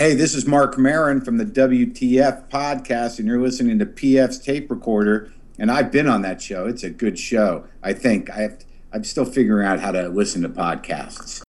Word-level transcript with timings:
Hey, 0.00 0.14
this 0.14 0.32
is 0.32 0.46
Marc 0.46 0.78
Maron 0.78 1.20
from 1.20 1.38
the 1.38 1.44
WTF 1.44 2.48
podcast, 2.50 3.18
and 3.18 3.26
you're 3.26 3.40
listening 3.40 3.80
to 3.80 3.84
PF's 3.84 4.38
tape 4.38 4.70
recorder. 4.70 5.32
And 5.58 5.72
I've 5.72 5.90
been 5.90 6.08
on 6.08 6.22
that 6.22 6.40
show. 6.40 6.66
It's 6.66 6.84
a 6.84 6.90
good 6.90 7.18
show. 7.18 7.64
I 7.82 7.94
think 7.94 8.30
I 8.30 8.42
have. 8.42 8.64
I'm 8.92 9.02
still 9.02 9.24
figuring 9.24 9.66
out 9.66 9.80
how 9.80 9.90
to 9.90 10.08
listen 10.08 10.42
to 10.42 10.50
podcasts. 10.50 11.42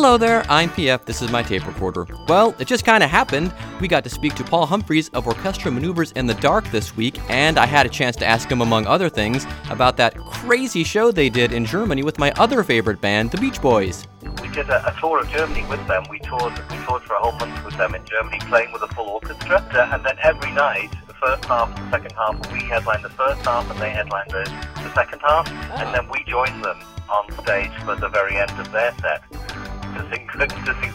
Hello 0.00 0.16
there, 0.16 0.46
I'm 0.48 0.70
PF. 0.70 1.04
This 1.04 1.20
is 1.20 1.30
my 1.30 1.42
tape 1.42 1.66
recorder. 1.66 2.06
Well, 2.26 2.54
it 2.58 2.66
just 2.66 2.86
kind 2.86 3.04
of 3.04 3.10
happened. 3.10 3.52
We 3.82 3.86
got 3.86 4.02
to 4.04 4.08
speak 4.08 4.34
to 4.36 4.44
Paul 4.44 4.64
Humphreys 4.64 5.10
of 5.10 5.26
Orchestral 5.26 5.74
Maneuvers 5.74 6.12
in 6.12 6.26
the 6.26 6.32
Dark 6.32 6.64
this 6.70 6.96
week, 6.96 7.20
and 7.28 7.58
I 7.58 7.66
had 7.66 7.84
a 7.84 7.90
chance 7.90 8.16
to 8.16 8.26
ask 8.26 8.50
him, 8.50 8.62
among 8.62 8.86
other 8.86 9.10
things, 9.10 9.46
about 9.68 9.98
that 9.98 10.16
crazy 10.16 10.84
show 10.84 11.12
they 11.12 11.28
did 11.28 11.52
in 11.52 11.66
Germany 11.66 12.02
with 12.02 12.18
my 12.18 12.32
other 12.38 12.62
favorite 12.62 13.02
band, 13.02 13.30
the 13.30 13.36
Beach 13.36 13.60
Boys. 13.60 14.06
We 14.40 14.48
did 14.48 14.70
a, 14.70 14.88
a 14.88 14.98
tour 14.98 15.20
of 15.20 15.28
Germany 15.28 15.66
with 15.68 15.86
them. 15.86 16.04
We 16.08 16.18
toured, 16.20 16.58
we 16.70 16.78
toured 16.86 17.02
for 17.02 17.16
a 17.16 17.20
whole 17.20 17.32
month 17.32 17.62
with 17.62 17.76
them 17.76 17.94
in 17.94 18.02
Germany, 18.06 18.38
playing 18.48 18.72
with 18.72 18.80
a 18.80 18.88
full 18.94 19.06
orchestra, 19.06 19.62
and 19.92 20.02
then 20.02 20.16
every 20.22 20.52
night 20.52 20.88
the 21.08 21.12
first 21.12 21.44
half 21.44 21.76
and 21.76 21.86
the 21.86 21.90
second 21.90 22.12
half, 22.12 22.52
we 22.54 22.60
headlined 22.60 23.04
the 23.04 23.10
first 23.10 23.44
half 23.44 23.70
and 23.70 23.78
they 23.78 23.90
headlined 23.90 24.30
the, 24.30 24.44
the 24.76 24.94
second 24.94 25.20
half, 25.20 25.46
oh. 25.46 25.74
and 25.76 25.88
ah. 25.88 25.92
then 25.92 26.08
we 26.08 26.24
joined 26.24 26.64
them 26.64 26.80
on 27.10 27.30
stage 27.42 27.72
for 27.84 27.96
the 27.96 28.08
very 28.08 28.38
end 28.38 28.50
of 28.58 28.72
their 28.72 28.94
set 29.02 29.22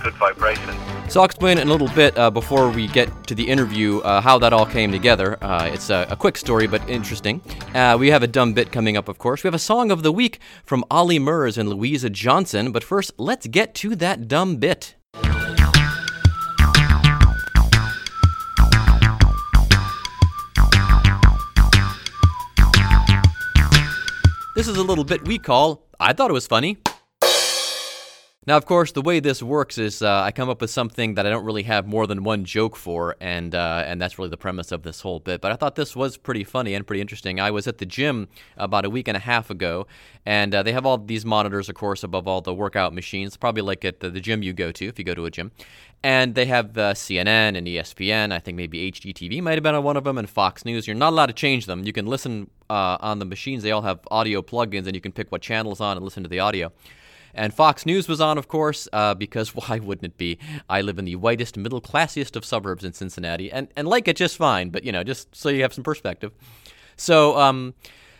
good 0.05 0.13
vibration. 0.13 0.75
So 1.09 1.19
I'll 1.19 1.25
explain 1.25 1.57
in 1.57 1.67
a 1.67 1.71
little 1.71 1.87
bit 1.89 2.17
uh, 2.17 2.29
before 2.29 2.69
we 2.69 2.87
get 2.87 3.09
to 3.27 3.35
the 3.35 3.47
interview 3.47 3.99
uh, 3.99 4.21
how 4.21 4.37
that 4.39 4.53
all 4.53 4.65
came 4.65 4.91
together. 4.91 5.43
Uh, 5.43 5.69
it's 5.71 5.89
a, 5.89 6.05
a, 6.09 6.15
quick 6.15 6.37
story, 6.37 6.67
but 6.67 6.87
interesting. 6.89 7.41
Uh, 7.73 7.95
we 7.99 8.09
have 8.09 8.23
a 8.23 8.27
dumb 8.27 8.53
bit 8.53 8.71
coming 8.71 8.97
up, 8.97 9.07
of 9.07 9.17
course. 9.17 9.43
We 9.43 9.47
have 9.47 9.55
a 9.55 9.59
song 9.59 9.91
of 9.91 10.03
the 10.03 10.11
week 10.11 10.39
from 10.63 10.83
Ollie 10.91 11.19
Murs 11.19 11.57
and 11.57 11.69
Louisa 11.69 12.09
Johnson. 12.09 12.71
But 12.71 12.83
first, 12.83 13.11
let's 13.17 13.47
get 13.47 13.73
to 13.75 13.95
that 13.95 14.27
dumb 14.27 14.57
bit. 14.57 14.95
This 24.55 24.69
is 24.69 24.77
a 24.77 24.83
little 24.83 25.03
bit 25.03 25.27
we 25.27 25.37
call 25.37 25.85
I 25.99 26.13
thought 26.13 26.29
it 26.29 26.33
was 26.33 26.47
funny. 26.47 26.77
Now, 28.47 28.57
of 28.57 28.67
course, 28.67 28.91
the 28.91 29.01
way 29.01 29.19
this 29.19 29.41
works 29.41 29.79
is 29.79 30.03
uh, 30.03 30.21
I 30.21 30.31
come 30.31 30.49
up 30.49 30.61
with 30.61 30.69
something 30.69 31.15
that 31.15 31.25
I 31.25 31.31
don't 31.31 31.45
really 31.45 31.63
have 31.63 31.87
more 31.87 32.05
than 32.05 32.23
one 32.23 32.45
joke 32.45 32.75
for, 32.75 33.15
and 33.19 33.55
uh, 33.55 33.83
and 33.87 33.99
that's 33.99 34.19
really 34.19 34.29
the 34.29 34.37
premise 34.37 34.71
of 34.71 34.83
this 34.83 35.01
whole 35.01 35.19
bit. 35.19 35.41
But 35.41 35.51
I 35.51 35.55
thought 35.55 35.75
this 35.75 35.95
was 35.95 36.15
pretty 36.15 36.43
funny 36.43 36.75
and 36.75 36.85
pretty 36.85 37.01
interesting. 37.01 37.39
I 37.39 37.49
was 37.49 37.67
at 37.67 37.79
the 37.79 37.87
gym 37.87 38.27
about 38.55 38.85
a 38.85 38.89
week 38.91 39.07
and 39.07 39.17
a 39.17 39.19
half 39.19 39.49
ago, 39.49 39.87
and 40.27 40.53
uh, 40.53 40.61
they 40.61 40.73
have 40.73 40.85
all 40.85 40.99
these 40.99 41.25
monitors, 41.25 41.69
of 41.69 41.75
course, 41.75 42.03
above 42.03 42.27
all 42.27 42.39
the 42.39 42.53
workout 42.53 42.93
machines, 42.93 43.35
probably 43.35 43.63
like 43.63 43.83
at 43.83 43.99
the, 43.99 44.11
the 44.11 44.21
gym 44.21 44.43
you 44.43 44.53
go 44.53 44.71
to 44.71 44.85
if 44.85 44.99
you 44.99 45.05
go 45.05 45.15
to 45.15 45.25
a 45.25 45.31
gym. 45.31 45.51
And 46.03 46.35
they 46.35 46.45
have 46.45 46.77
uh, 46.77 46.93
CNN 46.93 47.57
and 47.57 47.65
ESPN. 47.65 48.31
I 48.31 48.37
think 48.37 48.57
maybe 48.57 48.91
HGTV 48.91 49.41
might 49.41 49.53
have 49.53 49.63
been 49.63 49.73
on 49.73 49.83
one 49.83 49.97
of 49.97 50.03
them, 50.03 50.19
and 50.19 50.29
Fox 50.29 50.65
News. 50.65 50.85
You're 50.85 50.95
not 50.95 51.13
allowed 51.13 51.27
to 51.27 51.33
change 51.33 51.65
them. 51.65 51.83
You 51.83 51.93
can 51.93 52.05
listen 52.05 52.51
uh, 52.69 52.97
on 52.99 53.17
the 53.17 53.25
machines. 53.25 53.63
They 53.63 53.71
all 53.71 53.81
have 53.81 54.01
audio 54.11 54.43
plugins, 54.43 54.85
and 54.85 54.93
you 54.93 55.01
can 55.01 55.11
pick 55.13 55.31
what 55.31 55.41
channels 55.41 55.81
on 55.81 55.97
and 55.97 56.05
listen 56.05 56.21
to 56.21 56.29
the 56.29 56.41
audio. 56.41 56.71
And 57.35 57.53
Fox 57.53 57.85
News 57.85 58.07
was 58.07 58.19
on, 58.21 58.37
of 58.37 58.47
course, 58.47 58.87
uh, 58.93 59.13
because 59.13 59.49
why 59.55 59.79
wouldn't 59.79 60.05
it 60.05 60.17
be? 60.17 60.39
I 60.69 60.81
live 60.81 60.97
in 60.97 61.05
the 61.05 61.15
whitest, 61.15 61.57
middle 61.57 61.81
classiest 61.81 62.35
of 62.35 62.45
suburbs 62.45 62.83
in 62.83 62.93
Cincinnati, 62.93 63.51
and, 63.51 63.67
and 63.75 63.87
like 63.87 64.07
it 64.07 64.15
just 64.15 64.37
fine, 64.37 64.69
but 64.69 64.83
you 64.83 64.91
know, 64.91 65.03
just 65.03 65.35
so 65.35 65.49
you 65.49 65.61
have 65.61 65.73
some 65.73 65.83
perspective. 65.83 66.31
So, 66.97 67.37
um, 67.37 67.73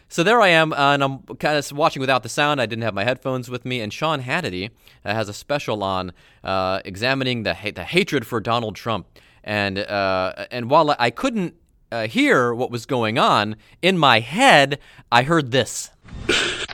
so 0.08 0.24
there 0.24 0.40
I 0.42 0.50
am, 0.50 0.72
uh, 0.74 0.94
and 0.94 1.04
I'm 1.04 1.20
kind 1.38 1.58
of 1.58 1.72
watching 1.72 2.00
without 2.00 2.24
the 2.24 2.30
sound. 2.30 2.62
I 2.62 2.66
didn't 2.66 2.84
have 2.84 2.94
my 2.94 3.04
headphones 3.04 3.50
with 3.50 3.66
me, 3.66 3.82
and 3.82 3.92
Sean 3.92 4.22
Hannity 4.22 4.70
uh, 5.04 5.14
has 5.14 5.30
a 5.30 5.34
special 5.34 5.84
on 5.84 6.14
uh, 6.44 6.82
examining 6.86 7.44
the 7.44 7.54
ha- 7.54 7.72
the 7.74 7.84
hatred 7.84 8.28
for 8.28 8.40
Donald 8.40 8.76
Trump. 8.76 9.08
And 9.44 9.80
uh, 9.80 10.48
and 10.52 10.70
while 10.70 10.96
I 11.00 11.10
couldn't 11.10 11.56
uh, 11.92 12.08
hear 12.08 12.54
what 12.54 12.72
was 12.72 12.86
going 12.86 13.18
on 13.18 13.56
in 13.82 13.98
my 13.98 14.20
head, 14.20 14.80
I 15.12 15.24
heard 15.24 15.52
this. 15.52 15.90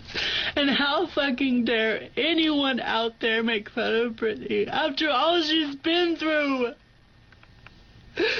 And 0.55 0.69
how 0.69 1.07
fucking 1.07 1.65
dare 1.65 2.09
anyone 2.17 2.79
out 2.79 3.19
there 3.19 3.41
make 3.41 3.69
fun 3.69 3.95
of 3.95 4.13
Britney 4.13 4.67
after 4.67 5.09
all 5.09 5.41
she's 5.41 5.75
been 5.75 6.15
through? 6.17 6.73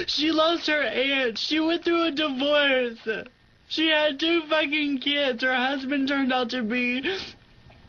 She 0.07 0.31
lost 0.31 0.67
her 0.67 0.81
aunt. 0.81 1.37
She 1.37 1.59
went 1.59 1.85
through 1.85 2.03
a 2.03 2.11
divorce. 2.11 3.07
She 3.67 3.87
had 3.87 4.19
two 4.19 4.41
fucking 4.49 4.99
kids. 4.99 5.41
Her 5.43 5.55
husband 5.55 6.09
turned 6.09 6.33
out 6.33 6.49
to 6.49 6.61
be 6.61 7.01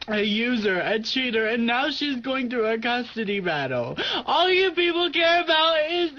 a 0.06 0.22
user, 0.22 0.80
a 0.80 1.00
cheater, 1.00 1.46
and 1.48 1.66
now 1.66 1.90
she's 1.90 2.20
going 2.20 2.50
through 2.50 2.66
a 2.66 2.78
custody 2.78 3.40
battle. 3.40 3.96
All 4.26 4.48
you 4.48 4.70
people 4.72 5.10
care 5.10 5.42
about 5.42 5.90
is 5.90 6.10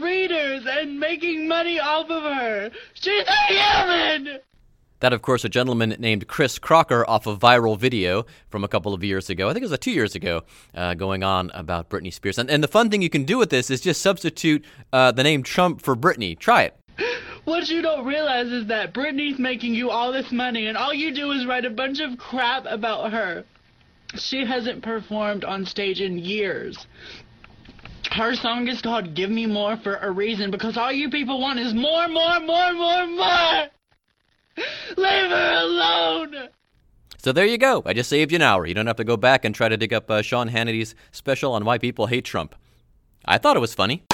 readers 0.00 0.66
and 0.66 1.00
making 1.00 1.48
money 1.48 1.80
off 1.80 2.10
of 2.10 2.22
her. 2.22 2.70
She's 2.94 3.24
a 3.26 3.52
human! 3.52 4.40
That, 5.00 5.12
of 5.12 5.22
course, 5.22 5.44
a 5.44 5.48
gentleman 5.48 5.94
named 5.98 6.26
Chris 6.26 6.58
Crocker 6.58 7.08
off 7.08 7.26
a 7.26 7.36
viral 7.36 7.78
video 7.78 8.26
from 8.48 8.64
a 8.64 8.68
couple 8.68 8.92
of 8.92 9.04
years 9.04 9.30
ago. 9.30 9.48
I 9.48 9.52
think 9.52 9.62
it 9.62 9.66
was 9.66 9.72
a 9.72 9.78
two 9.78 9.92
years 9.92 10.14
ago, 10.14 10.42
uh, 10.74 10.94
going 10.94 11.22
on 11.22 11.50
about 11.54 11.88
Britney 11.88 12.12
Spears. 12.12 12.38
And, 12.38 12.50
and 12.50 12.62
the 12.62 12.68
fun 12.68 12.90
thing 12.90 13.02
you 13.02 13.10
can 13.10 13.24
do 13.24 13.38
with 13.38 13.50
this 13.50 13.70
is 13.70 13.80
just 13.80 14.02
substitute 14.02 14.64
uh, 14.92 15.12
the 15.12 15.22
name 15.22 15.42
Trump 15.42 15.82
for 15.82 15.94
Britney. 15.94 16.36
Try 16.38 16.62
it. 16.64 16.76
What 17.44 17.68
you 17.68 17.80
don't 17.80 18.04
realize 18.04 18.48
is 18.48 18.66
that 18.66 18.92
Britney's 18.92 19.38
making 19.38 19.74
you 19.74 19.88
all 19.90 20.12
this 20.12 20.30
money, 20.32 20.66
and 20.66 20.76
all 20.76 20.92
you 20.92 21.14
do 21.14 21.30
is 21.30 21.46
write 21.46 21.64
a 21.64 21.70
bunch 21.70 22.00
of 22.00 22.18
crap 22.18 22.66
about 22.66 23.12
her. 23.12 23.44
She 24.16 24.44
hasn't 24.44 24.82
performed 24.82 25.44
on 25.44 25.64
stage 25.64 26.00
in 26.00 26.18
years. 26.18 26.86
Her 28.10 28.34
song 28.34 28.68
is 28.68 28.82
called 28.82 29.14
Give 29.14 29.30
Me 29.30 29.46
More 29.46 29.76
for 29.76 29.96
a 29.96 30.10
reason 30.10 30.50
because 30.50 30.76
all 30.76 30.92
you 30.92 31.08
people 31.08 31.40
want 31.40 31.58
is 31.58 31.72
more, 31.72 32.08
more, 32.08 32.40
more, 32.40 32.72
more, 32.72 33.06
more! 33.06 33.68
Leave 34.96 35.30
her 35.30 35.60
alone! 35.62 36.48
So 37.18 37.32
there 37.32 37.46
you 37.46 37.58
go. 37.58 37.82
I 37.84 37.92
just 37.94 38.08
saved 38.08 38.30
you 38.32 38.36
an 38.36 38.42
hour. 38.42 38.64
You 38.64 38.74
don't 38.74 38.86
have 38.86 38.96
to 38.96 39.04
go 39.04 39.16
back 39.16 39.44
and 39.44 39.54
try 39.54 39.68
to 39.68 39.76
dig 39.76 39.92
up 39.92 40.10
uh, 40.10 40.22
Sean 40.22 40.48
Hannity's 40.48 40.94
special 41.10 41.52
on 41.52 41.64
why 41.64 41.78
people 41.78 42.06
hate 42.06 42.24
Trump. 42.24 42.54
I 43.24 43.38
thought 43.38 43.56
it 43.56 43.60
was 43.60 43.74
funny. 43.74 44.04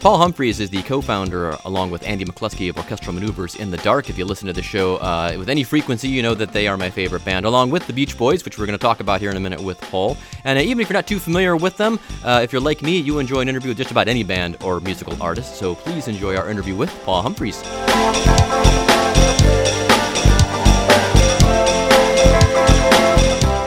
Paul 0.00 0.16
Humphreys 0.16 0.60
is 0.60 0.70
the 0.70 0.82
co-founder, 0.84 1.58
along 1.66 1.90
with 1.90 2.02
Andy 2.04 2.24
McCluskey 2.24 2.70
of 2.70 2.78
Orchestral 2.78 3.12
Maneuvers 3.12 3.56
in 3.56 3.70
the 3.70 3.76
Dark. 3.76 4.08
If 4.08 4.16
you 4.16 4.24
listen 4.24 4.46
to 4.46 4.52
the 4.54 4.62
show 4.62 4.96
uh, 4.96 5.34
with 5.36 5.50
any 5.50 5.62
frequency, 5.62 6.08
you 6.08 6.22
know 6.22 6.32
that 6.32 6.54
they 6.54 6.66
are 6.68 6.78
my 6.78 6.88
favorite 6.88 7.22
band, 7.22 7.44
along 7.44 7.68
with 7.68 7.86
the 7.86 7.92
Beach 7.92 8.16
Boys, 8.16 8.42
which 8.42 8.58
we're 8.58 8.64
going 8.64 8.78
to 8.78 8.82
talk 8.82 9.00
about 9.00 9.20
here 9.20 9.30
in 9.30 9.36
a 9.36 9.40
minute 9.40 9.60
with 9.60 9.78
Paul. 9.78 10.16
And 10.44 10.58
uh, 10.58 10.62
even 10.62 10.80
if 10.80 10.88
you're 10.88 10.94
not 10.94 11.06
too 11.06 11.18
familiar 11.18 11.54
with 11.54 11.76
them, 11.76 12.00
uh, 12.24 12.40
if 12.42 12.50
you're 12.50 12.62
like 12.62 12.80
me, 12.80 12.96
you 12.96 13.18
enjoy 13.18 13.40
an 13.40 13.48
interview 13.50 13.68
with 13.68 13.76
just 13.76 13.90
about 13.90 14.08
any 14.08 14.22
band 14.22 14.56
or 14.62 14.80
musical 14.80 15.22
artist. 15.22 15.56
So 15.56 15.74
please 15.74 16.08
enjoy 16.08 16.34
our 16.34 16.48
interview 16.48 16.74
with 16.74 16.90
Paul 17.04 17.20
Humphreys. 17.20 17.56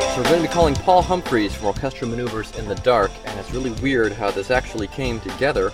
So 0.09 0.17
we're 0.17 0.29
going 0.29 0.41
to 0.41 0.47
be 0.47 0.51
calling 0.51 0.73
Paul 0.73 1.03
Humphreys 1.03 1.53
from 1.53 1.67
Orchestral 1.67 2.09
Maneuvers 2.09 2.57
in 2.57 2.67
the 2.67 2.73
Dark, 2.77 3.11
and 3.25 3.39
it's 3.39 3.51
really 3.51 3.69
weird 3.83 4.13
how 4.13 4.31
this 4.31 4.49
actually 4.49 4.87
came 4.87 5.19
together. 5.19 5.71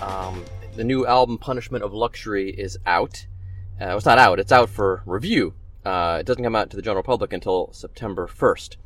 Um, 0.00 0.44
the 0.76 0.84
new 0.84 1.06
album 1.06 1.38
Punishment 1.38 1.84
of 1.84 1.92
Luxury 1.92 2.50
is 2.50 2.78
out. 2.86 3.26
Uh, 3.80 3.96
it's 3.96 4.06
not 4.06 4.18
out, 4.18 4.38
it's 4.38 4.52
out 4.52 4.70
for 4.70 5.02
review. 5.06 5.54
Uh, 5.84 6.18
it 6.20 6.26
doesn't 6.26 6.42
come 6.42 6.56
out 6.56 6.70
to 6.70 6.76
the 6.76 6.82
general 6.82 7.02
public 7.02 7.32
until 7.32 7.72
September 7.72 8.26
1st. 8.26 8.76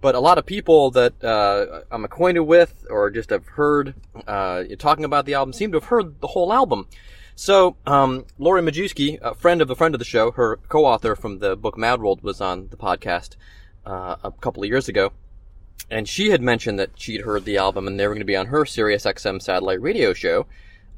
But 0.00 0.14
a 0.14 0.20
lot 0.20 0.38
of 0.38 0.46
people 0.46 0.90
that 0.92 1.22
uh, 1.22 1.82
I'm 1.90 2.04
acquainted 2.04 2.40
with 2.40 2.86
or 2.88 3.10
just 3.10 3.30
have 3.30 3.46
heard 3.46 3.94
uh, 4.26 4.64
talking 4.78 5.04
about 5.04 5.26
the 5.26 5.34
album 5.34 5.52
seem 5.52 5.72
to 5.72 5.76
have 5.76 5.88
heard 5.88 6.20
the 6.20 6.28
whole 6.28 6.52
album. 6.52 6.88
So, 7.34 7.76
um, 7.86 8.26
Lori 8.38 8.62
Majewski, 8.62 9.18
a 9.20 9.34
friend 9.34 9.62
of 9.62 9.70
a 9.70 9.74
friend 9.74 9.94
of 9.94 9.98
the 9.98 10.04
show, 10.04 10.30
her 10.32 10.56
co-author 10.68 11.16
from 11.16 11.38
the 11.38 11.56
book 11.56 11.76
Mad 11.76 12.00
World, 12.00 12.22
was 12.22 12.40
on 12.40 12.68
the 12.68 12.76
podcast 12.76 13.36
uh, 13.86 14.16
a 14.22 14.30
couple 14.30 14.62
of 14.62 14.68
years 14.68 14.88
ago 14.88 15.12
and 15.90 16.08
she 16.08 16.30
had 16.30 16.40
mentioned 16.40 16.78
that 16.78 16.90
she'd 16.94 17.22
heard 17.22 17.44
the 17.44 17.56
album 17.56 17.86
and 17.86 17.98
they 17.98 18.06
were 18.06 18.14
going 18.14 18.20
to 18.20 18.24
be 18.24 18.36
on 18.36 18.46
her 18.46 18.64
Sirius 18.64 19.04
XM 19.04 19.42
satellite 19.42 19.82
radio 19.82 20.12
show, 20.12 20.46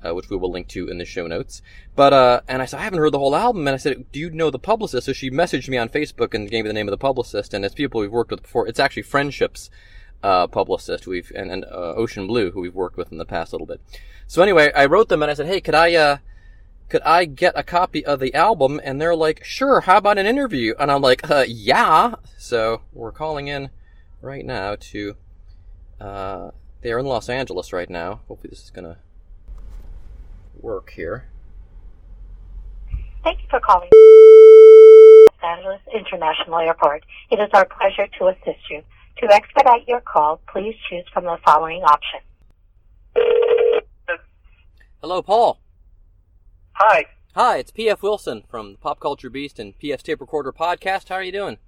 uh, 0.05 0.15
which 0.15 0.31
we 0.31 0.37
will 0.37 0.51
link 0.51 0.69
to 0.69 0.89
in 0.89 0.99
the 0.99 1.05
show 1.05 1.27
notes. 1.27 1.63
But, 1.95 2.13
uh, 2.13 2.41
and 2.49 2.63
I 2.63 2.67
said, 2.67 2.81
I 2.81 2.85
haven't 2.85 2.99
heard 2.99 3.13
the 3.13 3.19
whole 3.19 3.37
album. 3.37 3.67
And 3.67 3.75
I 3.75 3.79
said, 3.79 4.11
do 4.13 4.21
you 4.21 4.31
know 4.31 4.51
the 4.51 4.59
publicist? 4.59 5.07
So 5.07 5.13
she 5.13 5.31
messaged 5.31 5.69
me 5.69 5.79
on 5.79 5.89
Facebook 5.89 6.35
and 6.35 6.51
gave 6.51 6.65
me 6.65 6.69
the 6.69 6.75
name 6.75 6.89
of 6.89 6.93
the 6.93 6.99
publicist. 6.99 7.55
And 7.55 7.65
it's 7.65 7.75
people 7.75 8.01
we've 8.01 8.11
worked 8.11 8.31
with 8.31 8.43
before. 8.43 8.67
It's 8.67 8.81
actually 8.81 9.03
Friendships, 9.03 9.71
uh, 10.23 10.47
publicist 10.47 11.07
we've, 11.07 11.33
and, 11.35 11.51
and, 11.51 11.65
uh, 11.65 11.95
Ocean 11.95 12.27
Blue, 12.27 12.51
who 12.51 12.61
we've 12.61 12.75
worked 12.75 12.97
with 12.97 13.13
in 13.13 13.19
the 13.19 13.25
past 13.25 13.53
a 13.53 13.57
little 13.57 13.67
bit. 13.67 13.81
So 14.27 14.43
anyway, 14.43 14.73
I 14.75 14.87
wrote 14.87 15.09
them 15.09 15.23
and 15.23 15.31
I 15.31 15.35
said, 15.35 15.47
hey, 15.47 15.61
could 15.61 15.75
I, 15.75 15.95
uh, 15.95 16.17
could 16.89 17.03
I 17.03 17.25
get 17.25 17.55
a 17.57 17.63
copy 17.63 18.05
of 18.05 18.21
the 18.21 18.35
album? 18.35 18.81
And 18.85 19.01
they're 19.01 19.17
like, 19.17 19.45
sure, 19.45 19.81
how 19.81 19.97
about 19.97 20.19
an 20.19 20.27
interview? 20.27 20.75
And 20.79 20.91
I'm 20.91 21.01
like, 21.01 21.31
uh, 21.31 21.45
yeah. 21.49 22.15
So 22.39 22.83
we're 22.93 23.13
calling 23.13 23.49
in 23.49 23.71
right 24.21 24.45
now 24.45 24.77
to, 24.79 25.17
uh, 26.01 26.51
they're 26.83 26.99
in 26.99 27.07
Los 27.07 27.29
Angeles 27.29 27.73
right 27.73 27.89
now. 27.89 28.21
Hopefully 28.29 28.51
this 28.51 28.63
is 28.63 28.71
gonna 28.71 28.99
work 30.63 30.91
here. 30.91 31.29
Thank 33.25 33.41
you 33.41 33.47
for 33.51 33.61
calling 33.61 33.89
Los 33.93 35.59
Angeles 35.59 35.81
International 35.95 36.59
Airport. 36.59 37.05
It 37.31 37.39
is 37.39 37.49
our 37.53 37.67
pleasure 37.67 38.09
to 38.19 38.29
assist 38.29 38.71
you. 38.71 38.83
To 39.19 39.33
expedite 39.33 39.87
your 39.87 40.01
call, 40.01 40.41
please 40.51 40.75
choose 40.89 41.05
from 41.13 41.25
the 41.25 41.37
following 41.45 41.83
options. 41.83 42.23
Hello, 45.01 45.23
Paul. 45.23 45.61
Hi. 46.73 47.05
Hi, 47.35 47.59
it's 47.59 47.71
PF 47.71 48.03
Wilson 48.03 48.43
from 48.49 48.73
the 48.73 48.79
Pop 48.79 49.01
Culture 49.01 49.31
Beast 49.31 49.59
and 49.59 49.79
PF's 49.79 50.03
Tape 50.03 50.21
Recorder 50.21 50.53
Podcast. 50.53 51.09
How 51.09 51.17
are 51.17 51.23
you 51.23 51.33
doing? 51.33 51.59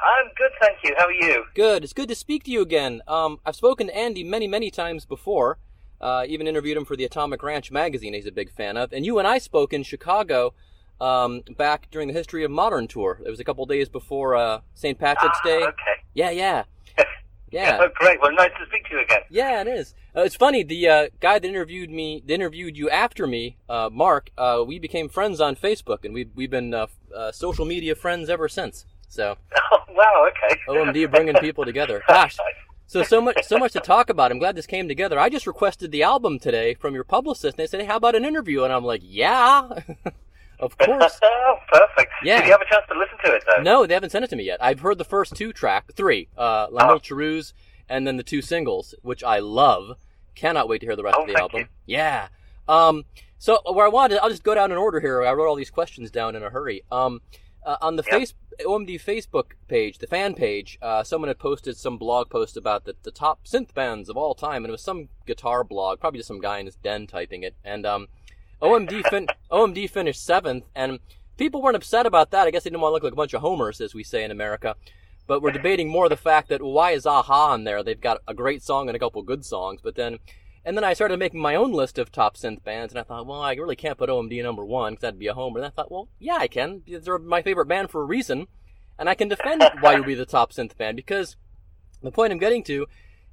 I'm 0.00 0.26
good, 0.36 0.50
thank 0.60 0.78
you. 0.82 0.94
How 0.96 1.06
are 1.06 1.12
you? 1.12 1.44
Good. 1.54 1.84
It's 1.84 1.92
good 1.92 2.08
to 2.08 2.14
speak 2.14 2.44
to 2.44 2.50
you 2.50 2.60
again. 2.60 3.00
Um, 3.06 3.40
I've 3.46 3.56
spoken 3.56 3.86
to 3.86 3.96
Andy 3.96 4.24
many, 4.24 4.46
many 4.46 4.70
times 4.70 5.04
before. 5.04 5.58
Uh, 6.00 6.24
even 6.28 6.46
interviewed 6.46 6.76
him 6.76 6.84
for 6.84 6.96
the 6.96 7.04
Atomic 7.04 7.42
Ranch 7.42 7.70
magazine. 7.70 8.12
He's 8.14 8.26
a 8.26 8.32
big 8.32 8.50
fan 8.52 8.76
of. 8.76 8.92
And 8.92 9.06
you 9.06 9.18
and 9.18 9.26
I 9.28 9.38
spoke 9.38 9.72
in 9.72 9.82
Chicago 9.82 10.52
um, 11.00 11.42
back 11.56 11.88
during 11.90 12.08
the 12.08 12.14
History 12.14 12.44
of 12.44 12.50
Modern 12.50 12.86
tour. 12.86 13.20
It 13.24 13.30
was 13.30 13.40
a 13.40 13.44
couple 13.44 13.64
days 13.66 13.88
before 13.88 14.34
uh, 14.36 14.60
St. 14.74 14.98
Patrick's 14.98 15.38
Ah, 15.42 15.46
Day. 15.48 15.62
Okay. 15.62 15.94
Yeah, 16.14 16.30
yeah, 16.30 16.64
yeah. 17.50 17.78
Oh, 17.80 17.88
great. 17.94 18.20
Well, 18.20 18.32
nice 18.32 18.50
to 18.60 18.66
speak 18.66 18.84
to 18.88 18.96
you 18.96 19.00
again. 19.02 19.20
Yeah, 19.30 19.60
it 19.62 19.66
is. 19.66 19.94
Uh, 20.16 20.22
it's 20.22 20.36
funny. 20.36 20.62
The 20.62 20.88
uh, 20.88 21.06
guy 21.20 21.38
that 21.38 21.48
interviewed 21.48 21.90
me, 21.90 22.22
that 22.26 22.34
interviewed 22.34 22.76
you 22.76 22.88
after 22.90 23.26
me, 23.26 23.56
uh, 23.68 23.88
Mark. 23.92 24.30
Uh, 24.38 24.62
we 24.66 24.78
became 24.78 25.08
friends 25.08 25.40
on 25.40 25.56
Facebook, 25.56 26.04
and 26.04 26.14
we've 26.14 26.30
we've 26.36 26.50
been 26.50 26.72
uh, 26.74 26.86
uh, 27.14 27.32
social 27.32 27.64
media 27.64 27.94
friends 27.96 28.28
ever 28.30 28.48
since. 28.48 28.86
So 29.08 29.36
Oh, 29.72 29.78
wow. 29.90 30.28
Okay. 30.30 30.60
OMD 30.68 31.10
bringing 31.10 31.34
people 31.36 31.64
together. 31.64 32.02
Gosh, 32.06 32.36
so 32.86 33.02
so 33.02 33.20
much 33.20 33.42
so 33.44 33.58
much 33.58 33.72
to 33.72 33.80
talk 33.80 34.10
about. 34.10 34.30
I'm 34.30 34.38
glad 34.38 34.56
this 34.56 34.66
came 34.66 34.88
together. 34.88 35.18
I 35.18 35.28
just 35.28 35.46
requested 35.46 35.90
the 35.92 36.02
album 36.02 36.38
today 36.38 36.74
from 36.74 36.94
your 36.94 37.04
publicist, 37.04 37.56
and 37.58 37.62
they 37.62 37.66
said, 37.66 37.80
"Hey, 37.80 37.86
how 37.86 37.96
about 37.96 38.14
an 38.14 38.24
interview?" 38.24 38.62
And 38.64 38.72
I'm 38.72 38.84
like, 38.84 39.02
"Yeah, 39.04 39.68
of 40.60 40.76
course." 40.78 41.18
oh, 41.22 41.56
perfect. 41.72 42.12
Yeah. 42.22 42.38
Did 42.40 42.46
you 42.46 42.52
have 42.52 42.60
a 42.62 42.66
chance 42.68 42.84
to 42.92 42.98
listen 42.98 43.18
to 43.24 43.32
it 43.34 43.44
though? 43.46 43.62
No, 43.62 43.86
they 43.86 43.94
haven't 43.94 44.10
sent 44.10 44.24
it 44.24 44.28
to 44.30 44.36
me 44.36 44.44
yet. 44.44 44.62
I've 44.62 44.80
heard 44.80 44.98
the 44.98 45.04
first 45.04 45.34
two 45.34 45.52
track, 45.52 45.92
three, 45.94 46.28
uh, 46.36 46.66
La 46.70 46.88
Mitrailleuse, 46.88 47.52
and 47.88 48.06
then 48.06 48.16
the 48.16 48.22
two 48.22 48.42
singles, 48.42 48.94
which 49.02 49.24
I 49.24 49.38
love. 49.38 49.96
Cannot 50.34 50.68
wait 50.68 50.80
to 50.80 50.86
hear 50.86 50.96
the 50.96 51.04
rest 51.04 51.16
Oh, 51.18 51.22
of 51.22 51.28
the 51.28 51.40
album. 51.40 51.60
you. 51.60 51.66
Yeah. 51.86 52.26
Um, 52.66 53.04
so 53.38 53.60
where 53.72 53.86
I 53.86 53.88
wanted, 53.88 54.18
I'll 54.20 54.30
just 54.30 54.42
go 54.42 54.54
down 54.54 54.72
in 54.72 54.78
order 54.78 54.98
here. 54.98 55.22
I 55.22 55.32
wrote 55.32 55.46
all 55.48 55.54
these 55.54 55.70
questions 55.70 56.10
down 56.10 56.34
in 56.34 56.42
a 56.42 56.50
hurry. 56.50 56.82
Um, 56.90 57.20
uh, 57.64 57.76
on 57.80 57.96
the 57.96 58.02
Yep. 58.06 58.12
face 58.20 58.34
OMD 58.64 59.00
Facebook 59.00 59.52
page, 59.68 59.98
the 59.98 60.06
fan 60.06 60.34
page, 60.34 60.78
uh, 60.80 61.02
someone 61.02 61.28
had 61.28 61.38
posted 61.38 61.76
some 61.76 61.98
blog 61.98 62.30
post 62.30 62.56
about 62.56 62.84
the, 62.84 62.94
the 63.02 63.10
top 63.10 63.44
synth 63.46 63.74
bands 63.74 64.08
of 64.08 64.16
all 64.16 64.34
time, 64.34 64.64
and 64.64 64.70
it 64.70 64.72
was 64.72 64.82
some 64.82 65.08
guitar 65.26 65.64
blog, 65.64 65.98
probably 66.00 66.18
just 66.18 66.28
some 66.28 66.40
guy 66.40 66.58
in 66.58 66.66
his 66.66 66.76
den 66.76 67.06
typing 67.06 67.42
it. 67.42 67.54
And 67.64 67.84
um, 67.84 68.06
OMD 68.62 69.02
fin- 69.10 69.28
OMD 69.50 69.90
finished 69.90 70.24
seventh, 70.24 70.66
and 70.74 71.00
people 71.36 71.62
weren't 71.62 71.76
upset 71.76 72.06
about 72.06 72.30
that. 72.30 72.46
I 72.46 72.50
guess 72.50 72.62
they 72.64 72.70
didn't 72.70 72.82
want 72.82 72.90
to 72.90 72.94
look 72.94 73.02
like 73.02 73.12
a 73.12 73.16
bunch 73.16 73.34
of 73.34 73.40
homers, 73.40 73.80
as 73.80 73.94
we 73.94 74.04
say 74.04 74.22
in 74.24 74.30
America. 74.30 74.76
But 75.26 75.40
we're 75.40 75.52
debating 75.52 75.88
more 75.88 76.08
the 76.08 76.16
fact 76.18 76.50
that 76.50 76.62
why 76.62 76.90
is 76.90 77.06
a-ha 77.06 77.52
on 77.52 77.64
there? 77.64 77.82
They've 77.82 78.00
got 78.00 78.20
a 78.28 78.34
great 78.34 78.62
song 78.62 78.88
and 78.88 78.94
a 78.94 78.98
couple 78.98 79.22
good 79.22 79.44
songs, 79.44 79.80
but 79.82 79.94
then, 79.96 80.18
and 80.64 80.76
then 80.76 80.84
I 80.84 80.94
started 80.94 81.18
making 81.18 81.40
my 81.40 81.54
own 81.54 81.72
list 81.72 81.98
of 81.98 82.10
top 82.10 82.36
synth 82.36 82.64
bands, 82.64 82.92
and 82.92 83.00
I 83.00 83.02
thought, 83.02 83.26
well, 83.26 83.42
I 83.42 83.52
really 83.54 83.76
can't 83.76 83.98
put 83.98 84.08
OMD 84.08 84.42
number 84.42 84.64
one 84.64 84.92
because 84.92 85.02
that'd 85.02 85.18
be 85.18 85.26
a 85.26 85.34
homer. 85.34 85.58
And 85.58 85.66
I 85.66 85.70
thought, 85.70 85.90
well, 85.90 86.08
yeah, 86.18 86.36
I 86.36 86.48
can. 86.48 86.82
They're 86.86 87.18
my 87.18 87.42
favorite 87.42 87.66
band 87.66 87.90
for 87.90 88.00
a 88.00 88.06
reason, 88.06 88.46
and 88.98 89.08
I 89.08 89.14
can 89.14 89.28
defend 89.28 89.62
why 89.80 89.96
you'd 89.96 90.06
be 90.06 90.14
the 90.14 90.26
top 90.26 90.52
synth 90.52 90.76
band 90.76 90.96
because 90.96 91.36
the 92.02 92.10
point 92.10 92.32
I'm 92.32 92.38
getting 92.38 92.64
to 92.64 92.86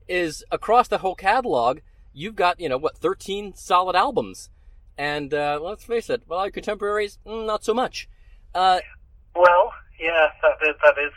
is 0.07 0.43
across 0.51 0.87
the 0.87 0.99
whole 0.99 1.15
catalog, 1.15 1.79
you've 2.13 2.35
got 2.35 2.59
you 2.59 2.67
know 2.67 2.77
what 2.77 2.97
13 2.97 3.55
solid 3.55 3.95
albums, 3.95 4.49
and 4.97 5.33
uh, 5.33 5.59
let's 5.61 5.85
face 5.85 6.09
it, 6.09 6.23
well, 6.27 6.39
our 6.39 6.51
contemporaries, 6.51 7.19
mm, 7.25 7.45
not 7.45 7.63
so 7.63 7.73
much. 7.73 8.09
Uh, 8.53 8.79
Well, 9.35 9.71
yeah, 9.99 10.27
that 10.41 10.67
is, 10.67 10.75
that 10.83 10.95
is 10.97 11.13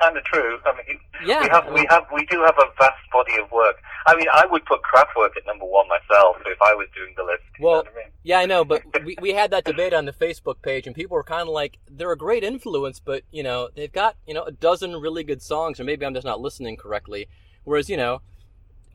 kind 0.00 0.16
of 0.16 0.24
true. 0.24 0.58
I 0.64 0.72
mean, 0.76 0.98
Yeah, 1.24 1.42
we 1.42 1.48
have 1.48 1.72
we 1.72 1.86
have 1.90 2.04
we 2.12 2.26
do 2.26 2.40
have 2.42 2.56
a 2.58 2.66
vast 2.78 2.98
body 3.12 3.32
of 3.42 3.50
work. 3.50 3.76
I 4.06 4.14
mean, 4.16 4.26
I 4.32 4.46
would 4.46 4.64
put 4.66 4.80
Kraftwerk 4.82 5.36
at 5.36 5.44
number 5.46 5.64
one 5.64 5.86
myself 5.88 6.36
if 6.46 6.58
I 6.62 6.74
was 6.74 6.86
doing 6.94 7.12
the 7.16 7.24
list. 7.24 7.42
you 7.58 7.64
know 7.64 7.70
Well, 7.70 7.82
what 7.82 7.92
I 7.92 7.96
mean? 7.96 8.12
yeah, 8.22 8.38
I 8.38 8.46
know, 8.46 8.64
but 8.64 8.82
we, 9.04 9.16
we 9.20 9.30
had 9.32 9.50
that 9.50 9.64
debate 9.64 9.92
on 9.92 10.04
the 10.04 10.12
Facebook 10.12 10.62
page, 10.62 10.86
and 10.86 10.94
people 10.94 11.16
were 11.16 11.24
kind 11.24 11.42
of 11.42 11.48
like, 11.48 11.78
they're 11.90 12.12
a 12.12 12.16
great 12.16 12.44
influence, 12.44 13.00
but, 13.00 13.22
you 13.32 13.42
know, 13.42 13.68
they've 13.74 13.92
got, 13.92 14.16
you 14.26 14.32
know, 14.34 14.44
a 14.44 14.52
dozen 14.52 14.94
really 14.96 15.24
good 15.24 15.42
songs, 15.42 15.80
or 15.80 15.84
maybe 15.84 16.06
I'm 16.06 16.14
just 16.14 16.24
not 16.26 16.40
listening 16.40 16.76
correctly. 16.76 17.26
Whereas, 17.64 17.88
you 17.90 17.96
know, 17.96 18.20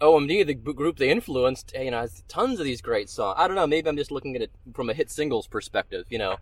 OMD, 0.01 0.45
the 0.45 0.55
group 0.55 0.97
they 0.97 1.09
influenced, 1.09 1.73
you 1.77 1.91
know, 1.91 2.01
has 2.01 2.23
tons 2.27 2.59
of 2.59 2.65
these 2.65 2.81
great 2.81 3.09
songs. 3.09 3.35
I 3.37 3.47
don't 3.47 3.55
know, 3.55 3.67
maybe 3.67 3.87
I'm 3.87 3.97
just 3.97 4.11
looking 4.11 4.35
at 4.35 4.41
it 4.41 4.51
from 4.73 4.89
a 4.89 4.93
hit 4.93 5.11
singles 5.11 5.47
perspective, 5.47 6.05
you 6.09 6.17
know. 6.17 6.37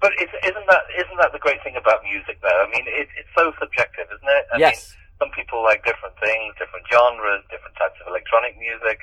But 0.00 0.12
is, 0.20 0.28
isn't 0.42 0.66
that 0.68 0.82
isn't 0.98 1.16
that 1.20 1.32
the 1.32 1.38
great 1.38 1.62
thing 1.62 1.76
about 1.76 2.02
music, 2.02 2.38
though? 2.42 2.66
I 2.66 2.68
mean, 2.68 2.84
it, 2.86 3.08
it's 3.16 3.30
so 3.36 3.52
subjective, 3.58 4.06
isn't 4.12 4.28
it? 4.28 4.44
I 4.52 4.58
yes. 4.58 4.92
Mean, 4.92 5.28
some 5.28 5.30
people 5.32 5.62
like 5.62 5.84
different 5.84 6.14
things, 6.20 6.54
different 6.58 6.84
genres, 6.92 7.42
different 7.50 7.76
types 7.76 7.96
of 8.02 8.08
electronic 8.08 8.58
music. 8.58 9.00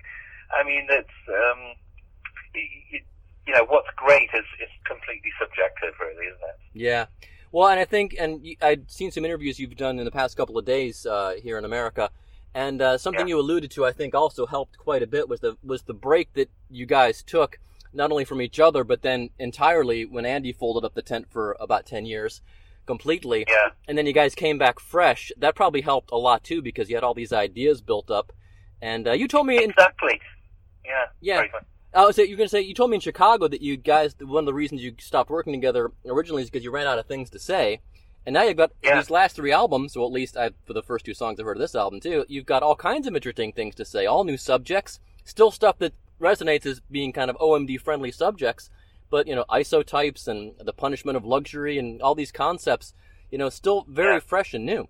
I 0.54 0.64
mean, 0.64 0.86
it's 0.90 1.18
um, 1.28 1.74
you, 2.54 3.00
you 3.48 3.54
know, 3.54 3.66
what's 3.66 3.90
great 3.96 4.30
is 4.34 4.46
is 4.62 4.70
completely 4.86 5.32
subjective, 5.40 5.96
really, 6.00 6.28
isn't 6.28 6.44
it? 6.44 6.60
Yeah. 6.74 7.06
Well, 7.52 7.70
and 7.70 7.80
I 7.80 7.86
think, 7.86 8.16
and 8.20 8.44
I've 8.62 8.86
seen 8.88 9.12
some 9.12 9.26
interviews 9.26 9.60
you've 9.60 9.78
done 9.78 10.00
in 10.00 10.06
the 10.06 10.12
past 10.12 10.36
couple 10.36 10.58
of 10.58 10.66
days 10.66 11.06
uh, 11.06 11.36
here 11.42 11.60
in 11.60 11.66
America, 11.66 12.10
and 12.54 12.82
uh, 12.82 12.98
something 12.98 13.28
Yeah. 13.28 13.36
you 13.36 13.40
alluded 13.40 13.72
to, 13.72 13.86
I 13.86 13.92
think, 13.92 14.14
also 14.14 14.46
helped 14.46 14.78
quite 14.78 15.02
a 15.04 15.08
bit 15.08 15.28
was 15.30 15.40
the 15.40 15.58
was 15.64 15.84
the 15.84 15.94
break 15.94 16.34
that 16.34 16.50
you 16.70 16.86
guys 16.86 17.24
took, 17.24 17.60
not 17.94 18.12
only 18.12 18.26
from 18.26 18.42
each 18.42 18.60
other, 18.60 18.84
but 18.84 19.02
then 19.02 19.30
entirely 19.40 20.06
when 20.06 20.26
Andy 20.26 20.52
folded 20.54 20.86
up 20.86 20.94
the 20.96 21.02
tent 21.02 21.28
for 21.30 21.56
about 21.60 21.86
ten 21.86 22.06
years, 22.06 22.42
completely, 22.86 23.46
Yeah. 23.48 23.70
and 23.88 23.98
then 23.98 24.06
you 24.06 24.14
guys 24.14 24.36
came 24.36 24.58
back 24.58 24.80
fresh. 24.80 25.32
That 25.38 25.56
probably 25.56 25.82
helped 25.82 26.12
a 26.12 26.18
lot 26.18 26.44
too, 26.44 26.62
because 26.62 26.90
you 26.90 26.96
had 26.96 27.04
all 27.04 27.14
these 27.14 27.34
ideas 27.34 27.82
built 27.82 28.12
up, 28.12 28.32
and 28.82 29.08
uh, 29.08 29.14
you 29.14 29.28
told 29.28 29.48
me 29.48 29.64
in 29.64 29.70
Exactly. 29.72 30.20
Yeah. 30.86 31.06
Yeah. 31.22 31.42
Good. 31.44 31.52
Oh, 31.96 32.10
so 32.12 32.24
you're 32.24 32.38
gonna 32.38 32.50
say 32.50 32.62
you 32.62 32.74
told 32.74 32.90
me 32.90 32.96
in 32.96 33.02
Chicago 33.02 33.48
that 33.48 33.62
you 33.62 33.78
guys 33.78 34.16
one 34.20 34.40
of 34.44 34.46
the 34.48 34.54
reasons 34.54 34.82
you 34.82 34.96
stopped 35.00 35.30
working 35.30 35.54
together 35.54 35.92
originally 36.06 36.42
is 36.42 36.50
because 36.50 36.64
you 36.64 36.72
ran 36.72 36.88
out 36.88 36.98
of 37.00 37.06
things 37.06 37.30
to 37.30 37.40
say, 37.40 37.82
and 38.26 38.34
now 38.34 38.44
you've 38.44 38.58
got 38.58 38.72
Yeah. 38.84 38.96
these 38.96 39.10
last 39.10 39.36
three 39.36 39.52
albums. 39.52 39.96
Well, 39.96 40.06
at 40.08 40.12
least 40.14 40.38
I, 40.38 40.52
for 40.66 40.74
the 40.74 40.84
first 40.84 41.06
two 41.06 41.14
songs 41.14 41.40
I've 41.40 41.46
heard 41.46 41.58
of 41.58 41.62
this 41.62 41.76
album 41.76 42.00
too. 42.00 42.26
You've 42.28 42.46
got 42.46 42.64
all 42.64 42.76
kinds 42.76 43.08
of 43.08 43.16
interesting 43.16 43.52
things 43.52 43.76
to 43.76 43.86
say, 43.86 44.06
all 44.06 44.24
new 44.24 44.38
subjects, 44.38 45.00
still 45.24 45.52
stuff 45.52 45.78
that 45.80 45.94
resonates 46.22 46.66
as 46.66 46.80
being 46.80 47.12
kind 47.12 47.30
of 47.30 47.38
OMD 47.38 47.78
friendly 47.82 48.12
subjects, 48.12 48.70
but 49.10 49.28
you 49.28 49.36
know 49.36 49.46
isotypes 49.50 50.28
and 50.28 50.54
the 50.60 50.74
punishment 50.74 51.18
of 51.18 51.26
luxury 51.26 51.78
and 51.78 52.02
all 52.02 52.16
these 52.16 52.32
concepts, 52.32 52.94
you 53.32 53.38
know, 53.38 53.50
still 53.50 53.86
very 53.90 54.14
Yeah. 54.16 54.20
fresh 54.20 54.54
and 54.54 54.66
new. 54.66 54.88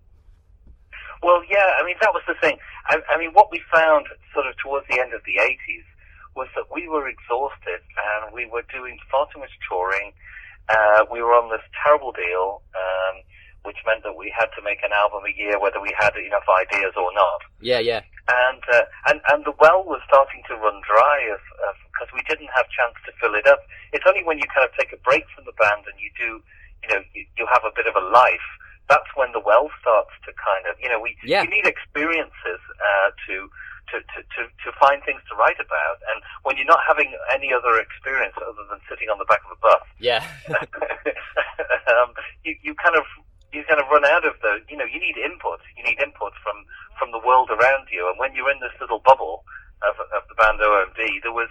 Well, 1.22 1.42
yeah, 1.50 1.72
I 1.80 1.86
mean, 1.86 1.96
that 2.02 2.13
was 2.13 2.24
the 2.28 2.36
thing. 2.42 2.58
I, 2.88 2.98
I 3.10 3.18
mean, 3.18 3.32
what 3.32 3.50
we 3.50 3.62
found 3.74 4.08
sort 4.34 4.46
of 4.46 4.56
towards 4.58 4.86
the 4.90 5.00
end 5.00 5.13
of 5.13 5.22
the 5.25 5.40
80s 5.42 5.86
was 6.36 6.50
that 6.56 6.66
we 6.74 6.88
were 6.90 7.08
exhausted 7.08 7.80
and 7.96 8.34
we 8.34 8.46
were 8.46 8.63
doing 8.74 8.98
far 9.10 9.28
too 9.32 9.40
much 9.40 9.52
touring. 9.70 10.12
Uh, 10.68 11.06
we 11.12 11.22
were 11.22 11.32
on 11.34 11.50
this 11.50 11.62
terrible 11.84 12.12
deal, 12.12 12.62
which 13.63 13.79
meant 13.88 14.03
that 14.03 14.15
we 14.15 14.27
had 14.36 14.51
to 14.55 14.62
make 14.62 14.84
an 14.84 14.91
album 14.91 15.24
a 15.24 15.34
year 15.36 15.60
whether 15.60 15.79
we 15.79 15.91
had 15.98 16.12
enough 16.20 16.43
ideas 16.51 16.93
or 17.00 17.12
not. 17.15 17.39
Yeah, 17.63 17.79
yeah, 17.79 18.03
And, 18.27 18.63
uh, 18.72 18.84
and, 19.08 19.20
and 19.32 19.39
the 19.48 19.55
well 19.60 19.84
was 19.88 20.03
starting 20.08 20.43
to 20.51 20.55
run 20.60 20.84
dry 20.84 21.32
of, 21.32 21.39
because 21.91 22.12
we 22.12 22.22
didn't 22.27 22.51
have 22.51 22.67
chance 22.75 22.96
to 23.08 23.12
fill 23.24 23.36
it 23.39 23.48
up. 23.48 23.63
It's 23.96 24.03
only 24.08 24.24
when 24.24 24.38
you 24.38 24.48
kind 24.51 24.67
of 24.67 24.75
take 24.75 24.91
a 24.91 25.00
break 25.00 25.24
from 25.32 25.48
the 25.48 25.55
band 25.55 25.88
and 25.88 25.96
you 25.96 26.12
do, 26.20 26.43
you 26.84 26.89
know, 26.91 27.01
you, 27.15 27.24
you 27.39 27.48
have 27.48 27.63
a 27.63 27.72
bit 27.72 27.88
of 27.88 27.96
a 27.96 28.03
life, 28.12 28.43
that's 28.91 29.08
when 29.15 29.32
the 29.32 29.39
well 29.39 29.72
starts 29.79 30.12
to 30.27 30.36
kind 30.36 30.67
of, 30.67 30.75
you 30.84 30.91
know, 30.91 31.00
we, 31.00 31.15
Yeah. 31.24 31.48
you 31.48 31.50
need 31.50 31.63
experiences, 31.63 32.60
uh, 32.84 33.15
to, 33.32 33.48
to, 33.96 34.00
to, 34.12 34.20
to, 34.27 34.41
to 34.51 34.70
find 34.75 35.00
things 35.08 35.24
to 35.32 35.36
write 35.39 35.60
about. 35.63 36.03
And 36.12 36.20
when 36.43 36.60
you're 36.60 36.67
not 36.67 36.84
having 36.84 37.15
any 37.32 37.55
other 37.55 37.79
experience 37.79 38.36
other 38.43 38.67
than 38.67 38.84
sitting 38.91 39.08
on 39.08 39.20
the 39.24 39.27
back 39.32 39.39
of 39.48 39.55
a 39.55 39.60
bus, 39.63 39.86
yeah, 40.03 40.20
um, 41.91 42.12
you, 42.43 42.55
you 42.62 42.75
kind 42.75 42.96
of 43.00 43.03
you 43.54 43.64
kind 43.70 43.80
of 43.80 43.88
run 43.94 44.04
out 44.06 44.26
of 44.26 44.34
the 44.42 44.60
you 44.68 44.76
know 44.78 44.86
you 44.90 45.00
need 45.00 45.16
input. 45.18 45.62
You 45.78 45.84
need 45.86 46.02
input 46.02 46.34
from 46.44 46.66
from 47.00 47.12
the 47.14 47.22
world 47.22 47.50
around 47.54 47.88
you. 47.94 48.10
And 48.10 48.18
when 48.20 48.34
you're 48.36 48.52
in 48.52 48.60
this 48.60 48.74
little 48.82 49.00
bubble 49.00 49.46
of, 49.86 49.96
of 50.12 50.24
the 50.28 50.36
band 50.36 50.60
OMD 50.60 51.22
there 51.22 51.32
was 51.36 51.50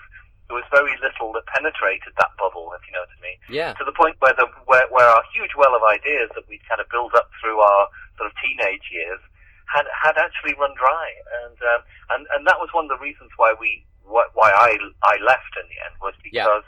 there 0.50 0.58
was 0.58 0.66
very 0.74 0.92
little 1.00 1.32
that 1.32 1.46
penetrated 1.48 2.12
that 2.18 2.34
bubble 2.36 2.74
if 2.76 2.82
you 2.84 2.92
know 2.92 3.06
what 3.06 3.14
I 3.14 3.20
mean. 3.22 3.38
Yeah, 3.48 3.72
to 3.78 3.84
the 3.86 3.94
point 3.94 4.18
where 4.18 4.34
the 4.34 4.50
where, 4.66 4.84
where 4.90 5.06
our 5.08 5.22
huge 5.32 5.54
well 5.56 5.72
of 5.78 5.82
ideas 5.86 6.28
that 6.34 6.44
we 6.50 6.60
kind 6.68 6.82
of 6.82 6.90
built 6.90 7.14
up 7.14 7.30
through 7.40 7.56
our 7.62 7.82
sort 8.18 8.28
of 8.28 8.34
teenage 8.42 8.84
years 8.90 9.22
had 9.70 9.86
had 9.94 10.18
actually 10.18 10.52
run 10.58 10.74
dry. 10.76 11.06
And 11.46 11.56
um, 11.62 11.80
and 12.18 12.22
and 12.36 12.42
that 12.50 12.58
was 12.58 12.68
one 12.74 12.90
of 12.90 12.92
the 12.92 13.00
reasons 13.00 13.30
why 13.38 13.54
we 13.56 13.86
why, 14.04 14.26
why 14.34 14.50
I 14.50 14.76
I 15.06 15.16
left 15.22 15.54
in 15.56 15.64
the 15.70 15.78
end 15.86 15.94
was 16.02 16.12
Yeah. 16.26 16.44
because 16.44 16.66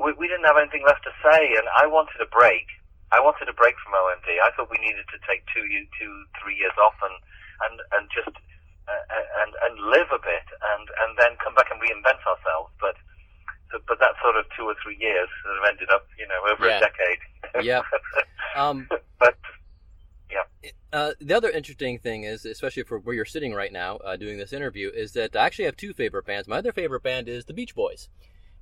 we, 0.00 0.12
we 0.16 0.26
didn't 0.30 0.46
have 0.48 0.56
anything 0.56 0.86
left 0.86 1.04
to 1.04 1.12
say, 1.20 1.52
and 1.58 1.66
I 1.76 1.84
wanted 1.86 2.16
a 2.22 2.30
break. 2.30 2.64
I 3.12 3.20
wanted 3.20 3.48
a 3.48 3.52
break 3.52 3.76
from 3.84 3.92
OMD. 3.92 4.28
I 4.40 4.50
thought 4.56 4.72
we 4.72 4.80
needed 4.80 5.04
to 5.12 5.18
take 5.28 5.44
two, 5.52 5.62
two, 6.00 6.12
three 6.40 6.56
years 6.56 6.74
off 6.80 6.96
and 7.04 7.16
and 7.68 7.74
and 7.94 8.04
just 8.10 8.32
uh, 8.88 9.04
and 9.44 9.52
and 9.68 9.74
live 9.92 10.08
a 10.10 10.18
bit, 10.18 10.46
and 10.74 10.84
and 11.04 11.10
then 11.20 11.36
come 11.44 11.54
back 11.54 11.68
and 11.70 11.78
reinvent 11.78 12.18
ourselves. 12.24 12.72
But 12.80 12.96
but 13.86 14.00
that 14.00 14.16
sort 14.24 14.36
of 14.36 14.44
two 14.56 14.64
or 14.64 14.74
three 14.82 14.96
years 15.00 15.28
sort 15.44 15.56
of 15.60 15.64
ended 15.68 15.88
up, 15.92 16.04
you 16.18 16.26
know, 16.28 16.40
over 16.50 16.68
Yeah. 16.68 16.76
a 16.76 16.80
decade. 16.80 17.20
Yeah. 17.62 17.82
Um, 18.56 18.88
but 19.18 19.36
Uh, 20.92 21.12
the 21.22 21.34
other 21.34 21.48
interesting 21.48 21.98
thing 21.98 22.24
is, 22.24 22.44
especially 22.44 22.82
for 22.82 22.98
where 22.98 23.14
you're 23.14 23.24
sitting 23.24 23.54
right 23.54 23.72
now 23.72 23.96
uh, 24.04 24.14
doing 24.14 24.36
this 24.36 24.52
interview, 24.52 24.90
is 24.94 25.12
that 25.12 25.34
I 25.34 25.46
actually 25.46 25.64
have 25.64 25.76
two 25.76 25.94
favorite 25.94 26.26
bands. 26.26 26.46
My 26.46 26.58
other 26.58 26.70
favorite 26.72 27.02
band 27.02 27.28
is 27.30 27.46
the 27.46 27.54
Beach 27.54 27.74
Boys, 27.74 28.10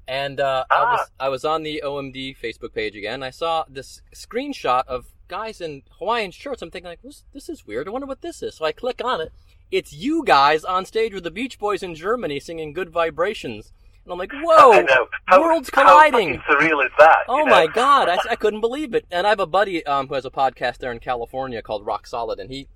and 0.09 0.41
uh, 0.41 0.65
I 0.71 0.75
Ah. 0.77 0.91
was 0.93 1.11
I 1.21 1.29
was 1.29 1.45
on 1.45 1.63
the 1.63 1.83
OMD 1.85 2.37
Facebook 2.37 2.73
page 2.75 2.97
again. 2.97 3.23
I 3.23 3.31
saw 3.31 3.65
this 3.69 4.03
screenshot 4.15 4.85
of 4.87 5.07
guys 5.29 5.61
in 5.61 5.83
Hawaiian 5.99 6.31
shirts. 6.33 6.61
I'm 6.63 6.71
thinking 6.71 6.89
like, 6.89 7.03
this, 7.03 7.23
this 7.33 7.49
is 7.49 7.65
weird. 7.67 7.87
I 7.87 7.93
wonder 7.93 8.07
what 8.07 8.21
this 8.23 8.43
is. 8.43 8.57
So 8.57 8.65
I 8.65 8.73
click 8.73 9.01
on 9.05 9.21
it. 9.21 9.33
It's 9.71 9.93
you 9.93 10.25
guys 10.25 10.65
on 10.65 10.85
stage 10.85 11.15
with 11.15 11.23
the 11.23 11.31
Beach 11.31 11.59
Boys 11.59 11.83
in 11.85 11.95
Germany 11.95 12.41
singing 12.41 12.73
"Good 12.73 12.91
Vibrations," 12.91 13.73
and 14.05 14.13
I'm 14.13 14.19
like, 14.19 14.33
whoa, 14.43 14.85
how, 15.27 15.41
worlds 15.41 15.71
colliding. 15.71 16.41
fucking 16.41 16.57
surreal 16.69 16.85
is 16.85 16.91
that? 16.99 17.19
Oh 17.29 17.39
know? 17.39 17.47
my 17.47 17.67
god, 17.69 18.09
I, 18.09 18.19
I 18.31 18.35
couldn't 18.37 18.61
believe 18.61 18.95
it. 18.95 19.07
And 19.13 19.27
I 19.27 19.31
have 19.31 19.39
a 19.41 19.47
buddy 19.47 19.87
um, 19.87 20.09
who 20.09 20.15
has 20.15 20.25
a 20.25 20.31
podcast 20.31 20.79
there 20.79 20.91
in 20.91 20.99
California 20.99 21.63
called 21.63 21.87
Rock 21.87 22.07
Solid, 22.09 22.41
and 22.41 22.51
he 22.51 22.67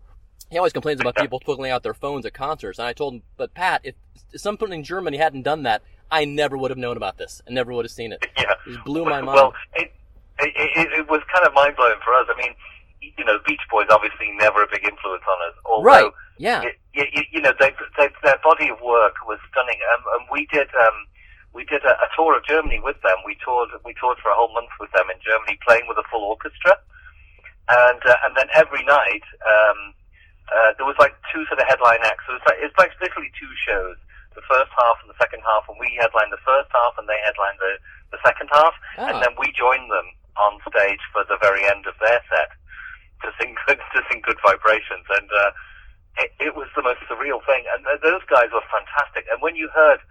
he 0.50 0.56
always 0.58 0.72
complains 0.72 1.00
about 1.00 1.16
people 1.24 1.40
twiddling 1.40 1.72
out 1.72 1.82
their 1.82 1.94
phones 1.94 2.24
at 2.26 2.32
concerts. 2.34 2.78
And 2.78 2.86
I 2.86 2.92
told 2.92 3.14
him, 3.14 3.22
but 3.36 3.54
Pat, 3.54 3.80
if 3.82 3.96
someone 4.36 4.72
in 4.72 4.84
Germany 4.84 5.16
hadn't 5.16 5.42
done 5.42 5.64
that, 5.64 5.82
I 6.10 6.24
never 6.24 6.56
would 6.56 6.70
have 6.70 6.78
known 6.78 6.96
about 6.96 7.18
this. 7.18 7.42
and 7.46 7.54
never 7.54 7.72
would 7.72 7.84
have 7.84 7.92
seen 7.92 8.12
it. 8.12 8.24
Yeah. 8.36 8.54
It 8.66 8.84
blew 8.84 9.04
my 9.04 9.20
mind. 9.20 9.36
Well, 9.36 9.52
it, 9.74 9.92
it, 10.40 10.88
it, 11.00 11.08
was 11.08 11.20
kind 11.32 11.46
of 11.46 11.54
mind 11.54 11.76
blowing 11.76 12.00
for 12.04 12.12
us. 12.14 12.26
I 12.28 12.36
mean, 12.40 12.54
you 13.00 13.24
know, 13.24 13.38
Beach 13.46 13.60
Boys 13.70 13.86
obviously 13.90 14.32
never 14.38 14.62
a 14.62 14.66
big 14.70 14.84
influence 14.84 15.22
on 15.28 15.38
us. 15.48 15.56
Although, 15.64 15.84
right? 15.84 16.12
Yeah. 16.38 16.60
y- 16.62 16.76
y- 16.96 17.10
y- 17.14 17.28
you 17.30 17.40
know, 17.40 17.52
they, 17.60 17.70
they, 17.96 18.08
their 18.22 18.38
body 18.42 18.68
of 18.68 18.80
work 18.80 19.14
was 19.26 19.38
stunning, 19.52 19.78
um, 19.94 20.02
and 20.18 20.22
we 20.32 20.46
did 20.52 20.68
um, 20.74 21.06
we 21.52 21.64
did 21.64 21.84
a, 21.84 21.94
a 21.94 22.08
tour 22.16 22.36
of 22.36 22.44
Germany 22.44 22.80
with 22.82 23.00
them. 23.02 23.16
We 23.24 23.36
toured 23.44 23.68
we 23.84 23.94
toured 24.00 24.18
for 24.18 24.30
a 24.30 24.34
whole 24.34 24.52
month 24.52 24.72
with 24.80 24.90
them 24.92 25.06
in 25.12 25.20
Germany, 25.24 25.58
playing 25.66 25.86
with 25.88 25.96
a 25.98 26.04
full 26.10 26.24
orchestra, 26.24 26.74
and 27.68 28.00
uh, 28.04 28.16
and 28.24 28.36
then 28.36 28.48
every 28.54 28.84
night 28.84 29.24
um, 29.46 29.94
uh, 30.50 30.72
there 30.76 30.86
was 30.86 30.96
like 30.98 31.14
two 31.32 31.44
sort 31.46 31.60
of 31.60 31.66
headline 31.68 32.00
acts. 32.02 32.24
So 32.26 32.34
it 32.34 32.40
was 32.42 32.46
like 32.48 32.58
it's 32.60 32.78
like 32.78 32.90
literally 33.00 33.30
two 33.38 33.52
shows. 33.64 33.96
The 34.34 34.42
first 34.50 34.70
half 34.74 34.98
and 35.02 35.08
the 35.10 35.18
second 35.22 35.42
half, 35.46 35.64
and 35.70 35.78
we 35.78 35.94
headlined 35.98 36.34
the 36.34 36.42
first 36.46 36.68
half, 36.74 36.98
and 36.98 37.06
they 37.08 37.18
headlined 37.22 37.58
the, 37.62 37.78
the 38.10 38.20
second 38.26 38.50
half, 38.52 38.74
Ah. 38.98 39.06
and 39.10 39.22
then 39.22 39.34
we 39.38 39.50
joined 39.54 39.86
them 39.90 40.08
on 40.36 40.58
stage 40.66 41.00
for 41.14 41.22
the 41.30 41.38
very 41.38 41.62
end 41.64 41.86
of 41.86 41.94
their 42.02 42.18
set 42.26 42.50
to 43.22 43.30
sing 43.38 43.54
good 43.66 43.78
to 43.94 44.00
sing 44.10 44.20
good 44.26 44.38
vibrations, 44.42 45.06
and 45.14 45.30
uh, 45.30 45.50
it, 46.18 46.30
it 46.50 46.52
was 46.58 46.66
the 46.74 46.82
most 46.82 46.98
surreal 47.06 47.38
thing. 47.46 47.62
And 47.74 47.86
th- 47.86 48.02
those 48.02 48.22
guys 48.26 48.50
were 48.50 48.66
fantastic. 48.70 49.26
And 49.30 49.38
when 49.42 49.54
you 49.54 49.70
heard 49.70 50.02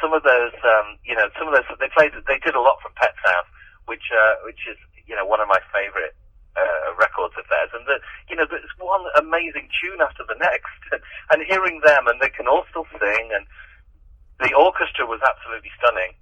some 0.00 0.12
of 0.16 0.22
those, 0.24 0.56
um, 0.64 0.96
you 1.04 1.12
know, 1.16 1.28
some 1.36 1.48
of 1.48 1.54
those 1.54 1.68
they 1.76 1.92
played, 1.92 2.12
they 2.26 2.40
did 2.40 2.56
a 2.56 2.60
lot 2.64 2.80
from 2.80 2.92
Pet 2.96 3.12
Sound, 3.20 3.46
which 3.84 4.08
uh, 4.12 4.40
which 4.48 4.64
is 4.64 4.76
you 5.04 5.12
know 5.16 5.24
one 5.28 5.40
of 5.44 5.48
my 5.48 5.60
favorite 5.72 6.16
uh, 6.56 6.94
records 6.96 7.34
of 7.36 7.44
theirs, 7.50 7.70
and 7.74 7.84
the, 7.86 8.00
you 8.30 8.36
know, 8.36 8.46
there's 8.48 8.70
one 8.78 9.04
amazing 9.18 9.68
tune 9.76 10.00
after 10.00 10.24
the 10.24 10.38
next, 10.38 10.80
and 11.32 11.42
hearing 11.44 11.80
them, 11.84 12.06
and 12.06 12.20
they 12.20 12.30
can 12.30 12.48
all 12.48 12.64
still 12.70 12.86
sing, 12.96 13.30
and 13.34 13.44
the 14.40 14.54
orchestra 14.54 15.06
was 15.06 15.20
absolutely 15.26 15.70
stunning. 15.78 16.14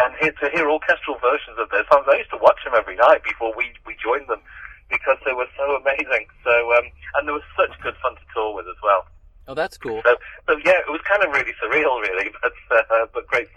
And 0.00 0.16
here, 0.16 0.32
to 0.32 0.48
hear 0.48 0.70
orchestral 0.70 1.20
versions 1.20 1.60
of 1.60 1.68
their 1.68 1.84
songs, 1.92 2.08
I 2.08 2.16
used 2.16 2.32
to 2.32 2.40
watch 2.40 2.58
them 2.64 2.72
every 2.72 2.96
night 2.96 3.22
before 3.22 3.52
we 3.52 3.68
we 3.84 3.94
joined 4.00 4.32
them 4.32 4.40
because 4.88 5.20
they 5.24 5.36
were 5.36 5.48
so 5.60 5.76
amazing. 5.76 6.26
So, 6.42 6.54
um, 6.72 6.88
and 7.20 7.28
there 7.28 7.36
was 7.36 7.44
such 7.52 7.76
good 7.84 7.94
fun 8.00 8.16
to 8.16 8.26
tour 8.32 8.56
with 8.56 8.66
as 8.66 8.80
well. 8.82 9.04
Oh, 9.46 9.54
that's 9.54 9.76
cool. 9.76 10.00
So, 10.06 10.16
so 10.48 10.56
yeah, 10.64 10.78
it 10.80 10.88
was 10.88 11.04
kind 11.04 11.26
of 11.26 11.34
really 11.36 11.52
surreal, 11.60 12.00
really, 12.00 12.30
but 12.42 12.86
uh, 12.90 13.06
but 13.12 13.26
great. 13.26 13.49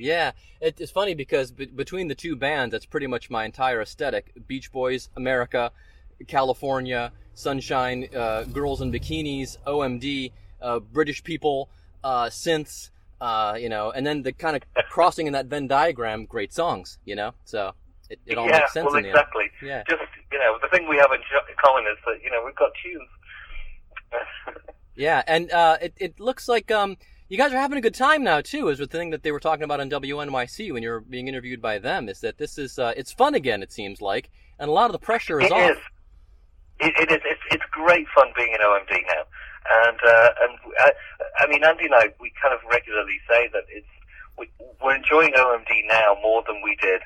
Yeah, 0.00 0.32
it, 0.60 0.80
it's 0.80 0.90
funny 0.90 1.14
because 1.14 1.52
be- 1.52 1.66
between 1.66 2.08
the 2.08 2.14
two 2.14 2.34
bands, 2.34 2.72
that's 2.72 2.86
pretty 2.86 3.06
much 3.06 3.30
my 3.30 3.44
entire 3.44 3.80
aesthetic: 3.80 4.32
Beach 4.46 4.72
Boys, 4.72 5.10
America, 5.16 5.70
California, 6.26 7.12
Sunshine, 7.34 8.08
uh, 8.16 8.44
Girls 8.44 8.80
in 8.80 8.90
Bikinis, 8.90 9.58
OMD, 9.66 10.32
uh, 10.62 10.80
British 10.80 11.22
people, 11.22 11.68
uh, 12.02 12.26
synths, 12.26 12.90
uh, 13.20 13.56
you 13.60 13.68
know, 13.68 13.90
and 13.90 14.06
then 14.06 14.22
the 14.22 14.32
kind 14.32 14.56
of 14.56 14.62
crossing 14.88 15.26
in 15.26 15.34
that 15.34 15.46
Venn 15.46 15.68
diagram, 15.68 16.24
great 16.24 16.52
songs, 16.52 16.98
you 17.04 17.14
know. 17.14 17.34
So 17.44 17.74
it, 18.08 18.18
it 18.26 18.38
all 18.38 18.46
yeah, 18.46 18.60
makes 18.60 18.72
sense 18.72 18.86
well, 18.86 18.96
in 18.96 19.02
the 19.02 19.08
end. 19.10 19.18
exactly. 19.18 19.50
Yeah. 19.62 19.82
Just 19.88 20.02
you 20.32 20.38
know, 20.38 20.58
the 20.62 20.68
thing 20.68 20.88
we 20.88 20.96
have 20.96 21.12
in 21.12 21.20
common 21.62 21.84
is 21.84 21.98
that 22.06 22.22
you 22.24 22.30
know 22.30 22.42
we've 22.44 22.56
got 22.56 22.70
tunes. 22.82 23.08
Yeah, 24.96 25.22
and 25.26 25.50
uh, 25.50 25.78
it 25.80 25.94
it 25.96 26.20
looks 26.20 26.46
like 26.46 26.70
um 26.70 26.98
you 27.30 27.38
guys 27.38 27.52
are 27.52 27.58
having 27.58 27.78
a 27.78 27.80
good 27.80 27.94
time 27.94 28.24
now 28.24 28.40
too. 28.40 28.68
Is 28.68 28.78
the 28.78 28.86
thing 28.88 29.10
that 29.10 29.22
they 29.22 29.30
were 29.30 29.40
talking 29.40 29.62
about 29.62 29.80
on 29.80 29.88
WNYC 29.88 30.72
when 30.72 30.82
you 30.82 30.90
were 30.90 31.00
being 31.00 31.28
interviewed 31.28 31.62
by 31.62 31.78
them. 31.78 32.08
Is 32.08 32.20
that 32.20 32.38
this 32.38 32.58
is 32.58 32.78
uh, 32.78 32.92
it's 32.96 33.12
fun 33.12 33.34
again? 33.34 33.62
It 33.62 33.72
seems 33.72 34.02
like, 34.02 34.30
and 34.58 34.68
a 34.68 34.72
lot 34.72 34.86
of 34.86 34.92
the 34.92 34.98
pressure 34.98 35.40
is 35.40 35.46
It 35.46 35.52
off. 35.52 35.70
is. 35.70 35.76
It, 36.80 36.92
it 36.98 37.12
is. 37.12 37.20
It's, 37.24 37.40
it's 37.52 37.62
great 37.70 38.06
fun 38.14 38.28
being 38.36 38.52
in 38.52 38.60
OMD 38.60 38.90
now, 39.06 39.22
and 39.86 39.98
uh, 40.04 40.28
and 40.42 40.58
I, 40.80 40.92
I 41.38 41.46
mean 41.46 41.62
Andy 41.62 41.84
and 41.84 41.94
I 41.94 42.08
we 42.20 42.32
kind 42.42 42.52
of 42.52 42.60
regularly 42.68 43.20
say 43.30 43.48
that 43.52 43.62
it's 43.68 43.86
we, 44.36 44.50
we're 44.82 44.96
enjoying 44.96 45.32
OMD 45.32 45.70
now 45.86 46.16
more 46.20 46.42
than 46.48 46.60
we 46.64 46.74
did 46.82 47.00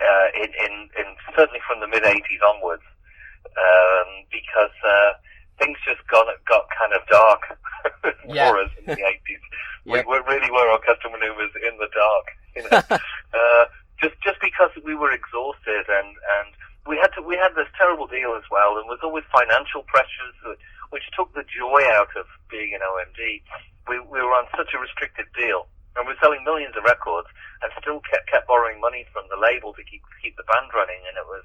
uh, 0.00 0.26
in, 0.34 0.50
in 0.58 0.72
in 0.98 1.06
certainly 1.36 1.60
from 1.68 1.78
the 1.80 1.86
mid 1.86 2.02
'80s 2.02 2.42
onwards, 2.52 2.82
um, 3.46 4.26
because 4.32 4.74
uh, 4.84 5.12
things 5.60 5.76
just 5.84 6.00
got 6.08 6.26
got 6.48 6.64
kind 6.72 6.92
of 6.96 7.04
dark 7.12 7.42
Yeah. 8.26 8.50
for 8.50 8.58
us 8.64 8.72
in 8.80 8.84
the 8.88 8.96
'80s. 8.96 9.44
Yep. 9.84 10.06
We, 10.08 10.12
we 10.12 10.18
really 10.28 10.50
were 10.50 10.68
orchestral 10.72 11.12
maneuvers 11.12 11.52
in 11.60 11.76
the 11.78 11.88
dark, 11.92 12.26
you 12.56 12.62
know. 12.64 12.80
uh, 13.36 13.64
just 14.00 14.16
just 14.24 14.40
because 14.40 14.72
we 14.84 14.96
were 14.96 15.12
exhausted 15.12 15.84
and 15.88 16.08
and 16.16 16.48
we 16.88 16.96
had 16.96 17.12
to 17.16 17.22
we 17.22 17.36
had 17.36 17.52
this 17.54 17.68
terrible 17.76 18.08
deal 18.08 18.32
as 18.36 18.44
well, 18.50 18.80
and 18.80 18.88
was 18.88 19.00
always 19.04 19.24
financial 19.28 19.84
pressures 19.84 20.34
that, 20.44 20.56
which 20.90 21.04
took 21.12 21.28
the 21.36 21.44
joy 21.44 21.84
out 21.92 22.10
of 22.16 22.24
being 22.48 22.72
an 22.72 22.80
OMD. 22.80 23.44
We 23.88 24.00
we 24.00 24.20
were 24.24 24.32
on 24.32 24.48
such 24.56 24.72
a 24.72 24.78
restricted 24.80 25.28
deal, 25.36 25.68
and 25.96 26.08
we 26.08 26.16
were 26.16 26.20
selling 26.24 26.44
millions 26.44 26.76
of 26.76 26.84
records, 26.84 27.28
and 27.60 27.68
still 27.80 28.00
kept 28.08 28.28
kept 28.32 28.48
borrowing 28.48 28.80
money 28.80 29.04
from 29.12 29.28
the 29.28 29.36
label 29.36 29.76
to 29.76 29.84
keep 29.84 30.00
keep 30.24 30.36
the 30.40 30.48
band 30.48 30.72
running, 30.72 31.00
and 31.04 31.20
it 31.20 31.26
was 31.28 31.44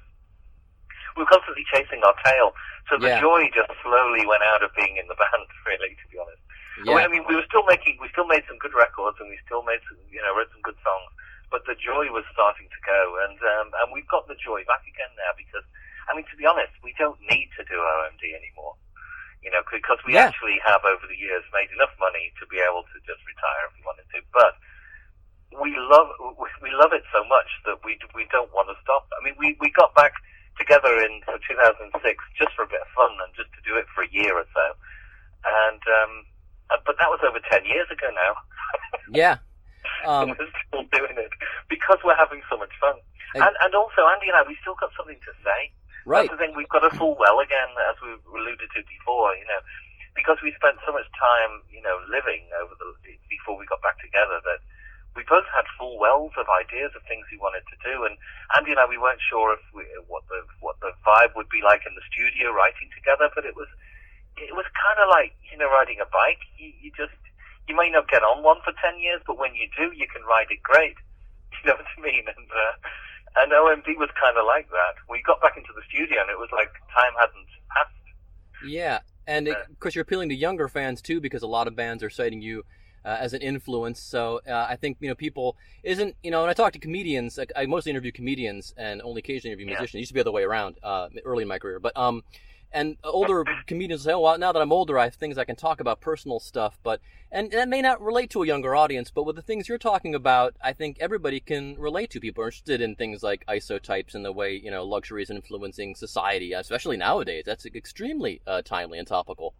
we 1.16 1.24
were 1.24 1.32
constantly 1.32 1.64
chasing 1.72 2.04
our 2.04 2.14
tail. 2.22 2.52
So 2.88 3.00
the 3.00 3.08
Yeah. 3.08 3.20
joy 3.20 3.48
just 3.50 3.72
slowly 3.82 4.24
went 4.28 4.44
out 4.44 4.62
of 4.62 4.70
being 4.76 4.96
in 4.96 5.08
the 5.08 5.16
band, 5.20 5.48
really, 5.66 5.96
to 5.96 6.06
be 6.12 6.18
honest. 6.20 6.40
Yeah. 6.84 7.00
I 7.02 7.08
mean, 7.08 7.24
we 7.26 7.34
were 7.34 7.46
still 7.48 7.64
making, 7.64 7.96
we 8.00 8.08
still 8.12 8.28
made 8.28 8.44
some 8.46 8.58
good 8.60 8.74
records, 8.76 9.16
and 9.18 9.28
we 9.32 9.38
still 9.48 9.64
made, 9.64 9.80
some, 9.88 9.98
you 10.12 10.20
know, 10.20 10.36
wrote 10.36 10.52
some 10.52 10.62
good 10.62 10.76
songs. 10.84 11.10
But 11.50 11.64
the 11.64 11.74
joy 11.78 12.10
was 12.12 12.26
starting 12.34 12.68
to 12.68 12.80
go, 12.84 13.00
and 13.24 13.38
um, 13.38 13.70
and 13.80 13.94
we've 13.94 14.06
got 14.10 14.26
the 14.26 14.34
joy 14.34 14.66
back 14.66 14.82
again 14.82 15.08
now 15.14 15.30
because, 15.38 15.62
I 16.10 16.14
mean, 16.14 16.26
to 16.26 16.36
be 16.36 16.44
honest, 16.44 16.74
we 16.82 16.92
don't 16.98 17.18
need 17.30 17.48
to 17.56 17.62
do 17.64 17.78
OMD 17.78 18.22
anymore. 18.34 18.74
You 19.46 19.54
know, 19.54 19.62
because 19.70 20.02
we 20.04 20.18
Yeah. 20.18 20.26
actually 20.26 20.58
have 20.66 20.82
over 20.84 21.06
the 21.06 21.14
years 21.14 21.46
made 21.54 21.70
enough 21.70 21.94
money 22.02 22.34
to 22.42 22.46
be 22.50 22.58
able 22.58 22.82
to 22.82 22.96
just 23.06 23.22
retire 23.30 23.70
if 23.70 23.78
we 23.78 23.86
wanted 23.86 24.10
to. 24.10 24.18
But 24.34 24.58
we 25.54 25.70
love 25.78 26.10
we, 26.34 26.50
we 26.66 26.70
love 26.74 26.92
it 26.92 27.06
so 27.14 27.22
much 27.30 27.46
that 27.64 27.78
we 27.86 27.94
we 28.14 28.26
don't 28.34 28.50
want 28.52 28.66
to 28.68 28.76
stop. 28.82 29.06
I 29.14 29.22
mean, 29.24 29.38
we 29.38 29.54
we 29.62 29.70
got 29.70 29.94
back 29.94 30.18
together 30.58 30.92
in 31.04 31.20
2006 31.26 31.92
just 32.38 32.52
for 32.56 32.64
a 32.64 32.70
bit 32.70 32.80
of 32.82 32.90
fun 32.96 33.12
and 33.24 33.30
just 33.36 33.52
to 33.56 33.60
do 33.64 33.76
it 33.76 33.86
for 33.94 34.02
a 34.04 34.10
year 34.10 34.32
or 34.36 34.46
so. 34.52 34.66
And 35.66 35.82
um, 36.02 36.12
uh, 36.70 36.80
but 36.84 36.96
that 36.98 37.08
was 37.12 37.20
over 37.22 37.38
10 37.38 37.64
years 37.64 37.86
ago 37.92 38.08
now. 38.10 38.32
yeah. 39.12 39.36
Um, 40.04 40.34
we're 40.34 40.50
still 40.66 40.82
doing 40.90 41.14
it 41.18 41.30
because 41.70 41.98
we're 42.02 42.18
having 42.18 42.42
so 42.50 42.56
much 42.58 42.72
fun. 42.80 42.98
And- 43.34 43.44
And, 43.46 43.54
and 43.62 43.72
also, 43.74 44.02
Andy 44.10 44.28
and 44.32 44.36
I, 44.38 44.42
we 44.46 44.56
still 44.62 44.74
got 44.78 44.90
something 44.98 45.18
to 45.22 45.32
say. 45.46 45.60
right. 46.06 46.26
That's 46.26 46.34
the 46.34 46.40
thing. 46.42 46.54
We've 46.58 46.70
got 46.72 46.82
a 46.86 46.90
full 46.98 47.14
well 47.18 47.38
again, 47.38 47.70
as 47.90 47.96
we 48.02 48.14
alluded 48.34 48.66
to 48.74 48.80
before. 48.86 49.34
You 49.38 49.46
know, 49.46 49.60
because 50.18 50.38
we 50.42 50.50
spent 50.58 50.78
so 50.86 50.90
much 50.92 51.06
time, 51.14 51.62
you 51.70 51.82
know, 51.82 52.00
living 52.10 52.48
over 52.62 52.74
the 52.80 52.88
before 53.30 53.54
we 53.58 53.66
got 53.66 53.82
back 53.82 53.98
together 54.02 54.40
that 54.42 54.60
we 55.16 55.24
both 55.24 55.48
had 55.48 55.64
full 55.80 55.96
wells 55.96 56.36
of 56.36 56.44
ideas 56.52 56.92
of 56.92 57.00
things 57.08 57.24
we 57.32 57.40
wanted 57.40 57.64
to 57.72 57.76
do. 57.80 58.04
And 58.04 58.20
Andy 58.52 58.76
and 58.76 58.80
I, 58.80 58.84
we 58.84 59.00
weren't 59.00 59.24
sure 59.24 59.56
if 59.56 59.64
we, 59.72 59.88
what 60.06 60.28
the 60.28 60.44
what 60.60 60.76
the 60.84 60.92
vibe 61.02 61.32
would 61.34 61.48
be 61.48 61.64
like 61.64 61.88
in 61.88 61.96
the 61.96 62.04
studio 62.04 62.52
writing 62.52 62.92
together, 62.92 63.32
but 63.32 63.48
it 63.48 63.56
was 63.56 63.66
it 64.36 64.52
was 64.52 64.68
kind 64.76 65.00
of 65.00 65.08
like 65.08 65.32
you 65.48 65.56
know 65.56 65.72
riding 65.72 65.98
a 66.04 66.08
bike. 66.12 66.44
You, 66.60 66.70
you 66.78 66.92
just 66.92 67.16
you 67.66 67.74
may 67.74 67.88
not 67.88 68.12
get 68.12 68.20
on 68.20 68.44
one 68.44 68.60
for 68.60 68.76
ten 68.76 69.00
years, 69.00 69.24
but 69.24 69.40
when 69.40 69.56
you 69.56 69.66
do, 69.72 69.90
you 69.96 70.06
can 70.06 70.22
ride 70.28 70.52
it 70.52 70.62
great. 70.62 71.00
You 71.64 71.72
know 71.72 71.78
what 71.80 71.88
I 71.88 72.00
mean? 72.02 72.24
And 72.28 72.46
uh, 72.52 72.74
and 73.40 73.52
OMD 73.52 73.96
was 73.96 74.10
kind 74.20 74.36
of 74.36 74.44
like 74.44 74.68
that. 74.70 75.00
We 75.08 75.22
got 75.22 75.40
back 75.40 75.56
into 75.56 75.72
the 75.74 75.80
studio, 75.88 76.20
and 76.20 76.28
it 76.28 76.38
was 76.38 76.50
like 76.52 76.68
time 76.92 77.16
hadn't 77.18 77.48
passed. 77.72 78.06
Yeah, 78.68 79.00
and 79.26 79.48
it, 79.48 79.56
of 79.56 79.80
course 79.80 79.94
you're 79.94 80.02
appealing 80.02 80.28
to 80.28 80.34
younger 80.34 80.68
fans 80.68 81.00
too, 81.00 81.20
because 81.20 81.42
a 81.42 81.46
lot 81.46 81.66
of 81.66 81.74
bands 81.74 82.02
are 82.02 82.10
citing 82.10 82.42
you 82.42 82.64
uh, 83.06 83.16
as 83.20 83.32
an 83.32 83.40
influence. 83.40 84.00
So 84.00 84.40
uh, 84.46 84.66
I 84.68 84.76
think 84.76 84.98
you 85.00 85.08
know 85.08 85.14
people 85.14 85.56
isn't 85.84 86.16
you 86.22 86.30
know 86.30 86.40
when 86.40 86.50
I 86.50 86.54
talk 86.54 86.72
to 86.72 86.78
comedians, 86.78 87.38
like, 87.38 87.52
I 87.54 87.64
mostly 87.66 87.90
interview 87.90 88.12
comedians 88.12 88.74
and 88.76 89.00
only 89.02 89.20
occasionally 89.20 89.52
interview 89.52 89.66
musicians. 89.66 89.94
It 89.94 89.98
used 90.00 90.08
to 90.08 90.14
be 90.14 90.18
the 90.18 90.24
other 90.24 90.32
way 90.32 90.42
around 90.42 90.76
uh, 90.82 91.08
early 91.24 91.42
in 91.42 91.48
my 91.48 91.58
career, 91.58 91.78
but 91.78 91.96
um, 91.96 92.24
and 92.72 92.96
older 93.04 93.44
comedians 93.68 94.02
say, 94.02 94.12
"Oh, 94.12 94.20
well, 94.20 94.38
now 94.38 94.50
that 94.50 94.60
I'm 94.60 94.72
older, 94.72 94.98
I 94.98 95.04
have 95.04 95.14
things 95.14 95.38
I 95.38 95.44
can 95.44 95.54
talk 95.54 95.80
about 95.80 96.00
personal 96.00 96.40
stuff." 96.40 96.78
But 96.82 97.00
and, 97.30 97.52
and 97.52 97.60
that 97.60 97.68
may 97.68 97.80
not 97.80 98.02
relate 98.02 98.28
to 98.30 98.42
a 98.42 98.46
younger 98.46 98.74
audience, 98.74 99.12
but 99.12 99.22
with 99.22 99.36
the 99.36 99.42
things 99.42 99.68
you're 99.68 99.78
talking 99.78 100.14
about, 100.14 100.56
I 100.60 100.72
think 100.72 100.96
everybody 100.98 101.38
can 101.38 101.76
relate 101.78 102.10
to. 102.10 102.20
People 102.20 102.42
are 102.42 102.48
interested 102.48 102.80
in 102.80 102.96
things 102.96 103.22
like 103.22 103.46
isotypes 103.46 104.14
and 104.16 104.24
the 104.24 104.32
way 104.32 104.56
you 104.56 104.70
know 104.70 104.84
luxury 104.84 105.22
is 105.22 105.30
influencing 105.30 105.94
society, 105.94 106.52
especially 106.52 106.96
nowadays. 106.96 107.44
That's 107.46 107.66
extremely 107.66 108.42
uh, 108.48 108.62
timely 108.62 108.98
and 108.98 109.06
topical. 109.06 109.54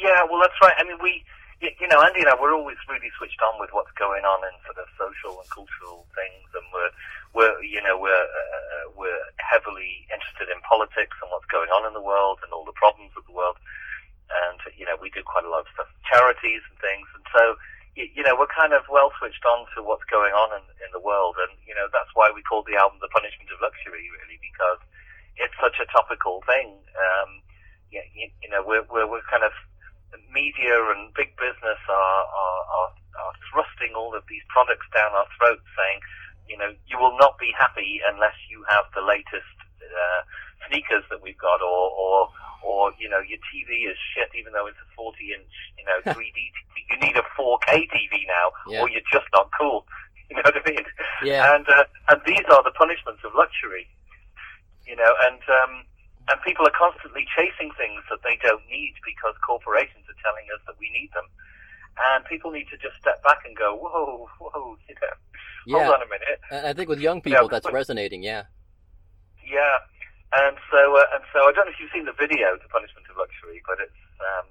Yeah, 0.00 0.22
well, 0.30 0.40
that's 0.40 0.54
right. 0.62 0.74
I 0.78 0.84
mean, 0.84 0.98
we 1.02 1.24
you, 1.60 1.70
you 1.80 1.88
know, 1.88 2.02
Andy 2.04 2.20
and 2.20 2.28
I, 2.28 2.36
we're 2.36 2.54
always 2.54 2.80
really 2.88 3.08
switched 3.16 3.40
on 3.40 3.56
with 3.60 3.72
what's 3.72 3.92
going 3.96 4.24
on 4.24 4.44
in 4.44 4.54
sort 4.68 4.76
of 4.76 4.88
social 5.00 5.40
and 5.40 5.48
cultural 5.48 6.04
things, 6.12 6.48
and 6.52 6.66
we're, 6.72 6.92
we're, 7.32 7.56
you 7.64 7.80
know, 7.80 7.96
we're, 7.96 8.12
uh, 8.12 8.92
we're 8.92 9.24
heavily 9.40 10.04
interested 10.12 10.52
in 10.52 10.60
politics 10.68 11.16
and 11.24 11.32
what's 11.32 11.48
going 11.48 11.72
on 11.72 11.88
in 11.88 11.96
the 11.96 12.04
world 12.04 12.40
and 12.44 12.52
all 12.52 12.68
the 12.68 12.76
problems 12.76 13.12
of 13.16 13.24
the 13.24 13.36
world, 13.36 13.56
and 14.28 14.60
you 14.76 14.84
know, 14.84 14.96
we 15.00 15.08
do 15.10 15.24
quite 15.24 15.46
a 15.46 15.52
lot 15.52 15.64
of 15.64 15.70
stuff, 15.72 15.88
charities 16.04 16.62
and 16.68 16.78
things, 16.80 17.08
and 17.16 17.24
so. 17.32 17.56
You 17.96 18.20
know, 18.20 18.36
we're 18.36 18.52
kind 18.52 18.76
of 18.76 18.84
well 18.92 19.08
switched 19.16 19.40
on 19.48 19.64
to 19.72 19.80
what's 19.80 20.04
going 20.12 20.36
on 20.36 20.52
in, 20.52 20.60
in 20.84 20.92
the 20.92 21.00
world, 21.00 21.40
and 21.40 21.56
you 21.64 21.72
know 21.72 21.88
that's 21.96 22.12
why 22.12 22.28
we 22.28 22.44
called 22.44 22.68
the 22.68 22.76
album 22.76 23.00
"The 23.00 23.08
Punishment 23.08 23.48
of 23.48 23.56
Luxury," 23.64 24.12
really, 24.12 24.36
because 24.36 24.84
it's 25.40 25.56
such 25.56 25.80
a 25.80 25.88
topical 25.88 26.44
thing. 26.44 26.76
Um, 26.92 27.40
you, 27.88 28.04
you 28.44 28.52
know, 28.52 28.60
we're, 28.60 28.84
we're 28.92 29.08
we're 29.08 29.24
kind 29.32 29.48
of 29.48 29.56
media 30.32 30.74
and 30.94 31.12
big 31.14 31.34
business 31.36 31.80
are, 31.88 32.24
are, 32.26 32.62
are, 32.66 32.90
are 33.20 33.34
thrusting 33.52 33.94
all 33.94 34.14
of 34.14 34.24
these 34.28 34.44
products 34.48 34.86
down 34.92 35.12
our 35.12 35.28
throats, 35.38 35.66
saying, 35.76 36.00
you 36.48 36.56
know, 36.56 36.70
you 36.86 36.96
will 36.98 37.16
not 37.18 37.38
be 37.38 37.50
happy 37.56 38.00
unless 38.06 38.36
you 38.50 38.64
have 38.70 38.86
the 38.94 39.02
latest 39.02 39.54
uh, 39.82 40.20
sneakers 40.68 41.02
that 41.10 41.22
we've 41.22 41.38
got, 41.38 41.60
or, 41.62 41.90
or, 41.92 42.28
or 42.62 42.92
you 42.98 43.08
know, 43.08 43.20
your 43.20 43.38
TV 43.50 43.90
is 43.90 43.98
shit, 44.14 44.30
even 44.38 44.52
though 44.52 44.66
it's 44.66 44.78
a 44.78 44.88
40 44.94 45.18
inch, 45.34 45.54
you 45.78 45.84
know, 45.84 45.98
3D 46.14 46.38
TV. 46.38 46.78
You 46.90 46.96
need 47.02 47.16
a 47.16 47.26
4K 47.34 47.90
TV 47.90 48.26
now, 48.26 48.46
yeah. 48.68 48.80
or 48.80 48.90
you're 48.90 49.06
just 49.12 49.26
not 49.34 49.50
cool. 49.58 49.86
You 50.26 50.34
know 50.34 50.42
what 50.42 50.58
I 50.58 50.68
mean? 50.68 50.82
Yeah. 51.22 51.54
And 51.54 51.68
uh, 51.70 51.84
and 52.10 52.20
these 52.26 52.42
are 52.50 52.60
the 52.66 52.74
punishments 52.74 53.22
of 53.22 53.30
luxury. 53.38 53.86
You 54.84 54.96
know, 54.96 55.14
and 55.22 55.38
um, 55.46 55.86
and 56.28 56.36
people 56.42 56.66
are 56.66 56.74
constantly 56.74 57.26
chasing 57.30 57.70
things 57.78 58.02
that 58.10 58.22
they 58.26 58.34
don't 58.42 58.62
need 58.66 58.94
because 59.06 59.34
corporations 59.46 60.02
are 60.10 60.18
telling 60.22 60.46
us 60.50 60.60
that 60.66 60.74
we 60.78 60.90
need 60.90 61.10
them. 61.14 61.26
And 62.12 62.24
people 62.26 62.50
need 62.50 62.68
to 62.68 62.76
just 62.76 62.98
step 63.00 63.22
back 63.22 63.46
and 63.46 63.56
go, 63.56 63.72
whoa, 63.72 64.28
whoa, 64.38 64.76
you 64.88 64.94
know, 65.00 65.14
yeah. 65.66 65.84
hold 65.84 65.96
on 65.96 66.02
a 66.02 66.10
minute. 66.10 66.38
And 66.50 66.66
I 66.66 66.72
think 66.74 66.88
with 66.88 67.00
young 67.00 67.22
people, 67.22 67.48
that's 67.48 67.70
resonating, 67.70 68.22
yeah. 68.22 68.44
Yeah, 69.46 69.78
and 70.34 70.56
so 70.70 70.98
uh, 70.98 71.14
and 71.14 71.22
so 71.32 71.46
I 71.46 71.52
don't 71.54 71.66
know 71.66 71.72
if 71.72 71.78
you've 71.78 71.94
seen 71.94 72.04
the 72.04 72.18
video, 72.18 72.58
"The 72.58 72.68
Punishment 72.68 73.06
of 73.08 73.16
Luxury," 73.16 73.62
but 73.62 73.78
it's 73.78 74.02
um, 74.18 74.50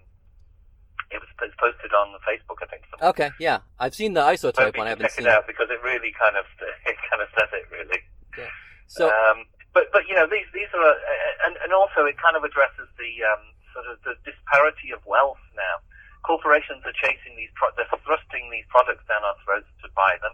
it 1.12 1.20
was 1.20 1.28
it's 1.44 1.54
posted 1.60 1.92
on 1.92 2.16
Facebook, 2.24 2.64
I 2.64 2.68
think. 2.72 2.88
Somewhere. 2.90 3.10
Okay, 3.10 3.30
yeah, 3.44 3.60
I've 3.78 3.94
seen 3.94 4.14
the 4.14 4.22
isotype 4.22 4.78
one. 4.78 4.88
I 4.88 4.96
haven't 4.96 5.12
check 5.12 5.20
seen 5.20 5.28
it 5.28 5.36
out 5.36 5.48
because 5.48 5.68
it 5.70 5.84
really 5.84 6.16
kind 6.16 6.38
of 6.40 6.46
it 6.88 6.96
kind 7.12 7.22
of 7.22 7.28
says 7.36 7.52
it 7.52 7.68
really. 7.70 8.00
Yeah. 8.38 8.48
So. 8.88 9.12
Um, 9.12 9.46
but 9.76 9.92
but 9.92 10.08
you 10.08 10.16
know 10.16 10.26
these 10.32 10.48
these 10.56 10.72
are 10.72 10.82
uh, 10.96 11.46
and 11.46 11.60
and 11.60 11.76
also 11.76 12.08
it 12.08 12.16
kind 12.18 12.40
of 12.40 12.48
addresses 12.48 12.88
the 12.96 13.12
um, 13.28 13.44
sort 13.76 13.86
of 13.92 14.00
the 14.08 14.16
disparity 14.24 14.96
of 14.96 15.04
wealth 15.06 15.44
now. 15.54 15.84
Corporations 16.24 16.82
are 16.88 16.96
chasing 16.98 17.36
these 17.38 17.52
pro- 17.60 17.76
they're 17.78 17.92
thrusting 18.08 18.50
these 18.50 18.66
products 18.72 19.04
down 19.12 19.22
our 19.28 19.38
throats 19.46 19.70
to 19.84 19.92
buy 19.94 20.16
them, 20.24 20.34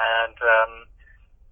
and 0.00 0.36
um, 0.40 0.72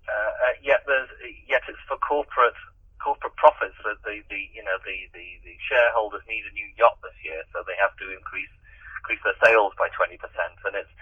uh, 0.09 0.33
uh, 0.49 0.55
yet 0.65 0.83
there's 0.89 1.13
yet 1.47 1.63
it's 1.69 1.79
for 1.87 2.01
corporate 2.01 2.57
corporate 2.99 3.37
profits 3.39 3.77
that 3.85 4.01
the, 4.03 4.25
the 4.33 4.41
you 4.57 4.65
know 4.65 4.77
the, 4.83 4.97
the, 5.15 5.27
the 5.47 5.55
shareholders 5.69 6.25
need 6.27 6.43
a 6.49 6.55
new 6.57 6.69
yacht 6.81 6.99
this 7.05 7.15
year, 7.23 7.45
so 7.55 7.63
they 7.69 7.77
have 7.79 7.95
to 8.01 8.09
increase 8.11 8.51
increase 9.05 9.23
their 9.23 9.39
sales 9.45 9.77
by 9.79 9.87
twenty 9.95 10.17
percent, 10.19 10.57
and 10.67 10.75
it's 10.75 10.95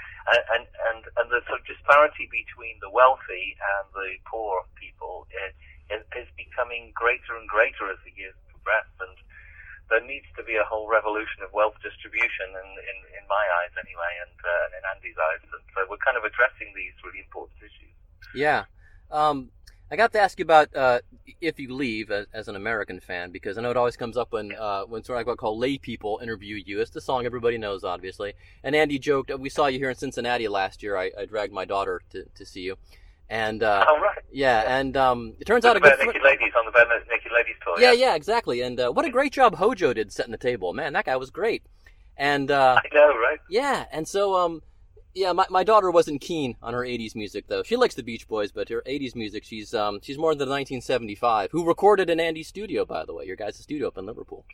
and 0.53 0.67
and 0.93 1.01
and 1.23 1.27
the 1.31 1.41
sort 1.49 1.63
of 1.63 1.67
disparity 1.71 2.29
between 2.29 2.77
the 2.83 2.91
wealthy 2.93 3.57
and 3.79 3.87
the 3.95 4.19
poor 4.29 4.67
people. 4.77 5.25
Is, 5.91 6.29
becoming 6.37 6.91
greater 6.95 7.37
and 7.39 7.47
greater 7.49 7.87
as 7.93 8.01
the 8.03 8.13
years 8.17 8.35
progress, 8.51 8.89
and 8.99 9.17
there 9.91 10.03
needs 10.03 10.27
to 10.35 10.43
be 10.43 10.59
a 10.59 10.67
whole 10.67 10.91
revolution 10.91 11.47
of 11.47 11.53
wealth 11.53 11.79
distribution, 11.83 12.51
in, 12.51 12.69
in, 12.75 12.99
in 13.23 13.25
my 13.31 13.45
eyes 13.63 13.75
anyway, 13.79 14.13
and, 14.27 14.39
uh, 14.43 14.77
in 14.77 14.83
Andy's 14.91 15.15
eyes. 15.15 15.43
And 15.47 15.63
so 15.75 15.87
we're 15.87 16.03
kind 16.03 16.19
of 16.19 16.25
addressing 16.27 16.75
these 16.75 16.97
really 17.07 17.23
important 17.23 17.63
issues. 17.63 17.95
Yeah. 18.35 18.67
Um, 19.11 19.51
I 19.91 19.95
got 19.95 20.13
to 20.15 20.21
ask 20.21 20.39
you 20.41 20.43
about 20.43 20.75
uh, 20.75 20.99
if 21.41 21.61
you 21.61 21.73
leave 21.73 22.11
as, 22.11 22.27
as, 22.33 22.49
an 22.49 22.57
American 22.57 22.99
fan 22.99 23.31
because 23.31 23.57
I 23.57 23.61
know 23.61 23.71
it 23.71 23.77
always 23.77 23.97
comes 23.97 24.17
up 24.17 24.33
when 24.33 24.53
uh, 24.53 24.83
when 24.83 25.05
sort 25.05 25.21
of 25.21 25.27
what 25.29 25.35
I 25.35 25.37
call 25.37 25.57
lay 25.57 25.79
people 25.79 26.19
interview 26.21 26.57
you. 26.57 26.81
It's 26.81 26.91
the 26.91 27.01
song 27.01 27.25
everybody 27.25 27.57
knows, 27.57 27.85
obviously. 27.85 28.33
And 28.65 28.75
Andy 28.75 28.99
joked, 28.99 29.31
we 29.39 29.49
saw 29.49 29.67
you 29.67 29.79
here 29.79 29.91
in 29.91 29.95
Cincinnati 29.95 30.49
last 30.49 30.83
year. 30.83 30.97
I, 30.97 31.13
I 31.17 31.25
dragged 31.25 31.53
my 31.53 31.65
daughter 31.65 32.03
to, 32.11 32.25
to 32.35 32.45
see 32.45 32.63
you. 32.63 32.77
And 33.29 33.63
uh, 33.63 33.85
oh, 33.89 34.01
right. 34.01 34.19
yeah, 34.31 34.79
and 34.79 34.97
um, 34.97 35.35
it 35.41 35.47
turns 35.47 35.65
out 35.65 35.77
a 35.77 35.81
good 35.81 35.93
fr- 35.95 36.07
naked 36.07 36.23
ladies 36.23 36.53
on 36.57 36.65
the 36.65 36.71
Bare 36.71 36.87
Naked 37.11 37.33
Ladies 37.33 37.57
tour. 37.65 37.75
Yeah, 37.81 37.91
yeah, 37.91 38.15
exactly. 38.15 38.61
And 38.61 38.79
uh, 38.79 38.93
what 38.93 39.05
a 39.05 39.11
great 39.11 39.33
job 39.33 39.57
Hojo 39.57 39.93
did 39.93 40.13
setting 40.13 40.31
the 40.31 40.39
table. 40.39 40.73
Man, 40.73 40.93
that 40.93 41.07
guy 41.07 41.17
was 41.17 41.31
great. 41.31 41.65
And 42.17 42.51
uh, 42.51 42.81
I 42.83 42.95
know, 42.95 43.09
right? 43.09 43.41
Yeah, 43.51 43.87
and 43.91 44.07
so 44.07 44.37
um, 44.37 44.63
yeah, 45.17 45.33
my, 45.33 45.47
my 45.51 45.65
daughter 45.65 45.91
wasn't 45.91 46.21
keen 46.21 46.57
on 46.63 46.75
her 46.75 46.81
'80s 46.83 47.15
music 47.17 47.47
though. 47.49 47.63
She 47.65 47.77
likes 47.77 47.95
the 47.95 48.03
Beach 48.05 48.29
Boys, 48.29 48.53
but 48.53 48.69
her 48.69 48.83
'80s 48.87 49.17
music, 49.17 49.43
she's 49.45 49.75
um, 49.75 49.99
she's 50.03 50.19
more 50.19 50.35
than 50.35 50.49
1975. 50.49 51.51
Who 51.53 51.67
recorded 51.67 52.11
in 52.11 52.21
Andy's 52.21 52.49
studio, 52.49 52.85
by 52.85 53.05
the 53.05 53.15
way, 53.15 53.25
your 53.25 53.37
guys' 53.37 53.57
studio 53.57 53.89
up 53.89 53.99
in 53.99 54.07
Liverpool. 54.07 54.45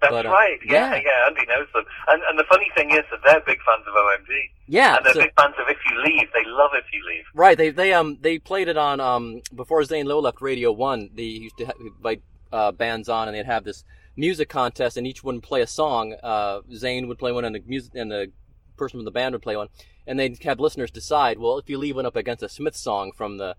That's 0.00 0.12
But, 0.12 0.26
uh, 0.26 0.30
right. 0.30 0.58
Yeah, 0.64 0.94
yeah. 0.94 1.02
yeah, 1.04 1.26
Andy 1.26 1.44
knows 1.46 1.66
them. 1.74 1.84
And, 2.08 2.22
and 2.30 2.38
the 2.38 2.44
funny 2.44 2.70
thing 2.74 2.90
is 2.90 3.04
that 3.10 3.20
they're 3.22 3.40
big 3.40 3.58
fans 3.66 3.84
of 3.86 3.92
OMD. 3.92 4.32
Yeah, 4.66 4.96
And 4.96 5.04
they're 5.04 5.12
so- 5.12 5.20
big 5.20 5.32
fans 5.38 5.54
of 5.58 5.66
If 5.68 5.76
You 5.90 6.02
Leave. 6.02 6.28
They 6.32 6.48
love 6.50 6.70
If 6.72 6.84
You 6.92 7.02
Leave. 7.06 7.24
Right. 7.34 7.58
They 7.58 7.68
they 7.70 7.92
um 7.92 8.16
they 8.20 8.38
played 8.38 8.68
it 8.68 8.76
on 8.78 9.00
um 9.00 9.42
before 9.54 9.84
Zane 9.84 10.06
Lowe 10.06 10.20
left 10.20 10.40
Radio 10.40 10.72
One. 10.72 11.10
They 11.14 11.24
used 11.24 11.58
to 11.58 11.70
invite 11.80 12.22
uh, 12.52 12.72
bands 12.72 13.08
on, 13.08 13.28
and 13.28 13.36
they'd 13.36 13.46
have 13.46 13.64
this 13.64 13.84
music 14.16 14.48
contest, 14.48 14.96
and 14.96 15.06
each 15.06 15.22
one 15.22 15.36
would 15.36 15.44
play 15.44 15.60
a 15.62 15.66
song. 15.66 16.14
Uh, 16.22 16.60
Zane 16.74 17.06
would 17.08 17.18
play 17.18 17.30
one, 17.32 17.44
and 17.44 17.54
the 17.54 17.62
music 17.66 17.92
and 17.94 18.10
the 18.10 18.32
person 18.80 18.98
from 18.98 19.04
the 19.04 19.10
band 19.12 19.32
would 19.34 19.42
play 19.42 19.56
one, 19.56 19.68
and 20.08 20.18
they'd 20.18 20.42
have 20.42 20.58
listeners 20.58 20.90
decide. 20.90 21.38
Well, 21.38 21.58
if 21.58 21.70
you 21.70 21.78
leave 21.78 21.94
one 21.96 22.06
up 22.06 22.16
against 22.16 22.42
a 22.42 22.48
Smith 22.48 22.74
song 22.74 23.12
from 23.12 23.36
the 23.38 23.54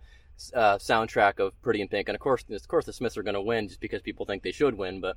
uh, 0.54 0.78
soundtrack 0.78 1.40
of 1.40 1.60
Pretty 1.62 1.82
in 1.82 1.88
Pink, 1.88 2.10
and 2.10 2.16
of 2.16 2.20
course, 2.22 2.44
of 2.50 2.68
course, 2.68 2.86
the 2.86 2.94
Smiths 2.94 3.16
are 3.18 3.24
going 3.24 3.36
to 3.36 3.42
win 3.42 3.70
just 3.70 3.80
because 3.80 4.02
people 4.02 4.26
think 4.26 4.44
they 4.44 4.52
should 4.52 4.78
win, 4.78 5.00
but. 5.00 5.16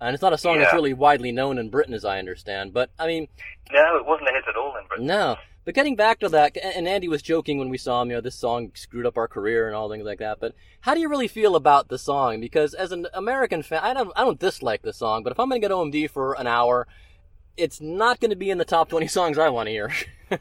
And 0.00 0.12
it's 0.12 0.20
not 0.22 0.32
a 0.32 0.38
song 0.38 0.58
that's 0.58 0.74
really 0.74 0.92
widely 0.92 1.30
known 1.32 1.56
in 1.56 1.70
Britain, 1.70 1.94
as 1.94 2.04
I 2.04 2.18
understand. 2.18 2.74
But 2.74 2.90
I 2.98 3.06
mean, 3.06 3.28
No, 3.72 3.96
it 3.96 4.04
wasn't 4.04 4.28
a 4.28 4.32
hit 4.32 4.44
at 4.48 4.56
all 4.56 4.76
in 4.76 4.86
Britain. 4.88 5.06
no. 5.06 5.36
But 5.64 5.74
getting 5.74 5.96
back 5.96 6.18
to 6.20 6.28
that, 6.28 6.58
and 6.62 6.86
Andy 6.86 7.08
was 7.08 7.22
joking 7.22 7.58
when 7.58 7.70
we 7.70 7.78
saw 7.78 8.02
him, 8.02 8.10
you 8.10 8.16
know, 8.16 8.20
this 8.20 8.34
song 8.34 8.72
screwed 8.74 9.06
up 9.06 9.16
our 9.16 9.28
career 9.28 9.66
and 9.66 9.74
all 9.74 9.88
things 9.88 10.04
like 10.04 10.18
that. 10.18 10.38
But 10.40 10.54
how 10.80 10.92
do 10.92 11.00
you 11.00 11.08
really 11.08 11.28
feel 11.28 11.56
about 11.56 11.88
the 11.88 11.96
song? 11.96 12.38
Because 12.40 12.74
as 12.74 12.92
an 12.92 13.06
American 13.14 13.62
fan, 13.62 13.80
I 13.82 13.94
don't, 13.94 14.12
I 14.14 14.24
don't 14.24 14.38
dislike 14.38 14.82
the 14.82 14.92
song, 14.92 15.22
but 15.22 15.30
if 15.32 15.40
I'm 15.40 15.48
going 15.48 15.62
to 15.62 15.66
get 15.66 15.74
OMD 15.74 16.10
for 16.10 16.34
an 16.34 16.46
hour, 16.46 16.86
it's 17.56 17.80
not 17.80 18.20
going 18.20 18.30
to 18.30 18.36
be 18.36 18.50
in 18.50 18.58
the 18.58 18.64
top 18.64 18.88
20 18.88 19.06
songs 19.06 19.38
I 19.38 19.48
want 19.48 19.66
to 19.66 19.70
hear. 19.72 19.92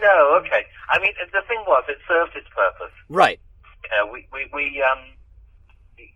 No, 0.00 0.34
okay. 0.42 0.66
I 0.90 0.98
mean, 0.98 1.12
the 1.32 1.42
thing 1.46 1.62
was, 1.64 1.84
it 1.88 1.98
served 2.08 2.34
its 2.34 2.48
purpose. 2.50 2.90
right. 3.08 3.38
Uh, 3.86 4.06
we, 4.10 4.26
we, 4.32 4.50
we, 4.52 4.82
um, 4.82 4.98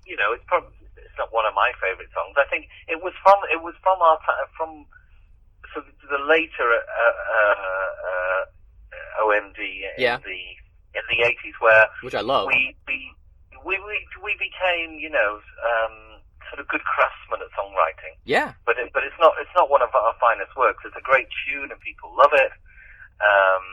you 0.05 0.16
know, 0.16 0.33
it's 0.33 0.42
probably 0.48 0.74
it's 0.96 1.14
not 1.18 1.33
one 1.33 1.46
of 1.46 1.55
my 1.55 1.70
favourite 1.81 2.11
songs. 2.11 2.35
I 2.37 2.50
think 2.50 2.66
it 2.88 2.98
was 3.02 3.12
from 3.22 3.35
it 3.52 3.62
was 3.62 3.74
from 3.85 4.00
our 4.02 4.18
from 4.57 4.87
of 5.76 5.85
the 6.11 6.18
later 6.26 6.66
uh, 6.66 7.14
uh, 7.37 7.55
uh, 8.09 9.22
OMD 9.22 9.59
in 9.59 9.90
Yeah. 9.98 10.18
the 10.18 10.40
in 10.98 11.05
the 11.11 11.22
eighties 11.22 11.55
where 11.61 11.87
Which 12.02 12.14
I 12.14 12.22
love. 12.22 12.46
we, 12.48 12.74
we 12.88 13.12
we 13.64 13.79
we 13.79 14.07
we 14.24 14.33
became 14.35 14.98
you 14.98 15.11
know 15.11 15.38
um, 15.62 16.15
sort 16.51 16.61
of 16.61 16.69
good 16.69 16.83
craftsmen 16.85 17.41
at 17.43 17.51
songwriting. 17.57 18.15
Yeah. 18.25 18.53
But 18.65 18.79
it, 18.79 18.91
but 18.95 19.03
it's 19.05 19.17
not 19.21 19.35
it's 19.41 19.53
not 19.57 19.71
one 19.71 19.83
of 19.83 19.91
our 19.95 20.15
finest 20.21 20.55
works. 20.57 20.85
It's 20.85 20.97
a 20.97 21.05
great 21.05 21.29
tune 21.47 21.71
and 21.71 21.81
people 21.81 22.11
love 22.17 22.33
it. 22.35 22.53
Um, 23.23 23.65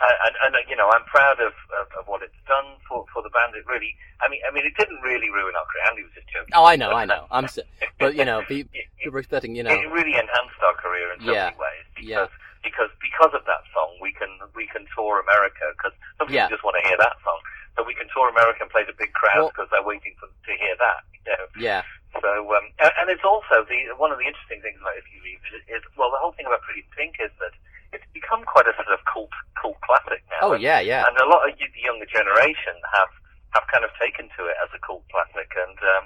and, 0.00 0.34
and, 0.48 0.52
and 0.56 0.64
you 0.70 0.76
know 0.76 0.88
I'm 0.88 1.04
proud 1.04 1.40
of, 1.44 1.52
of, 1.76 1.86
of 1.98 2.08
what 2.08 2.22
it's 2.22 2.38
done 2.48 2.80
for, 2.88 3.04
for 3.12 3.20
the 3.22 3.28
band. 3.30 3.52
It 3.54 3.66
really, 3.68 3.92
I 4.24 4.30
mean, 4.32 4.40
I 4.48 4.54
mean, 4.54 4.64
it 4.64 4.72
didn't 4.78 5.00
really 5.04 5.28
ruin 5.28 5.52
our 5.52 5.66
career. 5.68 5.84
Andy 5.92 6.02
was 6.08 6.12
just 6.16 6.28
joking. 6.32 6.54
Oh, 6.56 6.64
I 6.64 6.76
know, 6.76 6.90
I 6.92 7.04
know. 7.04 7.26
I'm, 7.30 7.44
s- 7.44 7.60
but 8.00 8.14
you 8.16 8.24
know, 8.24 8.40
be, 8.48 8.64
It- 8.72 9.12
respecting, 9.12 9.54
you 9.56 9.62
know. 9.62 9.70
It 9.74 9.90
really 9.92 10.16
enhanced 10.16 10.56
our 10.64 10.72
career 10.80 11.12
in 11.12 11.20
so 11.20 11.32
Yeah. 11.32 11.52
many 11.52 11.60
ways 11.60 11.84
Yeah. 12.00 12.24
because 12.24 12.32
because 12.64 12.90
because 13.00 13.32
of 13.36 13.44
that 13.48 13.64
song 13.72 13.96
we 14.00 14.12
can 14.16 14.28
we 14.56 14.64
can 14.68 14.84
tour 14.96 15.20
America 15.20 15.64
because 15.76 15.92
some 16.16 16.28
people 16.28 16.44
Yeah. 16.44 16.48
just 16.52 16.64
want 16.64 16.76
to 16.80 16.84
hear 16.88 16.96
that 16.96 17.16
song, 17.24 17.40
so 17.76 17.84
we 17.86 17.94
can 17.94 18.06
tour 18.10 18.28
America 18.28 18.62
and 18.62 18.70
play 18.70 18.84
to 18.84 18.94
big 18.98 19.12
crowds 19.14 19.54
because 19.54 19.70
they're 19.70 19.84
waiting 19.84 20.14
for 20.18 20.26
to 20.26 20.52
hear 20.58 20.74
that. 20.78 21.00
You 21.14 21.22
know? 21.30 21.44
Yeah. 21.58 21.82
So 22.18 22.30
um, 22.54 22.66
and, 22.82 22.92
and 22.98 23.06
it's 23.10 23.22
also 23.22 23.62
the 23.66 23.94
one 23.94 24.10
of 24.10 24.18
the 24.18 24.26
interesting 24.26 24.58
things 24.60 24.78
about 24.82 24.98
If 24.98 25.06
You 25.14 25.22
Leave 25.22 25.42
is, 25.54 25.62
is 25.70 25.82
well 25.94 26.10
the 26.10 26.18
whole 26.18 26.34
thing 26.34 26.46
about 26.46 26.62
Pretty 26.66 26.82
Pink 26.96 27.22
is 27.22 27.30
that 27.38 27.54
it's 27.94 28.06
become 28.14 28.42
quite 28.46 28.66
a 28.66 28.74
sort 28.74 28.90
of 28.90 28.98
cult 29.06 29.30
cult 29.54 29.78
classic 29.86 30.22
now. 30.30 30.50
Oh 30.50 30.54
yeah, 30.58 30.82
yeah. 30.82 31.06
And 31.06 31.14
a 31.18 31.28
lot 31.30 31.46
of 31.46 31.54
the 31.54 31.82
younger 31.82 32.06
generation 32.10 32.74
have 32.90 33.12
have 33.54 33.66
kind 33.70 33.86
of 33.86 33.90
taken 33.98 34.26
to 34.38 34.46
it 34.50 34.56
as 34.62 34.70
a 34.74 34.80
cult 34.82 35.06
classic, 35.10 35.50
and 35.54 35.78
um, 35.98 36.04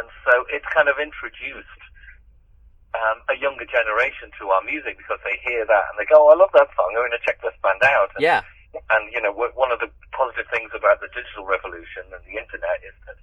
and 0.00 0.06
so 0.24 0.48
it's 0.48 0.66
kind 0.72 0.88
of 0.88 0.96
introduced 0.96 1.84
um, 2.94 3.18
a 3.28 3.36
younger 3.36 3.66
generation 3.66 4.30
to 4.38 4.48
our 4.54 4.62
music 4.62 4.96
because 4.98 5.18
they 5.26 5.36
hear 5.42 5.66
that 5.66 5.84
and 5.90 5.98
they 5.98 6.06
go, 6.06 6.26
oh, 6.26 6.30
I 6.30 6.36
love 6.38 6.50
that 6.54 6.70
song. 6.78 6.94
I'm 6.94 7.02
going 7.02 7.18
to 7.18 7.24
check 7.26 7.42
this 7.42 7.54
band 7.62 7.82
out. 7.82 8.14
And, 8.14 8.22
yeah. 8.22 8.42
And 8.90 9.12
you 9.12 9.20
know, 9.22 9.32
one 9.32 9.70
of 9.70 9.78
the 9.78 9.90
positive 10.10 10.46
things 10.50 10.70
about 10.74 11.00
the 11.00 11.08
digital 11.14 11.46
revolution 11.46 12.06
and 12.10 12.22
the 12.26 12.36
internet 12.38 12.82
is 12.82 12.96
that 13.06 13.18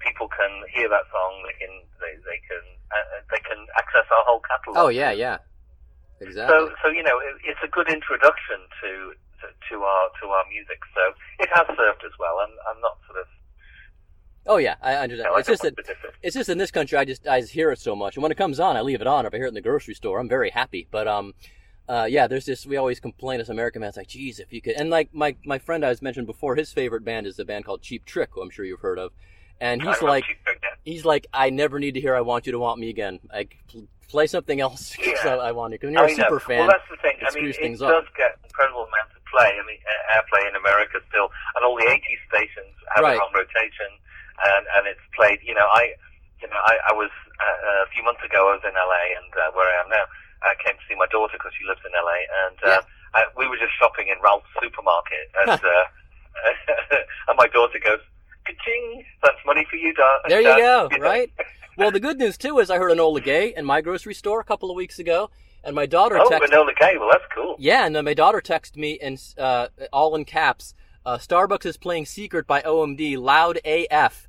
people 0.00 0.28
can 0.28 0.64
hear 0.72 0.88
that 0.88 1.04
song. 1.12 1.32
They 1.44 1.56
can 1.60 1.74
they, 2.00 2.12
they 2.24 2.40
can 2.44 2.64
uh, 2.92 3.20
they 3.30 3.42
can 3.44 3.60
access 3.76 4.06
our 4.08 4.24
whole 4.24 4.42
catalog. 4.44 4.76
Oh 4.80 4.90
yeah, 4.90 5.12
yeah. 5.12 5.38
Exactly. 6.20 6.52
So 6.52 6.72
so 6.82 6.86
you 6.88 7.02
know, 7.02 7.18
it, 7.20 7.36
it's 7.44 7.62
a 7.64 7.70
good 7.70 7.88
introduction 7.88 8.64
to, 8.80 8.90
to 9.40 9.46
to 9.52 9.74
our 9.84 10.04
to 10.22 10.24
our 10.28 10.44
music. 10.48 10.80
So 10.94 11.02
it 11.40 11.50
has 11.52 11.66
served 11.76 12.02
as 12.04 12.14
well. 12.18 12.40
I'm 12.40 12.54
I'm 12.68 12.80
not 12.80 12.98
sort 13.06 13.20
of 13.20 13.26
Oh 14.46 14.58
yeah, 14.58 14.74
I 14.82 14.94
understand. 14.94 15.18
you 15.18 15.30
know, 15.30 15.36
I 15.36 15.38
it's 15.40 15.48
just 15.48 15.62
that 15.62 15.74
it's 16.22 16.34
just 16.34 16.48
in 16.48 16.58
this 16.58 16.70
country. 16.70 16.98
I 16.98 17.04
just 17.04 17.26
I 17.26 17.40
just 17.40 17.52
hear 17.52 17.70
it 17.72 17.78
so 17.78 17.96
much, 17.96 18.16
and 18.16 18.22
when 18.22 18.32
it 18.32 18.36
comes 18.36 18.60
on, 18.60 18.76
I 18.76 18.82
leave 18.82 19.00
it 19.00 19.06
on. 19.06 19.24
If 19.26 19.32
I 19.32 19.38
hear 19.38 19.46
it 19.46 19.48
in 19.48 19.54
the 19.54 19.62
grocery 19.62 19.94
store, 19.94 20.18
I'm 20.18 20.28
very 20.28 20.50
happy. 20.50 20.86
But 20.90 21.08
um, 21.08 21.34
uh, 21.88 22.06
yeah, 22.08 22.26
there's 22.26 22.44
this. 22.46 22.66
We 22.66 22.76
always 22.76 23.00
complain 23.00 23.40
as 23.40 23.48
American 23.50 23.82
fans, 23.82 23.96
like, 23.96 24.08
geez, 24.08 24.38
if 24.40 24.52
you 24.52 24.60
could. 24.60 24.74
And 24.74 24.90
like 24.90 25.12
my 25.14 25.36
my 25.44 25.58
friend 25.58 25.84
I 25.84 25.88
was 25.90 26.00
mentioned 26.02 26.26
before, 26.26 26.56
his 26.56 26.72
favorite 26.72 27.04
band 27.04 27.26
is 27.26 27.38
a 27.38 27.44
band 27.44 27.64
called 27.64 27.82
Cheap 27.82 28.04
Trick, 28.06 28.30
who 28.32 28.42
I'm 28.42 28.50
sure 28.50 28.64
you've 28.64 28.80
heard 28.80 28.98
of. 28.98 29.12
And 29.60 29.82
he's 29.82 30.02
like, 30.02 30.24
Cheap 30.24 30.44
Trick, 30.44 30.60
yeah. 30.62 30.68
he's 30.84 31.04
like, 31.04 31.26
I 31.32 31.50
never 31.50 31.78
need 31.78 31.94
to 31.94 32.00
hear 32.00 32.14
"I 32.16 32.20
Want 32.22 32.46
You 32.46 32.52
to 32.52 32.58
Want 32.58 32.80
Me 32.80 32.88
Again." 32.90 33.20
Like, 33.32 33.56
pl- 33.68 33.86
play 34.08 34.26
something 34.26 34.60
else. 34.60 34.94
'cause 34.98 35.06
Yeah. 35.24 35.36
I, 35.36 35.48
I 35.48 35.52
want 35.52 35.72
you. 35.72 35.78
Because 35.78 35.92
you're 35.92 36.02
I 36.02 36.10
a 36.10 36.16
know. 36.16 36.24
super 36.24 36.40
fan. 36.40 36.58
Well, 36.60 36.68
that's 36.68 36.88
the 36.90 36.96
thing. 37.02 37.16
it 37.20 37.28
I 37.28 37.34
mean, 37.34 37.52
it 37.52 37.78
does 37.78 37.82
up. 37.82 38.04
get 38.16 38.36
incredible 38.44 38.84
amounts 38.88 39.14
of 39.16 39.22
play. 39.30 39.52
I 39.52 39.62
mean, 39.66 39.78
uh, 39.84 40.14
airplay 40.18 40.48
in 40.48 40.56
America 40.56 40.98
still, 41.08 41.28
and 41.56 41.64
all 41.64 41.76
the 41.76 41.84
80s 41.86 42.20
stations 42.28 42.74
have 42.94 43.04
Right. 43.04 43.16
it 43.16 43.20
on 43.22 43.30
rotation, 43.34 43.90
and 44.42 44.64
and 44.76 44.86
it's 44.88 45.02
played. 45.14 45.38
You 45.44 45.54
know, 45.54 45.66
I, 45.70 45.94
you 46.42 46.48
know, 46.48 46.58
I, 46.66 46.90
I 46.90 46.92
was 46.92 47.10
uh, 47.38 47.84
a 47.86 47.88
few 47.94 48.02
months 48.02 48.22
ago. 48.26 48.50
I 48.50 48.58
was 48.58 48.64
in 48.66 48.74
LA, 48.74 49.02
and 49.22 49.30
uh, 49.38 49.50
where 49.54 49.66
I 49.70 49.80
am 49.82 49.88
now, 49.90 50.04
I 50.44 50.54
came 50.62 50.76
to 50.76 50.84
see 50.88 50.94
my 50.94 51.06
daughter 51.10 51.34
because 51.36 51.52
she 51.58 51.66
lives 51.66 51.80
in 51.84 51.92
LA, 51.92 52.20
and 52.46 52.56
uh, 52.64 52.82
I, 53.14 53.24
we 53.36 53.48
were 53.48 53.56
just 53.56 53.72
shopping 53.78 54.08
in 54.08 54.20
Ralph's 54.22 54.46
supermarket, 54.62 55.26
and 55.42 55.50
uh, 55.60 55.84
and 57.28 57.36
my 57.36 57.48
daughter 57.48 57.78
goes. 57.82 58.00
Ka-ching! 58.46 59.02
That's 59.22 59.38
money 59.46 59.66
for 59.70 59.76
you, 59.76 59.94
Dad. 59.94 60.18
There 60.28 60.40
you 60.40 60.48
Dad." 60.48 60.58
go, 60.90 60.96
know? 60.96 61.02
right? 61.02 61.30
Well, 61.78 61.90
the 61.90 61.98
good 61.98 62.18
news 62.18 62.36
too 62.36 62.58
is 62.58 62.70
I 62.70 62.76
heard 62.76 62.92
Enola 62.92 63.24
Gay 63.24 63.54
in 63.56 63.64
my 63.64 63.80
grocery 63.80 64.12
store 64.12 64.38
a 64.38 64.44
couple 64.44 64.70
of 64.70 64.76
weeks 64.76 64.98
ago, 64.98 65.30
and 65.64 65.74
my 65.74 65.86
daughter 65.86 66.18
Oh, 66.18 66.28
texted. 66.28 66.50
Gay. 66.78 66.96
Well, 66.98 67.08
that's 67.10 67.24
cool. 67.34 67.56
Yeah, 67.58 67.86
and 67.86 67.96
then 67.96 68.04
my 68.04 68.12
daughter 68.12 68.42
texted 68.42 68.76
me 68.76 68.92
in 69.00 69.16
uh, 69.38 69.68
all 69.94 70.14
in 70.14 70.26
caps. 70.26 70.74
Uh, 71.06 71.16
Starbucks 71.16 71.64
is 71.64 71.78
playing 71.78 72.04
"Secret" 72.04 72.46
by 72.46 72.60
OMD, 72.60 73.18
loud 73.18 73.60
AF. 73.64 74.28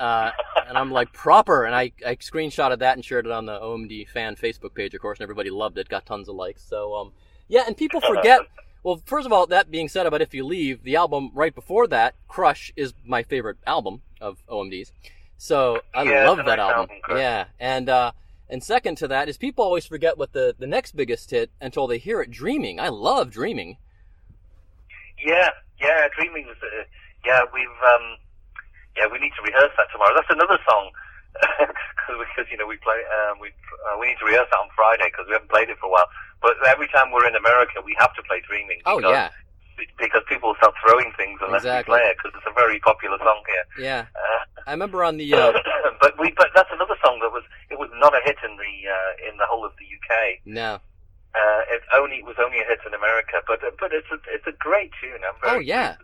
Uh, 0.00 0.30
and 0.68 0.76
I'm 0.76 0.90
like 0.90 1.12
proper, 1.12 1.64
and 1.64 1.74
I, 1.74 1.92
I 2.04 2.16
screenshotted 2.16 2.80
that 2.80 2.96
and 2.96 3.04
shared 3.04 3.26
it 3.26 3.32
on 3.32 3.46
the 3.46 3.58
OMD 3.58 4.08
fan 4.08 4.34
Facebook 4.36 4.74
page, 4.74 4.94
of 4.94 5.00
course, 5.00 5.18
and 5.18 5.22
everybody 5.22 5.50
loved 5.50 5.78
it, 5.78 5.88
got 5.88 6.04
tons 6.06 6.28
of 6.28 6.34
likes. 6.34 6.62
So 6.62 6.94
um, 6.94 7.12
yeah, 7.48 7.64
and 7.66 7.76
people 7.76 8.00
forget. 8.00 8.40
Well, 8.82 9.00
first 9.06 9.24
of 9.24 9.32
all, 9.32 9.46
that 9.46 9.70
being 9.70 9.88
said 9.88 10.04
about 10.04 10.20
"If 10.20 10.34
You 10.34 10.44
Leave," 10.44 10.82
the 10.82 10.96
album 10.96 11.30
right 11.32 11.54
before 11.54 11.86
that, 11.86 12.14
"Crush," 12.28 12.70
is 12.76 12.92
my 13.06 13.22
favorite 13.22 13.56
album 13.66 14.02
of 14.20 14.42
OMD's. 14.46 14.92
So 15.38 15.80
I 15.94 16.02
Yeah, 16.02 16.26
love 16.26 16.36
that 16.36 16.44
nice 16.46 16.58
album. 16.58 16.90
album, 16.90 17.16
Yeah, 17.16 17.46
and 17.58 17.88
uh, 17.88 18.12
and 18.50 18.62
second 18.62 18.96
to 18.98 19.08
that 19.08 19.30
is 19.30 19.38
people 19.38 19.64
always 19.64 19.86
forget 19.86 20.18
what 20.18 20.34
the 20.34 20.54
the 20.58 20.66
next 20.66 20.94
biggest 20.96 21.30
hit 21.30 21.50
until 21.62 21.86
they 21.86 21.96
hear 21.96 22.20
it. 22.20 22.30
"Dreaming." 22.30 22.78
I 22.78 22.88
love 22.90 23.30
"Dreaming." 23.30 23.78
Yeah, 25.24 25.48
yeah, 25.80 26.08
Dreaming 26.14 26.46
was, 26.46 26.56
uh, 26.62 26.84
yeah, 27.24 27.40
we've, 27.52 27.64
um, 27.68 28.16
yeah, 28.96 29.06
we 29.10 29.18
need 29.18 29.32
to 29.36 29.42
rehearse 29.42 29.72
that 29.76 29.88
tomorrow. 29.92 30.14
That's 30.14 30.30
another 30.30 30.58
song, 30.68 30.90
because, 32.08 32.46
you 32.50 32.56
know, 32.56 32.66
we 32.66 32.76
play, 32.78 33.00
um, 33.10 33.38
we, 33.40 33.48
uh, 33.88 33.98
we 33.98 34.08
need 34.08 34.18
to 34.20 34.26
rehearse 34.26 34.48
that 34.50 34.60
on 34.60 34.68
Friday 34.76 35.10
because 35.10 35.26
we 35.26 35.34
haven't 35.34 35.50
played 35.50 35.68
it 35.70 35.78
for 35.78 35.86
a 35.86 35.92
while. 35.92 36.08
But 36.42 36.56
every 36.66 36.88
time 36.88 37.10
we're 37.10 37.26
in 37.26 37.34
America, 37.34 37.80
we 37.84 37.96
have 37.98 38.14
to 38.14 38.22
play 38.22 38.42
Dreaming. 38.46 38.80
Oh 38.86 38.98
because, 38.98 39.12
yeah, 39.12 39.30
Because 39.98 40.22
people 40.28 40.54
start 40.58 40.74
throwing 40.84 41.10
things 41.16 41.40
unless 41.42 41.62
Exactly. 41.64 41.92
we 41.92 41.98
play 41.98 42.04
it, 42.10 42.16
because 42.18 42.36
it's 42.38 42.46
a 42.48 42.54
very 42.54 42.78
popular 42.80 43.18
song 43.18 43.42
here. 43.48 43.66
yeah. 43.84 44.06
Uh, 44.14 44.44
I 44.66 44.70
remember 44.72 45.02
on 45.04 45.16
the 45.16 45.26
uh, 45.34 45.52
but 46.00 46.18
we, 46.18 46.32
but 46.36 46.48
that's 46.54 46.70
another 46.72 46.96
song 47.04 47.18
that 47.20 47.32
was, 47.32 47.42
it 47.70 47.78
was 47.78 47.90
not 47.98 48.14
a 48.14 48.20
hit 48.24 48.36
in 48.44 48.56
the, 48.56 48.74
uh, 48.88 49.28
in 49.30 49.36
the 49.38 49.44
whole 49.48 49.64
of 49.64 49.72
the 49.78 49.86
UK. 49.88 50.40
no. 50.46 50.78
Uh, 51.34 51.62
it 51.74 51.82
only, 51.98 52.18
it 52.22 52.24
was 52.24 52.36
only 52.38 52.60
a 52.60 52.64
hit 52.64 52.78
in 52.86 52.94
America, 52.94 53.42
but, 53.48 53.58
but 53.80 53.90
it's 53.92 54.06
a, 54.12 54.18
it's 54.30 54.46
a 54.46 54.52
great 54.52 54.92
tune. 55.02 55.18
I'm 55.26 55.34
very 55.42 55.56
Oh, 55.56 55.58
yeah. 55.58 55.96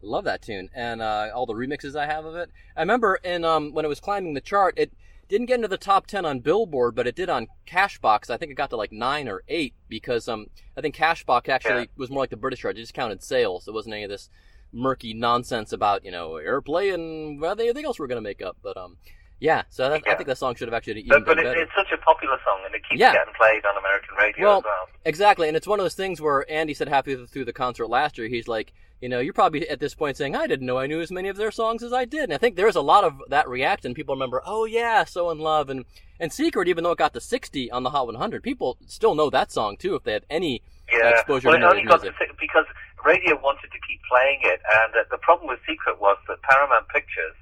Pleased 0.00 0.02
with 0.02 0.10
it. 0.10 0.12
I 0.12 0.16
love 0.16 0.24
that 0.24 0.42
tune 0.42 0.70
and 0.74 1.02
uh, 1.02 1.28
all 1.34 1.46
the 1.46 1.54
remixes 1.54 1.96
I 1.96 2.06
have 2.06 2.24
of 2.24 2.34
it. 2.36 2.50
I 2.76 2.80
remember 2.80 3.16
in 3.16 3.44
um, 3.44 3.72
when 3.72 3.84
it 3.84 3.88
was 3.88 4.00
climbing 4.00 4.34
the 4.34 4.40
chart, 4.40 4.74
it 4.76 4.92
didn't 5.28 5.46
get 5.46 5.56
into 5.56 5.68
the 5.68 5.76
top 5.78 6.06
ten 6.06 6.24
on 6.24 6.40
Billboard, 6.40 6.94
but 6.94 7.06
it 7.06 7.14
did 7.14 7.28
on 7.28 7.48
Cashbox. 7.66 8.30
I 8.30 8.36
think 8.36 8.50
it 8.50 8.54
got 8.54 8.70
to 8.70 8.76
like 8.76 8.92
nine 8.92 9.28
or 9.28 9.42
eight 9.48 9.74
because 9.88 10.28
um, 10.28 10.46
I 10.76 10.80
think 10.80 10.94
Cashbox 10.96 11.48
actually 11.48 11.80
Yeah. 11.82 11.86
was 11.96 12.10
more 12.10 12.22
like 12.22 12.30
the 12.30 12.36
British 12.36 12.60
chart. 12.60 12.76
It 12.76 12.80
just 12.80 12.94
counted 12.94 13.22
sales. 13.22 13.68
It 13.68 13.74
wasn't 13.74 13.94
any 13.94 14.04
of 14.04 14.10
this 14.10 14.30
murky 14.72 15.14
nonsense 15.14 15.72
about 15.72 16.04
you 16.04 16.10
know 16.10 16.32
airplay 16.32 16.92
and 16.94 17.42
anything 17.60 17.84
else 17.84 17.98
we're 17.98 18.06
gonna 18.06 18.20
make 18.20 18.42
up. 18.42 18.56
But 18.62 18.76
um, 18.78 18.96
yeah. 19.40 19.62
So 19.68 19.88
that, 19.88 20.02
I 20.06 20.14
think 20.14 20.26
that 20.28 20.38
song 20.38 20.54
should 20.54 20.68
have 20.68 20.74
actually 20.74 21.00
even 21.00 21.10
But, 21.10 21.26
but 21.26 21.38
it, 21.38 21.44
better. 21.44 21.60
it's 21.60 21.72
such 21.76 21.92
a 21.92 21.98
popular 21.98 22.38
song, 22.44 22.60
and 22.64 22.74
it 22.74 22.82
keeps 22.88 22.98
Yeah. 23.00 23.12
getting 23.12 23.34
played 23.34 23.64
on 23.66 23.76
American 23.76 24.16
radio 24.18 24.46
Well, 24.46 24.58
as 24.58 24.64
well. 24.64 24.88
Exactly, 25.04 25.48
and 25.48 25.56
it's 25.56 25.66
one 25.66 25.78
of 25.78 25.84
those 25.84 25.94
things 25.94 26.20
where 26.22 26.50
Andy 26.50 26.72
said 26.74 26.88
halfway 26.88 27.24
through 27.26 27.44
the 27.44 27.52
concert 27.52 27.86
last 27.88 28.16
year, 28.18 28.28
he's 28.28 28.48
like, 28.48 28.72
you 29.00 29.08
know, 29.08 29.20
you're 29.20 29.32
probably 29.32 29.68
at 29.68 29.80
this 29.80 29.94
point 29.94 30.16
saying, 30.16 30.34
I 30.34 30.46
didn't 30.46 30.66
know 30.66 30.78
I 30.78 30.86
knew 30.86 31.00
as 31.00 31.10
many 31.10 31.28
of 31.28 31.36
their 31.36 31.50
songs 31.50 31.82
as 31.82 31.92
I 31.92 32.04
did. 32.04 32.24
And 32.24 32.34
I 32.34 32.38
think 32.38 32.56
there's 32.56 32.76
a 32.76 32.80
lot 32.80 33.04
of 33.04 33.20
that 33.28 33.48
reaction. 33.48 33.94
People 33.94 34.14
remember, 34.14 34.42
oh 34.44 34.64
yeah, 34.64 35.04
So 35.04 35.30
in 35.30 35.38
Love 35.38 35.70
and 35.70 35.84
and 36.20 36.32
Secret, 36.32 36.66
even 36.66 36.82
though 36.82 36.90
it 36.92 36.98
got 36.98 37.14
to 37.14 37.20
60 37.20 37.70
on 37.70 37.84
the 37.84 37.90
Hot 37.90 38.06
100, 38.06 38.42
people 38.42 38.76
still 38.86 39.14
know 39.14 39.30
that 39.30 39.52
song 39.52 39.76
too 39.76 39.94
if 39.94 40.02
they 40.02 40.12
have 40.14 40.24
any 40.28 40.62
Yeah, 40.92 41.10
exposure 41.10 41.48
well, 41.48 41.56
to 41.56 41.62
it 41.64 41.70
only 41.70 41.84
got 41.84 42.02
music. 42.02 42.18
to 42.18 42.34
because 42.40 42.66
radio 43.04 43.38
wanted 43.40 43.70
to 43.70 43.78
keep 43.86 44.00
playing 44.10 44.40
it, 44.42 44.60
and 44.82 44.94
uh, 44.98 45.04
the 45.10 45.18
problem 45.18 45.48
with 45.48 45.60
Secret 45.68 46.00
was 46.00 46.16
that 46.26 46.42
Paramount 46.42 46.88
Pictures 46.88 47.36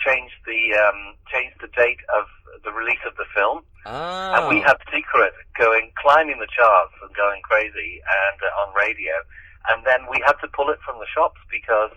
changed 0.00 0.34
the 0.46 0.72
um, 0.80 1.14
changed 1.30 1.56
the 1.60 1.68
date 1.76 2.00
of 2.16 2.24
the 2.64 2.72
release 2.72 3.02
of 3.06 3.14
the 3.16 3.28
film, 3.36 3.60
Oh, 3.84 4.32
and 4.38 4.48
we 4.48 4.62
had 4.64 4.78
Secret 4.88 5.34
going 5.58 5.92
climbing 6.00 6.38
the 6.40 6.48
charts 6.48 6.94
and 7.04 7.12
going 7.14 7.42
crazy, 7.42 8.00
and 8.00 8.38
uh, 8.40 8.60
on 8.64 8.72
radio, 8.74 9.12
and 9.70 9.84
then 9.86 10.06
we 10.10 10.22
had 10.24 10.34
to 10.42 10.48
pull 10.48 10.70
it 10.70 10.78
from 10.84 10.98
the 10.98 11.06
shops 11.14 11.40
because. 11.50 11.90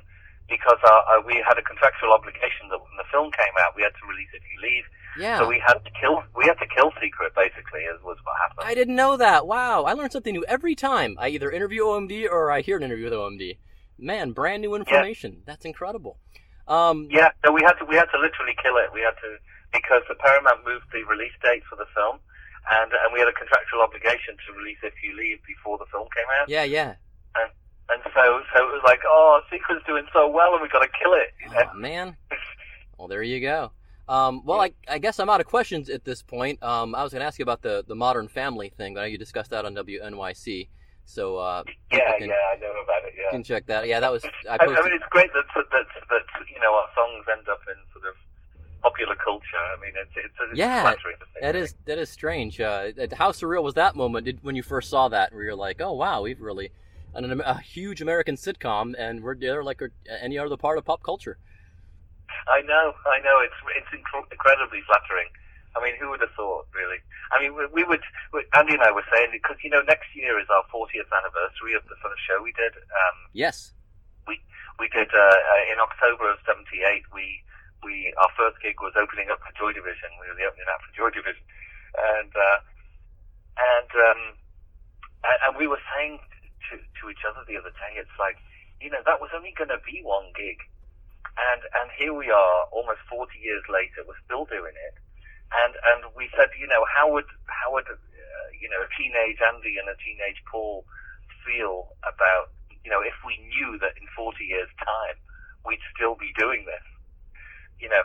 Because 0.47 0.77
uh, 0.85 0.89
uh, 1.09 1.21
we 1.25 1.41
had 1.41 1.57
a 1.57 1.63
contractual 1.63 2.13
obligation 2.13 2.69
that 2.69 2.77
when 2.77 2.93
the 3.01 3.03
film 3.11 3.31
came 3.33 3.55
out, 3.65 3.73
we 3.75 3.81
had 3.81 3.97
to 3.97 4.05
release 4.05 4.29
If 4.31 4.43
You 4.53 4.61
Leave. 4.61 4.85
yeah. 5.17 5.39
So 5.41 5.47
we 5.49 5.57
had 5.57 5.81
to 5.81 5.89
kill. 5.99 6.21
We 6.37 6.45
had 6.45 6.61
to 6.61 6.67
kill 6.69 6.93
Secret, 7.01 7.33
basically, 7.33 7.81
is 7.89 7.97
was 8.05 8.21
what 8.21 8.37
happened. 8.37 8.61
I 8.69 8.75
didn't 8.77 8.93
know 8.95 9.17
that. 9.17 9.47
Wow, 9.47 9.85
I 9.89 9.93
learned 9.93 10.11
something 10.11 10.33
new 10.37 10.45
every 10.47 10.75
time 10.75 11.17
I 11.17 11.29
either 11.29 11.49
interview 11.49 11.81
OMD 11.89 12.29
or 12.29 12.51
I 12.51 12.61
hear 12.61 12.77
an 12.77 12.83
interview 12.83 13.05
with 13.05 13.13
OMD. 13.17 13.57
Man, 13.97 14.33
brand 14.37 14.61
new 14.61 14.75
information. 14.75 15.41
That's 15.47 15.65
incredible. 15.65 16.19
Um, 16.67 17.07
Yeah, 17.09 17.29
no, 17.43 17.51
we 17.51 17.63
had 17.65 17.81
to 17.81 17.85
we 17.85 17.95
had 17.95 18.05
to 18.13 18.19
literally 18.21 18.53
kill 18.61 18.77
it. 18.77 18.93
We 18.93 19.01
had 19.01 19.17
to 19.25 19.41
because 19.73 20.03
the 20.07 20.13
Paramount 20.13 20.61
moved 20.63 20.85
the 20.93 21.01
release 21.09 21.33
date 21.41 21.63
for 21.67 21.75
the 21.75 21.89
film, 21.97 22.19
and 22.69 22.91
and 22.93 23.09
we 23.11 23.17
had 23.19 23.27
a 23.27 23.33
contractual 23.33 23.81
obligation 23.81 24.37
to 24.45 24.53
release 24.53 24.77
If 24.83 24.93
You 25.01 25.17
Leave 25.17 25.39
before 25.47 25.79
the 25.79 25.89
film 25.89 26.05
came 26.13 26.29
out. 26.39 26.49
yeah, 26.49 26.63
yeah. 26.69 27.01
So 28.15 28.41
so 28.53 28.63
it 28.63 28.71
was 28.71 28.81
like, 28.85 29.01
oh, 29.05 29.41
Secret's 29.51 29.85
doing 29.85 30.05
so 30.13 30.27
well, 30.27 30.53
and 30.53 30.61
we 30.61 30.69
got 30.69 30.79
to 30.79 30.89
kill 31.01 31.13
it. 31.13 31.33
You 31.43 31.51
know? 31.51 31.69
Oh, 31.71 31.77
man. 31.77 32.17
Well, 32.97 33.07
there 33.07 33.21
you 33.21 33.41
go. 33.41 33.71
Um, 34.07 34.45
well, 34.45 34.61
I, 34.61 34.71
I 34.87 34.99
guess 34.99 35.19
I'm 35.19 35.29
out 35.29 35.41
of 35.41 35.47
questions 35.47 35.89
at 35.89 36.05
this 36.05 36.21
point. 36.21 36.61
Um, 36.63 36.95
I 36.95 37.03
was 37.03 37.11
going 37.11 37.21
to 37.21 37.25
ask 37.25 37.39
you 37.39 37.43
about 37.43 37.61
the, 37.61 37.83
the 37.87 37.95
Modern 37.95 38.27
Family 38.27 38.69
thing, 38.69 38.93
but 38.93 39.01
I 39.01 39.03
know 39.03 39.07
you 39.09 39.17
discussed 39.17 39.49
that 39.49 39.65
on 39.65 39.73
WNYC. 39.75 40.69
So 41.05 41.37
uh, 41.37 41.63
yeah, 41.91 42.17
can, 42.17 42.29
yeah, 42.29 42.35
I 42.53 42.59
know 42.59 42.71
about 42.83 43.03
it. 43.05 43.13
Yeah, 43.17 43.31
can 43.31 43.43
check 43.43 43.67
that. 43.67 43.87
Yeah, 43.87 43.99
that 43.99 44.11
was 44.11 44.25
I 44.49 44.57
posted. 44.57 44.77
I 44.77 44.83
mean, 44.83 44.93
it's 44.93 45.05
great 45.09 45.31
that 45.33 45.45
that 45.53 45.85
that 46.09 46.21
you 46.51 46.59
know 46.59 46.73
our 46.73 46.87
songs 46.95 47.25
end 47.37 47.47
up 47.47 47.59
in 47.67 47.75
sort 47.93 48.05
of 48.07 48.15
popular 48.81 49.15
culture. 49.15 49.45
I 49.55 49.79
mean, 49.79 49.93
it's 49.95 50.11
it's, 50.15 50.33
it's 50.49 50.57
Yeah, 50.57 50.81
flattering 50.81 51.17
to 51.19 51.25
think. 51.25 51.43
that 51.43 51.55
is 51.55 51.75
that 51.85 51.99
is 51.99 52.09
strange. 52.09 52.59
Uh, 52.59 52.91
how 53.13 53.31
surreal 53.31 53.61
was 53.61 53.75
that 53.75 53.95
moment 53.95 54.25
did, 54.25 54.43
when 54.43 54.55
you 54.55 54.63
first 54.63 54.89
saw 54.89 55.07
that? 55.09 55.31
Where 55.31 55.43
you're 55.43 55.55
like, 55.55 55.79
oh 55.79 55.93
wow, 55.93 56.23
we've 56.23 56.41
really 56.41 56.71
an, 57.15 57.41
a 57.41 57.59
huge 57.61 58.01
American 58.01 58.35
sitcom, 58.35 58.93
and 58.97 59.23
we're 59.23 59.35
there 59.35 59.63
like 59.63 59.81
any 60.21 60.37
other 60.37 60.57
part 60.57 60.77
of 60.77 60.85
pop 60.85 61.01
culture. 61.03 61.37
I 62.51 62.61
know, 62.61 62.93
I 63.07 63.19
know. 63.23 63.39
It's 63.41 63.55
it's 63.77 63.89
inc- 63.95 64.31
incredibly 64.31 64.81
flattering. 64.85 65.29
I 65.75 65.83
mean, 65.83 65.95
who 65.99 66.09
would 66.11 66.21
have 66.21 66.31
thought, 66.35 66.67
really? 66.71 66.99
I 67.35 67.41
mean, 67.41 67.55
we, 67.55 67.67
we 67.71 67.83
would. 67.83 68.03
We, 68.31 68.43
Andy 68.55 68.73
and 68.75 68.83
I 68.83 68.91
were 68.91 69.03
saying 69.11 69.29
because 69.31 69.57
you 69.63 69.69
know 69.69 69.81
next 69.87 70.07
year 70.15 70.39
is 70.39 70.47
our 70.51 70.63
40th 70.71 71.09
anniversary 71.11 71.75
of 71.75 71.83
the 71.91 71.99
first 72.03 72.21
show 72.27 72.41
we 72.43 72.51
did. 72.55 72.75
Um, 72.75 73.17
Yes. 73.33 73.73
we 74.27 74.39
we 74.79 74.87
did 74.89 75.09
uh, 75.11 75.19
uh, 75.19 75.63
in 75.71 75.79
October 75.79 76.31
of 76.31 76.39
'78. 76.47 77.03
We 77.13 77.41
we 77.83 78.13
our 78.17 78.31
first 78.37 78.61
gig 78.63 78.79
was 78.81 78.93
opening 78.95 79.29
up 79.31 79.39
for 79.43 79.51
Joy 79.57 79.71
Division. 79.75 80.09
We 80.21 80.27
were 80.31 80.37
the 80.39 80.47
opening 80.47 80.67
act 80.71 80.83
for 80.87 80.93
Joy 80.95 81.11
Division, 81.11 81.43
and 82.19 82.31
uh, 82.33 82.57
and 83.59 83.89
um, 84.05 84.21
and, 85.27 85.37
and 85.49 85.51
we 85.59 85.67
were 85.67 85.81
saying 85.97 86.19
to, 86.71 86.77
to 86.79 87.03
each 87.09 87.23
other 87.27 87.41
the 87.47 87.57
other 87.57 87.73
day, 87.75 87.99
it's 87.99 88.17
like, 88.19 88.37
you 88.81 88.89
know, 88.89 89.01
that 89.05 89.21
was 89.21 89.31
only 89.35 89.53
going 89.57 89.71
to 89.71 89.81
be 89.85 90.01
one 90.03 90.29
gig. 90.35 90.59
And, 91.35 91.61
and 91.81 91.91
here 91.99 92.13
we 92.15 92.31
are, 92.31 92.57
almost 92.71 93.03
40 93.11 93.35
years 93.39 93.63
later, 93.67 94.03
we're 94.07 94.19
still 94.23 94.45
doing 94.47 94.71
it. 94.71 94.95
And, 95.51 95.73
and 95.93 95.99
we 96.15 96.31
said, 96.35 96.49
you 96.59 96.67
know, 96.67 96.83
how 96.87 97.11
would, 97.11 97.27
how 97.47 97.73
would, 97.75 97.87
uh, 97.87 98.47
you 98.55 98.69
know, 98.71 98.81
a 98.81 98.89
teenage 98.95 99.39
Andy 99.43 99.75
and 99.77 99.87
a 99.91 99.97
teenage 99.99 100.39
Paul 100.49 100.85
feel 101.43 101.91
about, 102.07 102.55
you 102.83 102.89
know, 102.89 103.01
if 103.03 103.15
we 103.25 103.37
knew 103.51 103.77
that 103.79 103.93
in 103.99 104.07
40 104.15 104.43
years' 104.43 104.71
time 104.79 105.17
we'd 105.67 105.83
still 105.95 106.15
be 106.15 106.31
doing 106.39 106.65
this? 106.65 106.85
You 107.79 107.89
know, 107.91 108.03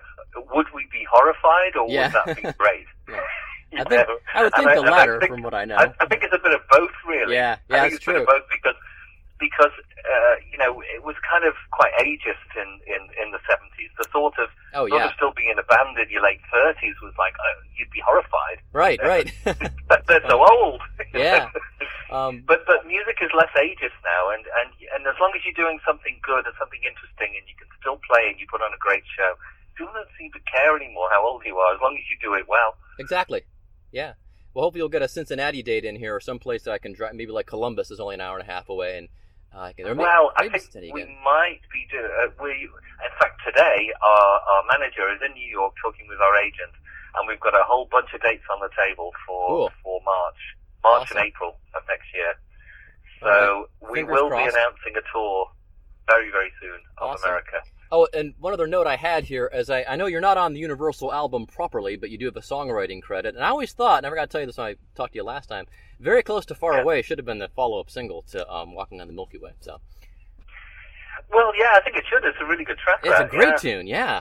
would 0.50 0.66
we 0.74 0.88
be 0.90 1.06
horrified 1.06 1.78
or 1.78 1.86
Yeah. 1.88 2.10
would 2.10 2.16
that 2.18 2.36
be 2.36 2.46
great? 2.58 2.86
Yeah. 3.08 3.26
I 3.72 3.84
think 3.84 4.08
know? 4.08 4.18
I 4.34 4.42
would 4.42 4.52
And 4.54 4.64
think 4.64 4.74
the 4.74 4.80
and 4.82 4.90
latter, 4.90 5.20
think- 5.20 5.32
from 5.32 5.42
what 5.42 5.54
I 5.54 5.64
know. 5.64 5.76
I, 5.76 5.92
I 6.00 6.06
think 6.06 6.22
it's 6.24 6.34
a 6.34 6.38
bit 6.42 6.52
of 6.52 6.60
both, 6.70 6.90
really. 7.06 7.34
Yeah, 7.34 7.56
I 7.70 7.74
yeah, 7.74 7.82
think 7.82 7.94
it's 7.94 7.96
it's 8.02 8.06
a 8.08 8.10
bit 8.10 8.14
true. 8.14 8.22
of 8.22 8.26
both 8.26 8.46
because 8.50 8.74
because 9.38 9.72
uh, 10.04 10.34
you 10.52 10.58
know 10.58 10.82
it 10.84 11.02
was 11.02 11.16
kind 11.24 11.44
of 11.44 11.54
quite 11.72 11.92
ageist 12.02 12.50
in 12.56 12.68
in 12.86 13.02
in 13.22 13.30
the 13.32 13.38
seventies. 13.48 13.88
The 13.98 14.04
thought 14.12 14.34
of 14.38 14.48
Oh 14.74 14.86
yeah, 14.86 15.06
of 15.06 15.12
still 15.16 15.32
being 15.36 15.50
in 15.50 15.58
a 15.58 15.66
band 15.66 15.96
in 15.98 16.10
your 16.10 16.22
late 16.22 16.40
thirties 16.52 16.94
was 17.02 17.14
like 17.18 17.34
uh, 17.38 17.56
you'd 17.76 17.90
be 17.90 18.02
horrified. 18.04 18.58
right, 18.72 19.00
right. 19.02 19.28
But 19.88 20.06
they're 20.06 20.22
so 20.28 20.38
old. 20.52 20.80
Yeah. 21.14 21.48
um, 22.14 22.42
But 22.46 22.66
but 22.66 22.86
music 22.86 23.18
is 23.22 23.30
less 23.34 23.50
ageist 23.56 23.96
now, 24.04 24.22
and 24.34 24.44
and 24.60 24.70
and 24.98 25.02
as 25.06 25.16
long 25.20 25.32
as 25.34 25.40
you're 25.46 25.56
doing 25.56 25.78
something 25.86 26.18
good 26.22 26.44
and 26.46 26.54
something 26.58 26.80
interesting, 26.84 27.32
and 27.38 27.44
you 27.48 27.54
can 27.58 27.68
still 27.80 27.98
play 28.10 28.28
and 28.30 28.38
you 28.38 28.46
put 28.50 28.60
on 28.62 28.70
a 28.74 28.78
great 28.82 29.04
show, 29.16 29.34
people 29.74 29.92
don't 29.96 30.10
seem 30.20 30.30
to 30.36 30.40
care 30.52 30.76
anymore 30.76 31.08
how 31.10 31.24
old 31.24 31.42
you 31.48 31.56
are, 31.56 31.72
as 31.74 31.80
long 31.80 31.96
as 31.96 32.04
you 32.12 32.16
do 32.20 32.34
it 32.34 32.44
well. 32.48 32.76
exactly. 33.00 33.42
Yeah. 33.92 34.14
Well, 34.54 34.64
hopefully 34.64 34.80
you'll 34.80 34.88
get 34.88 35.02
a 35.02 35.08
Cincinnati 35.08 35.62
date 35.62 35.84
in 35.84 35.96
here 35.96 36.14
or 36.16 36.20
someplace 36.20 36.62
that 36.64 36.72
I 36.72 36.78
can 36.78 36.92
drive. 36.92 37.14
Maybe 37.14 37.30
like 37.32 37.46
Columbus 37.46 37.90
is 37.90 38.00
only 38.00 38.14
an 38.14 38.20
hour 38.20 38.38
and 38.38 38.48
a 38.48 38.50
half 38.50 38.68
away, 38.68 38.98
and 38.98 39.08
uh, 39.54 39.60
I 39.60 39.72
can. 39.72 39.86
Or 39.86 39.94
maybe, 39.94 40.06
Well, 40.06 40.32
I 40.36 40.48
think 40.48 40.64
we 40.92 41.04
might 41.24 41.60
be 41.72 41.86
do. 41.90 41.98
Uh, 41.98 42.30
we, 42.42 42.50
in 42.50 43.12
fact, 43.20 43.40
today 43.46 43.90
our, 44.02 44.40
our 44.52 44.62
manager 44.70 45.06
is 45.14 45.20
in 45.24 45.32
New 45.34 45.46
York 45.46 45.74
talking 45.82 46.06
with 46.08 46.18
our 46.20 46.36
agent, 46.42 46.74
and 47.14 47.28
we've 47.28 47.38
got 47.40 47.54
a 47.54 47.62
whole 47.62 47.86
bunch 47.90 48.10
of 48.12 48.20
dates 48.22 48.42
on 48.52 48.58
the 48.60 48.70
table 48.74 49.12
for 49.26 49.46
Cool. 49.48 49.70
for 49.84 50.00
March, 50.04 50.40
March 50.82 51.02
Awesome. 51.02 51.18
and 51.18 51.26
April 51.26 51.56
of 51.74 51.82
next 51.88 52.06
year. 52.14 52.34
So 53.22 53.68
we 53.92 54.02
will 54.02 54.28
crossed. 54.28 54.50
be 54.54 54.58
announcing 54.58 54.94
a 54.96 55.04
tour 55.12 55.46
very 56.08 56.30
very 56.30 56.50
soon 56.60 56.80
of 56.98 57.10
Awesome. 57.14 57.28
America. 57.30 57.60
Oh, 57.92 58.06
and 58.14 58.34
one 58.38 58.52
other 58.52 58.68
note 58.68 58.86
I 58.86 58.94
had 58.96 59.24
here 59.24 59.50
is 59.52 59.68
I, 59.68 59.82
I 59.88 59.96
know 59.96 60.06
you're 60.06 60.20
not 60.20 60.38
on 60.38 60.52
the 60.52 60.60
Universal 60.60 61.12
album 61.12 61.46
properly, 61.46 61.96
but 61.96 62.08
you 62.10 62.18
do 62.18 62.26
have 62.26 62.36
a 62.36 62.40
songwriting 62.40 63.02
credit. 63.02 63.34
And 63.34 63.42
I 63.42 63.48
always 63.48 63.72
thought, 63.72 64.02
never 64.04 64.14
got 64.14 64.22
to 64.22 64.32
tell 64.32 64.40
you 64.40 64.46
this 64.46 64.58
when 64.58 64.68
I 64.68 64.74
talked 64.94 65.12
to 65.14 65.16
you 65.18 65.24
last 65.24 65.48
time, 65.48 65.66
very 65.98 66.22
close 66.22 66.46
to 66.46 66.54
Far 66.54 66.74
Yeah. 66.74 66.82
Away 66.82 67.02
should 67.02 67.18
have 67.18 67.24
been 67.26 67.38
the 67.40 67.48
follow 67.48 67.80
up 67.80 67.90
single 67.90 68.22
to 68.30 68.48
um, 68.48 68.74
Walking 68.74 69.00
on 69.00 69.08
the 69.08 69.12
Milky 69.12 69.38
Way. 69.38 69.52
So 69.60 69.80
Well, 71.32 71.52
yeah, 71.58 71.74
I 71.74 71.80
think 71.82 71.96
it 71.96 72.04
should. 72.08 72.24
It's 72.24 72.38
a 72.40 72.46
really 72.46 72.64
good 72.64 72.78
track. 72.78 73.00
it's 73.02 73.18
a 73.20 73.24
great 73.26 73.48
yeah. 73.48 73.56
tune, 73.56 73.86
yeah. 73.88 74.20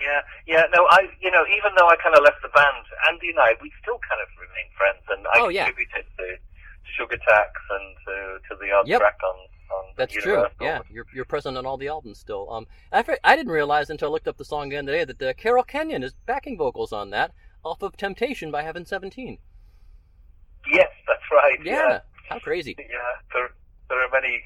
Yeah, 0.00 0.20
yeah. 0.46 0.64
No, 0.74 0.84
I, 0.90 1.08
you 1.22 1.30
know, 1.30 1.44
even 1.56 1.72
though 1.78 1.88
I 1.88 1.96
kind 1.96 2.14
of 2.14 2.22
left 2.22 2.42
the 2.42 2.48
band, 2.52 2.84
Andy 3.08 3.30
and 3.30 3.38
I, 3.38 3.54
we 3.62 3.72
still 3.80 3.98
kind 4.02 4.20
of 4.20 4.28
remain 4.36 4.68
friends, 4.76 5.00
and 5.08 5.24
I 5.32 5.40
Oh, 5.40 5.48
yeah. 5.48 5.64
contributed 5.66 6.04
to, 6.18 6.24
to 6.36 6.90
Sugar 6.98 7.16
Tax 7.16 7.50
and 7.70 7.86
to 8.04 8.14
to 8.50 8.52
the 8.60 8.72
odd 8.76 8.88
Yep. 8.88 9.00
track 9.00 9.16
on 9.24 9.36
on 9.70 9.84
That's 9.96 10.12
true. 10.14 10.44
Yeah, 10.60 10.80
you're 10.90 11.06
you're 11.14 11.24
present 11.24 11.56
on 11.56 11.66
all 11.66 11.76
the 11.76 11.88
albums 11.88 12.18
still. 12.18 12.50
Um, 12.50 12.66
I 12.92 13.04
I 13.24 13.36
didn't 13.36 13.52
realize 13.52 13.90
until 13.90 14.08
I 14.08 14.12
looked 14.12 14.28
up 14.28 14.36
the 14.36 14.44
song 14.44 14.68
again 14.68 14.86
today 14.86 15.04
that 15.04 15.22
uh, 15.22 15.32
Carol 15.34 15.64
Kenyon 15.64 16.02
is 16.02 16.14
backing 16.26 16.56
vocals 16.56 16.92
on 16.92 17.10
that 17.10 17.32
off 17.64 17.82
of 17.82 17.96
Temptation 17.96 18.50
by 18.50 18.62
Heaven 18.62 18.86
17. 18.86 19.38
Yes, 20.72 20.88
that's 21.06 21.22
right. 21.32 21.58
Yeah, 21.64 22.00
how 22.28 22.38
crazy. 22.38 22.74
yeah. 22.78 22.84
There, 23.32 23.50
there 23.88 24.04
are 24.04 24.10
many, 24.10 24.40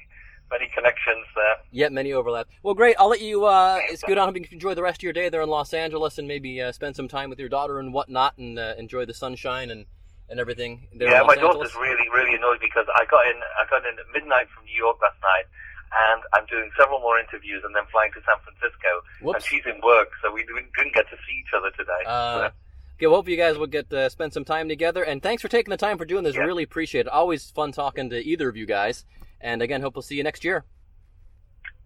many 0.51 0.69
connections 0.73 1.25
there. 1.35 1.55
Yet 1.71 1.91
many 1.91 2.13
overlaps. 2.13 2.51
Well, 2.63 2.73
great. 2.73 2.95
I'll 2.99 3.09
let 3.09 3.21
you 3.21 3.45
uh, 3.45 3.79
scoot 3.95 4.17
on. 4.17 4.27
Hope 4.27 4.37
you 4.37 4.45
enjoy 4.51 4.73
the 4.73 4.83
rest 4.83 4.99
of 4.99 5.03
your 5.03 5.13
day 5.13 5.29
there 5.29 5.41
in 5.41 5.49
Los 5.49 5.73
Angeles, 5.73 6.17
and 6.17 6.27
maybe 6.27 6.61
uh, 6.61 6.71
spend 6.71 6.95
some 6.95 7.07
time 7.07 7.29
with 7.29 7.39
your 7.39 7.49
daughter 7.49 7.79
and 7.79 7.93
whatnot, 7.93 8.37
and 8.37 8.59
uh, 8.59 8.73
enjoy 8.77 9.05
the 9.05 9.13
sunshine 9.13 9.69
and, 9.69 9.85
and 10.31 10.39
everything 10.39 10.87
yeah, 10.95 11.21
my 11.27 11.35
daughter's 11.35 11.75
really, 11.75 12.07
really 12.15 12.33
annoyed 12.35 12.59
because 12.63 12.87
I 12.95 13.03
got 13.05 13.27
in, 13.27 13.37
I 13.59 13.67
got 13.69 13.85
in 13.85 13.99
at 13.99 14.07
midnight 14.15 14.47
from 14.55 14.63
New 14.65 14.77
York 14.77 14.97
last 15.03 15.19
night, 15.21 15.45
and 15.91 16.23
I'm 16.33 16.45
doing 16.47 16.71
several 16.79 16.99
more 16.99 17.19
interviews 17.19 17.61
and 17.65 17.75
then 17.75 17.83
flying 17.91 18.11
to 18.13 18.21
San 18.23 18.39
Francisco, 18.41 18.91
Whoops. 19.21 19.35
and 19.35 19.43
she's 19.43 19.65
in 19.67 19.81
work, 19.83 20.09
so 20.23 20.31
we 20.31 20.47
didn't, 20.47 20.71
get 20.95 21.05
to 21.11 21.17
see 21.27 21.35
each 21.43 21.53
other 21.55 21.69
today. 21.71 22.01
Uh, 22.07 22.49
okay, 22.95 23.07
well, 23.07 23.17
hope 23.17 23.27
you 23.27 23.37
guys 23.37 23.57
will 23.57 23.67
get 23.67 23.91
uh, 23.93 24.09
spend 24.09 24.33
some 24.33 24.45
time 24.45 24.69
together, 24.69 25.03
and 25.03 25.21
thanks 25.21 25.41
for 25.41 25.49
taking 25.49 25.69
the 25.69 25.77
time 25.77 25.97
for 25.97 26.05
doing 26.05 26.23
this. 26.23 26.35
Yeah. 26.35 26.47
Really 26.47 26.63
appreciate 26.63 27.07
it. 27.07 27.11
Always 27.11 27.51
fun 27.51 27.71
talking 27.71 28.09
to 28.09 28.17
either 28.17 28.47
of 28.47 28.55
you 28.55 28.65
guys. 28.65 29.05
And 29.41 29.61
again, 29.61 29.81
hope 29.81 29.95
we'll 29.95 30.03
see 30.03 30.15
you 30.15 30.23
next 30.23 30.43
year. 30.43 30.65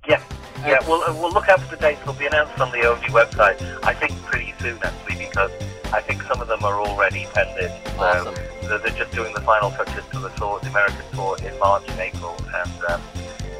Yeah, 0.07 0.21
yeah. 0.65 0.77
We'll 0.87 1.01
we'll 1.19 1.31
look 1.33 1.49
out 1.49 1.61
for 1.61 1.75
the 1.75 1.81
dates. 1.81 2.01
They'll 2.05 2.13
be 2.13 2.25
announced 2.27 2.59
on 2.59 2.71
the 2.71 2.77
OMD 2.79 3.05
website. 3.09 3.57
I 3.83 3.93
think 3.93 4.11
pretty 4.23 4.53
soon, 4.59 4.77
actually, 4.83 5.25
because 5.25 5.51
I 5.93 6.01
think 6.01 6.21
some 6.23 6.41
of 6.41 6.47
them 6.47 6.63
are 6.63 6.79
already 6.81 7.27
pending. 7.33 7.71
So 7.97 8.01
Awesome. 8.03 8.35
they're, 8.67 8.79
they're 8.79 8.97
just 8.97 9.13
doing 9.13 9.33
the 9.33 9.41
final 9.41 9.71
touches 9.71 10.03
to 10.11 10.19
the 10.19 10.29
tour, 10.29 10.59
the 10.61 10.69
American 10.69 11.05
tour, 11.13 11.37
in 11.43 11.57
March 11.59 11.83
and 11.87 11.99
April, 11.99 12.35
and 12.55 12.83
um, 12.89 13.01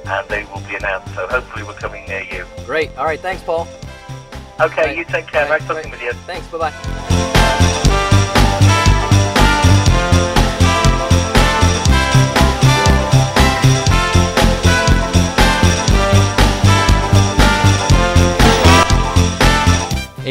and 0.08 0.30
they 0.30 0.44
will 0.46 0.62
be 0.62 0.76
announced. 0.76 1.14
So 1.16 1.28
hopefully, 1.28 1.64
we're 1.64 1.74
coming 1.74 2.06
near 2.08 2.24
you. 2.24 2.46
Great. 2.66 2.96
All 2.98 3.06
right. 3.06 3.20
Thanks, 3.20 3.44
Paul. 3.44 3.68
Okay, 4.60 4.88
Right. 4.88 4.98
you 4.98 5.04
take 5.06 5.28
care. 5.28 5.50
Right, 5.50 5.60
Nice 5.60 5.68
talking 5.68 5.92
right. 5.92 5.92
with 5.92 6.02
you. 6.02 6.14
Thanks. 6.26 6.48
Bye 6.48 6.70
bye. 6.70 7.32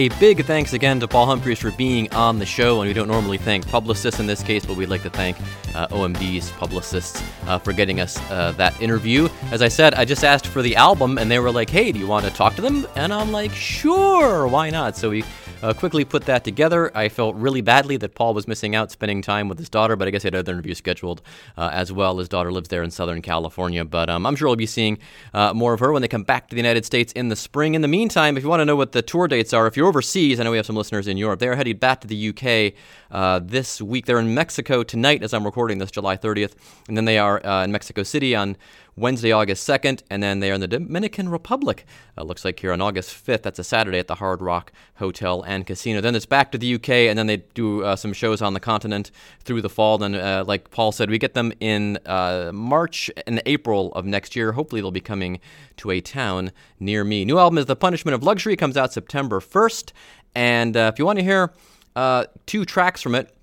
A 0.04 0.10
big 0.20 0.44
thanks 0.44 0.74
again 0.74 1.00
to 1.00 1.08
Paul 1.08 1.24
Humphreys 1.24 1.60
for 1.60 1.70
being 1.70 2.12
on 2.12 2.38
the 2.38 2.44
show, 2.44 2.82
and 2.82 2.88
we 2.88 2.92
don't 2.92 3.08
normally 3.08 3.38
thank 3.38 3.66
publicists 3.66 4.20
in 4.20 4.26
this 4.26 4.42
case, 4.42 4.66
but 4.66 4.76
we'd 4.76 4.90
like 4.90 5.02
to 5.04 5.08
thank 5.08 5.34
uh, 5.74 5.88
OMD's 5.88 6.50
publicists 6.50 7.22
uh, 7.46 7.58
for 7.58 7.72
getting 7.72 8.00
us 8.00 8.18
uh, 8.30 8.52
that 8.58 8.78
interview. 8.82 9.30
As 9.50 9.62
I 9.62 9.68
said, 9.68 9.94
I 9.94 10.04
just 10.04 10.22
asked 10.22 10.46
for 10.46 10.60
the 10.60 10.76
album, 10.76 11.16
and 11.16 11.30
they 11.30 11.38
were 11.38 11.50
like, 11.50 11.70
"Hey, 11.70 11.90
do 11.90 11.98
you 11.98 12.06
want 12.06 12.26
to 12.26 12.30
talk 12.32 12.54
to 12.56 12.60
them?" 12.60 12.86
And 12.96 13.14
I'm 13.14 13.32
like, 13.32 13.50
"Sure, 13.52 14.46
why 14.46 14.68
not?" 14.68 14.94
So 14.94 15.08
we 15.08 15.24
uh, 15.64 15.72
quickly 15.72 16.05
put 16.05 16.27
that 16.27 16.44
together. 16.44 16.94
I 16.94 17.09
felt 17.09 17.35
really 17.37 17.62
badly 17.62 17.96
that 17.96 18.14
Paul 18.14 18.35
was 18.35 18.46
missing 18.46 18.74
out 18.74 18.90
spending 18.90 19.22
time 19.22 19.48
with 19.48 19.59
his 19.59 19.70
daughter, 19.70 19.96
but 19.96 20.07
I 20.07 20.11
guess 20.11 20.22
he 20.22 20.27
had 20.27 20.35
other 20.35 20.53
interviews 20.53 20.77
scheduled 20.77 21.22
uh, 21.57 21.70
as 21.72 21.90
well. 21.90 22.18
His 22.18 22.29
daughter 22.29 22.53
lives 22.53 22.68
there 22.68 22.83
in 22.83 22.90
Southern 22.90 23.22
California, 23.22 23.83
but 23.83 24.11
um, 24.11 24.27
I'm 24.27 24.37
sure 24.37 24.48
we'll 24.48 24.57
be 24.57 24.66
seeing 24.66 24.98
uh, 25.33 25.55
more 25.55 25.72
of 25.72 25.81
her 25.81 25.90
when 25.90 26.03
they 26.03 26.09
come 26.09 26.22
back 26.22 26.48
to 26.48 26.55
the 26.55 26.61
United 26.61 26.85
States 26.85 27.14
in 27.14 27.29
the 27.29 27.37
spring. 27.37 27.74
In 27.74 27.81
the 27.81 27.88
meantime, 27.88 28.37
if 28.37 28.42
you 28.42 28.50
want 28.50 28.61
to 28.61 28.66
know 28.66 28.77
what 28.77 28.92
the 28.92 29.00
tour 29.00 29.27
dates 29.27 29.55
are, 29.55 29.66
if 29.66 29.74
you're 29.74 29.88
overseas, 29.88 30.38
I 30.38 30.42
know 30.42 30.50
we 30.50 30.59
have 30.59 30.66
some 30.66 30.77
listeners 30.77 31.09
in 31.09 31.16
Europe, 31.16 31.40
they're 31.40 31.57
headed 31.57 31.81
back 31.81 32.03
to 32.03 32.07
the 32.07 32.29
UK 32.29 32.74
uh, 33.11 33.40
this 33.42 33.81
week. 33.81 34.05
They're 34.05 34.18
in 34.18 34.35
Mexico 34.35 34.83
tonight 34.83 35.22
as 35.22 35.33
I'm 35.33 35.44
recording 35.44 35.79
this, 35.79 35.90
July 35.90 36.18
30th, 36.18 36.57
and 36.88 36.96
then 36.96 37.07
they 37.07 37.16
are 37.16 37.44
uh, 37.44 37.64
in 37.64 37.72
Mexico 37.72 38.03
City 38.03 38.37
on 38.37 38.59
Wednesday, 38.96 39.33
August 39.33 39.68
2nd, 39.68 40.02
and 40.09 40.22
then 40.22 40.40
they 40.40 40.50
are 40.50 40.54
in 40.54 40.61
the 40.61 40.68
Dominican 40.68 41.28
Republic. 41.28 41.85
Uh, 42.16 42.22
looks 42.22 42.44
like 42.44 42.61
here 42.61 42.72
on 42.72 42.80
August 42.80 43.11
5th. 43.11 43.42
That's 43.42 43.59
a 43.59 43.64
Saturday 43.64 43.98
at 43.98 44.07
the 44.07 44.16
Hard 44.16 44.40
Rock 44.40 44.72
Hotel 44.96 45.42
and 45.42 45.66
Casino. 45.66 46.00
Then 46.00 46.14
it's 46.14 46.26
back 46.26 46.52
to 46.52 46.59
the 46.59 46.74
UK, 46.74 46.88
and 46.90 47.18
then 47.18 47.26
they 47.26 47.38
do 47.54 47.83
uh, 47.83 47.96
some 47.96 48.12
shows 48.12 48.40
on 48.40 48.54
the 48.54 48.61
continent 48.61 49.11
through 49.40 49.62
the 49.62 49.68
fall. 49.68 49.98
Then, 49.98 50.14
uh, 50.14 50.44
like 50.46 50.70
Paul 50.70 50.92
said, 50.92 51.11
we 51.11 51.18
get 51.18 51.35
them 51.35 51.52
in 51.61 51.98
uh, 52.07 52.52
March 52.54 53.11
and 53.26 53.42
April 53.46 53.92
of 53.94 54.04
next 54.04 54.37
year. 54.37 54.52
Hopefully, 54.52 54.80
they'll 54.80 54.90
be 54.90 55.00
coming 55.00 55.40
to 55.78 55.90
a 55.90 56.00
town 56.00 56.52
near 56.78 57.02
me. 57.02 57.24
New 57.24 57.38
album 57.38 57.59
is 57.59 57.66
The 57.66 57.76
Punishment 57.76 58.14
of 58.14 58.22
Luxury. 58.22 58.57
Comes 58.57 58.76
out 58.76 58.92
September 58.92 59.40
1st, 59.40 59.92
and 60.35 60.76
uh, 60.76 60.90
if 60.92 60.98
you 60.98 61.07
want 61.07 61.18
to 61.18 61.24
hear 61.24 61.52
uh, 61.96 62.24
two 62.46 62.64
tracks 62.64 63.02
from 63.02 63.14
it. 63.14 63.34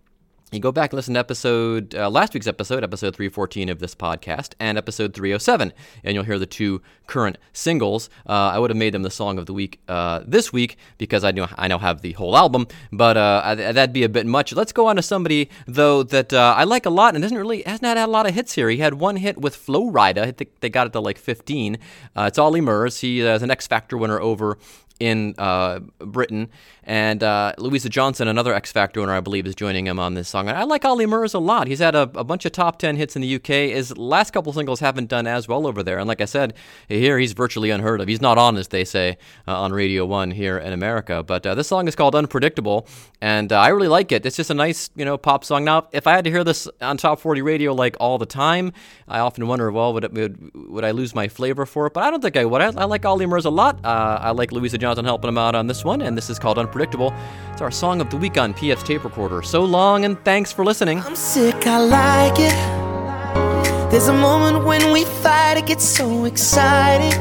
You 0.54 0.60
go 0.60 0.74
back 0.74 0.92
and 0.92 0.98
listen 0.98 1.14
to 1.14 1.20
episode 1.22 1.96
uh, 1.96 2.10
last 2.10 2.34
week's 2.34 2.46
episode, 2.46 2.84
episode 2.84 3.16
314 3.16 3.70
of 3.70 3.80
this 3.80 3.96
podcast, 3.96 4.52
and 4.60 4.78
episode 4.78 5.14
307, 5.14 5.72
and 6.04 6.14
you'll 6.14 6.26
hear 6.26 6.38
the 6.38 6.46
two 6.46 6.82
current 7.08 7.38
singles. 7.54 8.10
Uh, 8.28 8.34
I 8.52 8.60
would 8.60 8.70
have 8.70 8.76
made 8.76 8.94
them 8.94 9.04
the 9.04 9.10
song 9.10 9.38
of 9.38 9.46
the 9.46 9.54
week 9.54 9.80
uh, 9.88 10.20
this 10.28 10.52
week 10.52 10.76
because 10.98 11.24
I 11.24 11.32
know 11.32 11.48
I 11.56 11.70
now 11.70 11.78
have 11.78 12.02
the 12.02 12.12
whole 12.12 12.36
album, 12.36 12.68
but 12.92 13.16
uh, 13.16 13.42
I- 13.46 13.56
that'd 13.56 13.94
be 13.94 14.04
a 14.04 14.10
bit 14.10 14.26
much. 14.26 14.52
Let's 14.52 14.74
go 14.74 14.88
on 14.88 14.98
to 14.98 15.02
somebody 15.02 15.50
though 15.68 16.04
that 16.04 16.34
uh, 16.34 16.54
I 16.58 16.66
like 16.66 16.86
a 16.86 16.90
lot 16.90 17.16
and 17.16 17.22
doesn't 17.22 17.38
really 17.38 17.62
hasn't 17.64 17.86
had 17.86 17.98
a 17.98 18.06
lot 18.08 18.28
of 18.28 18.36
hits 18.36 18.52
here. 18.52 18.70
He 18.70 18.80
had 18.80 18.96
one 18.96 19.16
hit 19.16 19.38
with 19.40 19.56
Flo 19.56 19.90
Rida. 19.90 20.18
I 20.18 20.32
think 20.34 20.60
they 20.60 20.70
got 20.70 20.86
it 20.86 20.92
to 20.92 21.00
like 21.00 21.18
15. 21.18 21.78
Uh, 22.14 22.24
it's 22.24 22.38
Ollie 22.38 22.60
Murs. 22.60 23.00
He 23.00 23.22
is 23.22 23.42
an 23.42 23.52
X 23.52 23.68
Factor 23.68 23.98
winner 23.98 24.20
over 24.20 24.58
in 25.02 25.34
uh, 25.40 25.80
Britain. 26.00 26.48
And 26.84 27.24
uh, 27.24 27.54
Louisa 27.58 27.90
Johnson, 27.90 28.28
another 28.28 28.54
X 28.54 28.72
Factor 28.72 29.02
owner, 29.02 29.14
I 29.14 29.20
believe, 29.20 29.48
is 29.48 29.56
joining 29.56 29.88
him 29.88 30.00
on 30.00 30.14
this 30.14 30.30
song. 30.30 30.48
And 30.48 30.58
I 30.58 30.64
like 30.64 30.86
Ollie 30.86 31.06
Murs 31.06 31.34
a 31.34 31.40
lot. 31.40 31.68
He's 31.68 31.80
had 31.80 31.96
a, 31.96 32.04
a, 32.16 32.24
bunch 32.24 32.46
of 32.46 32.52
top 32.52 32.78
10 32.80 32.98
hits 32.98 33.16
in 33.16 33.22
the 33.22 33.36
UK. 33.36 33.74
His 33.74 33.98
last 33.98 34.32
couple 34.32 34.54
singles 34.54 34.80
haven't 34.80 35.10
done 35.10 35.28
as 35.28 35.48
well 35.48 35.68
over 35.68 35.84
there. 35.84 36.00
And 36.00 36.08
like 36.08 36.22
I 36.22 36.26
said, 36.26 36.54
here 36.88 37.18
he's 37.18 37.34
virtually 37.34 37.70
unheard 37.72 38.02
of. 38.02 38.08
He's 38.08 38.22
not 38.22 38.38
on, 38.38 38.58
as 38.58 38.70
they 38.70 38.84
say, 38.84 39.18
uh, 39.48 39.60
on 39.60 39.72
Radio 39.74 40.06
1 40.06 40.32
here 40.32 40.58
in 40.58 40.74
America. 40.74 41.24
But 41.24 41.46
uh, 41.46 41.56
this 41.56 41.68
song 41.68 41.88
is 41.88 41.96
called 41.96 42.16
Unpredictable. 42.16 42.88
And 43.22 43.52
uh, 43.52 43.60
I 43.60 43.70
really 43.70 43.88
like 43.88 44.12
it. 44.12 44.26
It's 44.26 44.38
just 44.38 44.50
a 44.50 44.56
nice, 44.56 44.90
you 44.96 45.06
know, 45.06 45.18
pop 45.18 45.44
song. 45.44 45.64
Now, 45.64 45.88
if 45.92 46.08
I 46.08 46.14
had 46.14 46.26
to 46.26 46.32
hear 46.32 46.44
this 46.44 46.68
on 46.80 46.98
Top 46.98 47.20
40 47.20 47.42
radio 47.42 47.74
like 47.74 47.96
all 48.00 48.18
the 48.18 48.26
time, 48.26 48.74
I 49.08 49.20
often 49.20 49.48
wonder, 49.48 49.72
well, 49.72 49.94
would, 49.94 50.04
it, 50.04 50.14
would, 50.14 50.52
would 50.70 50.84
I 50.84 50.92
lose 50.92 51.16
my 51.16 51.28
flavor 51.28 51.66
for 51.66 51.88
it? 51.88 51.94
But 51.94 52.04
I 52.04 52.12
don't 52.12 52.22
think 52.22 52.38
I 52.38 52.46
would. 52.46 52.62
I, 52.62 52.68
I 52.68 52.86
like 52.86 53.06
Ollie 53.06 53.26
Murs 53.26 53.46
a 53.46 53.50
lot. 53.50 53.84
Uh, 53.84 54.20
I 54.22 54.32
like 54.32 54.52
Louisa 54.52 54.78
Johnson 54.78 54.91
helping 54.98 55.30
him 55.30 55.38
out 55.38 55.56
on 55.56 55.68
this 55.68 55.86
one. 55.86 56.02
And 56.02 56.18
this 56.18 56.30
is 56.30 56.40
called 56.40 56.58
Unpredictable. 56.58 57.14
It's 57.52 57.62
our 57.62 57.72
song 57.72 58.02
of 58.02 58.10
the 58.10 58.18
week 58.18 58.38
on 58.38 58.54
PF's 58.54 58.84
tape 58.84 59.04
recorder. 59.04 59.42
So 59.42 59.64
long 59.64 60.06
and 60.06 60.22
thanks 60.24 60.52
for 60.52 60.66
listening. 60.66 61.00
I'm 61.00 61.16
sick, 61.16 61.68
I 61.68 61.80
like 61.80 62.40
it. 62.40 63.92
There's 63.92 64.08
a 64.08 64.14
moment 64.14 64.66
when 64.66 64.92
we 64.92 65.06
fight, 65.06 65.58
it 65.58 65.66
gets 65.66 65.84
so 65.84 66.26
exciting. 66.26 67.12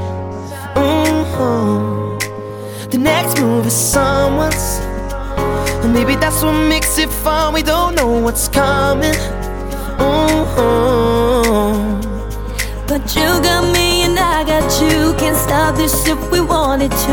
Mm-hmm. 0.76 2.18
The 2.90 2.98
next 2.98 3.40
move 3.40 3.66
is 3.66 3.74
someone's. 3.74 4.80
Maybe 5.86 6.14
that's 6.14 6.42
what 6.42 6.52
makes 6.68 6.98
it 6.98 7.10
fun. 7.10 7.54
We 7.54 7.62
don't 7.62 7.94
know 7.94 8.20
what's 8.20 8.48
coming. 8.48 9.14
Mm-hmm. 9.98 12.00
But 12.86 13.14
you 13.14 13.40
got 13.42 13.72
me 13.72 13.99
and 13.99 13.99
you. 14.90 15.14
Can't 15.14 15.36
stop 15.36 15.76
this 15.76 16.06
if 16.06 16.18
we 16.30 16.40
wanted 16.40 16.90
to. 16.90 17.12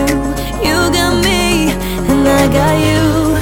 You 0.65 0.89
got 0.97 1.13
me 1.23 1.71
and 2.09 2.27
I 2.27 2.47
got 2.51 2.77
you. 2.89 3.37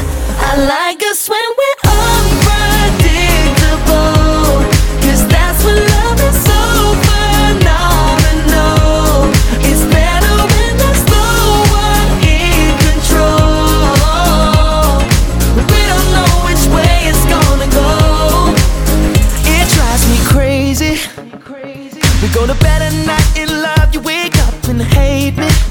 I 0.50 0.52
like 0.74 1.02
us 1.04 1.28
when 1.30 1.48
we're 1.60 1.80
unpredictable. 1.84 4.64
Cause 5.04 5.24
that's 5.28 5.64
when 5.66 5.78
love 5.96 6.20
is 6.30 6.38
so 6.50 6.60
phenomenal. 7.08 9.14
It's 9.70 9.84
better 9.96 10.36
when 10.54 10.72
there's 10.82 11.04
no 11.18 11.28
one 11.84 12.10
in 12.24 12.72
control. 12.88 14.88
We 15.72 15.80
don't 15.92 16.10
know 16.16 16.30
which 16.48 16.64
way 16.76 16.96
it's 17.12 17.26
gonna 17.34 17.70
go. 17.82 17.90
It 19.56 19.66
drives 19.76 20.04
me 20.12 20.18
crazy. 20.34 20.94
We 22.22 22.28
go 22.34 22.44
to 22.48 22.56
bed 22.56 22.82
at 22.82 22.94
night 23.06 23.25
hate 25.26 25.38
me. 25.38 25.65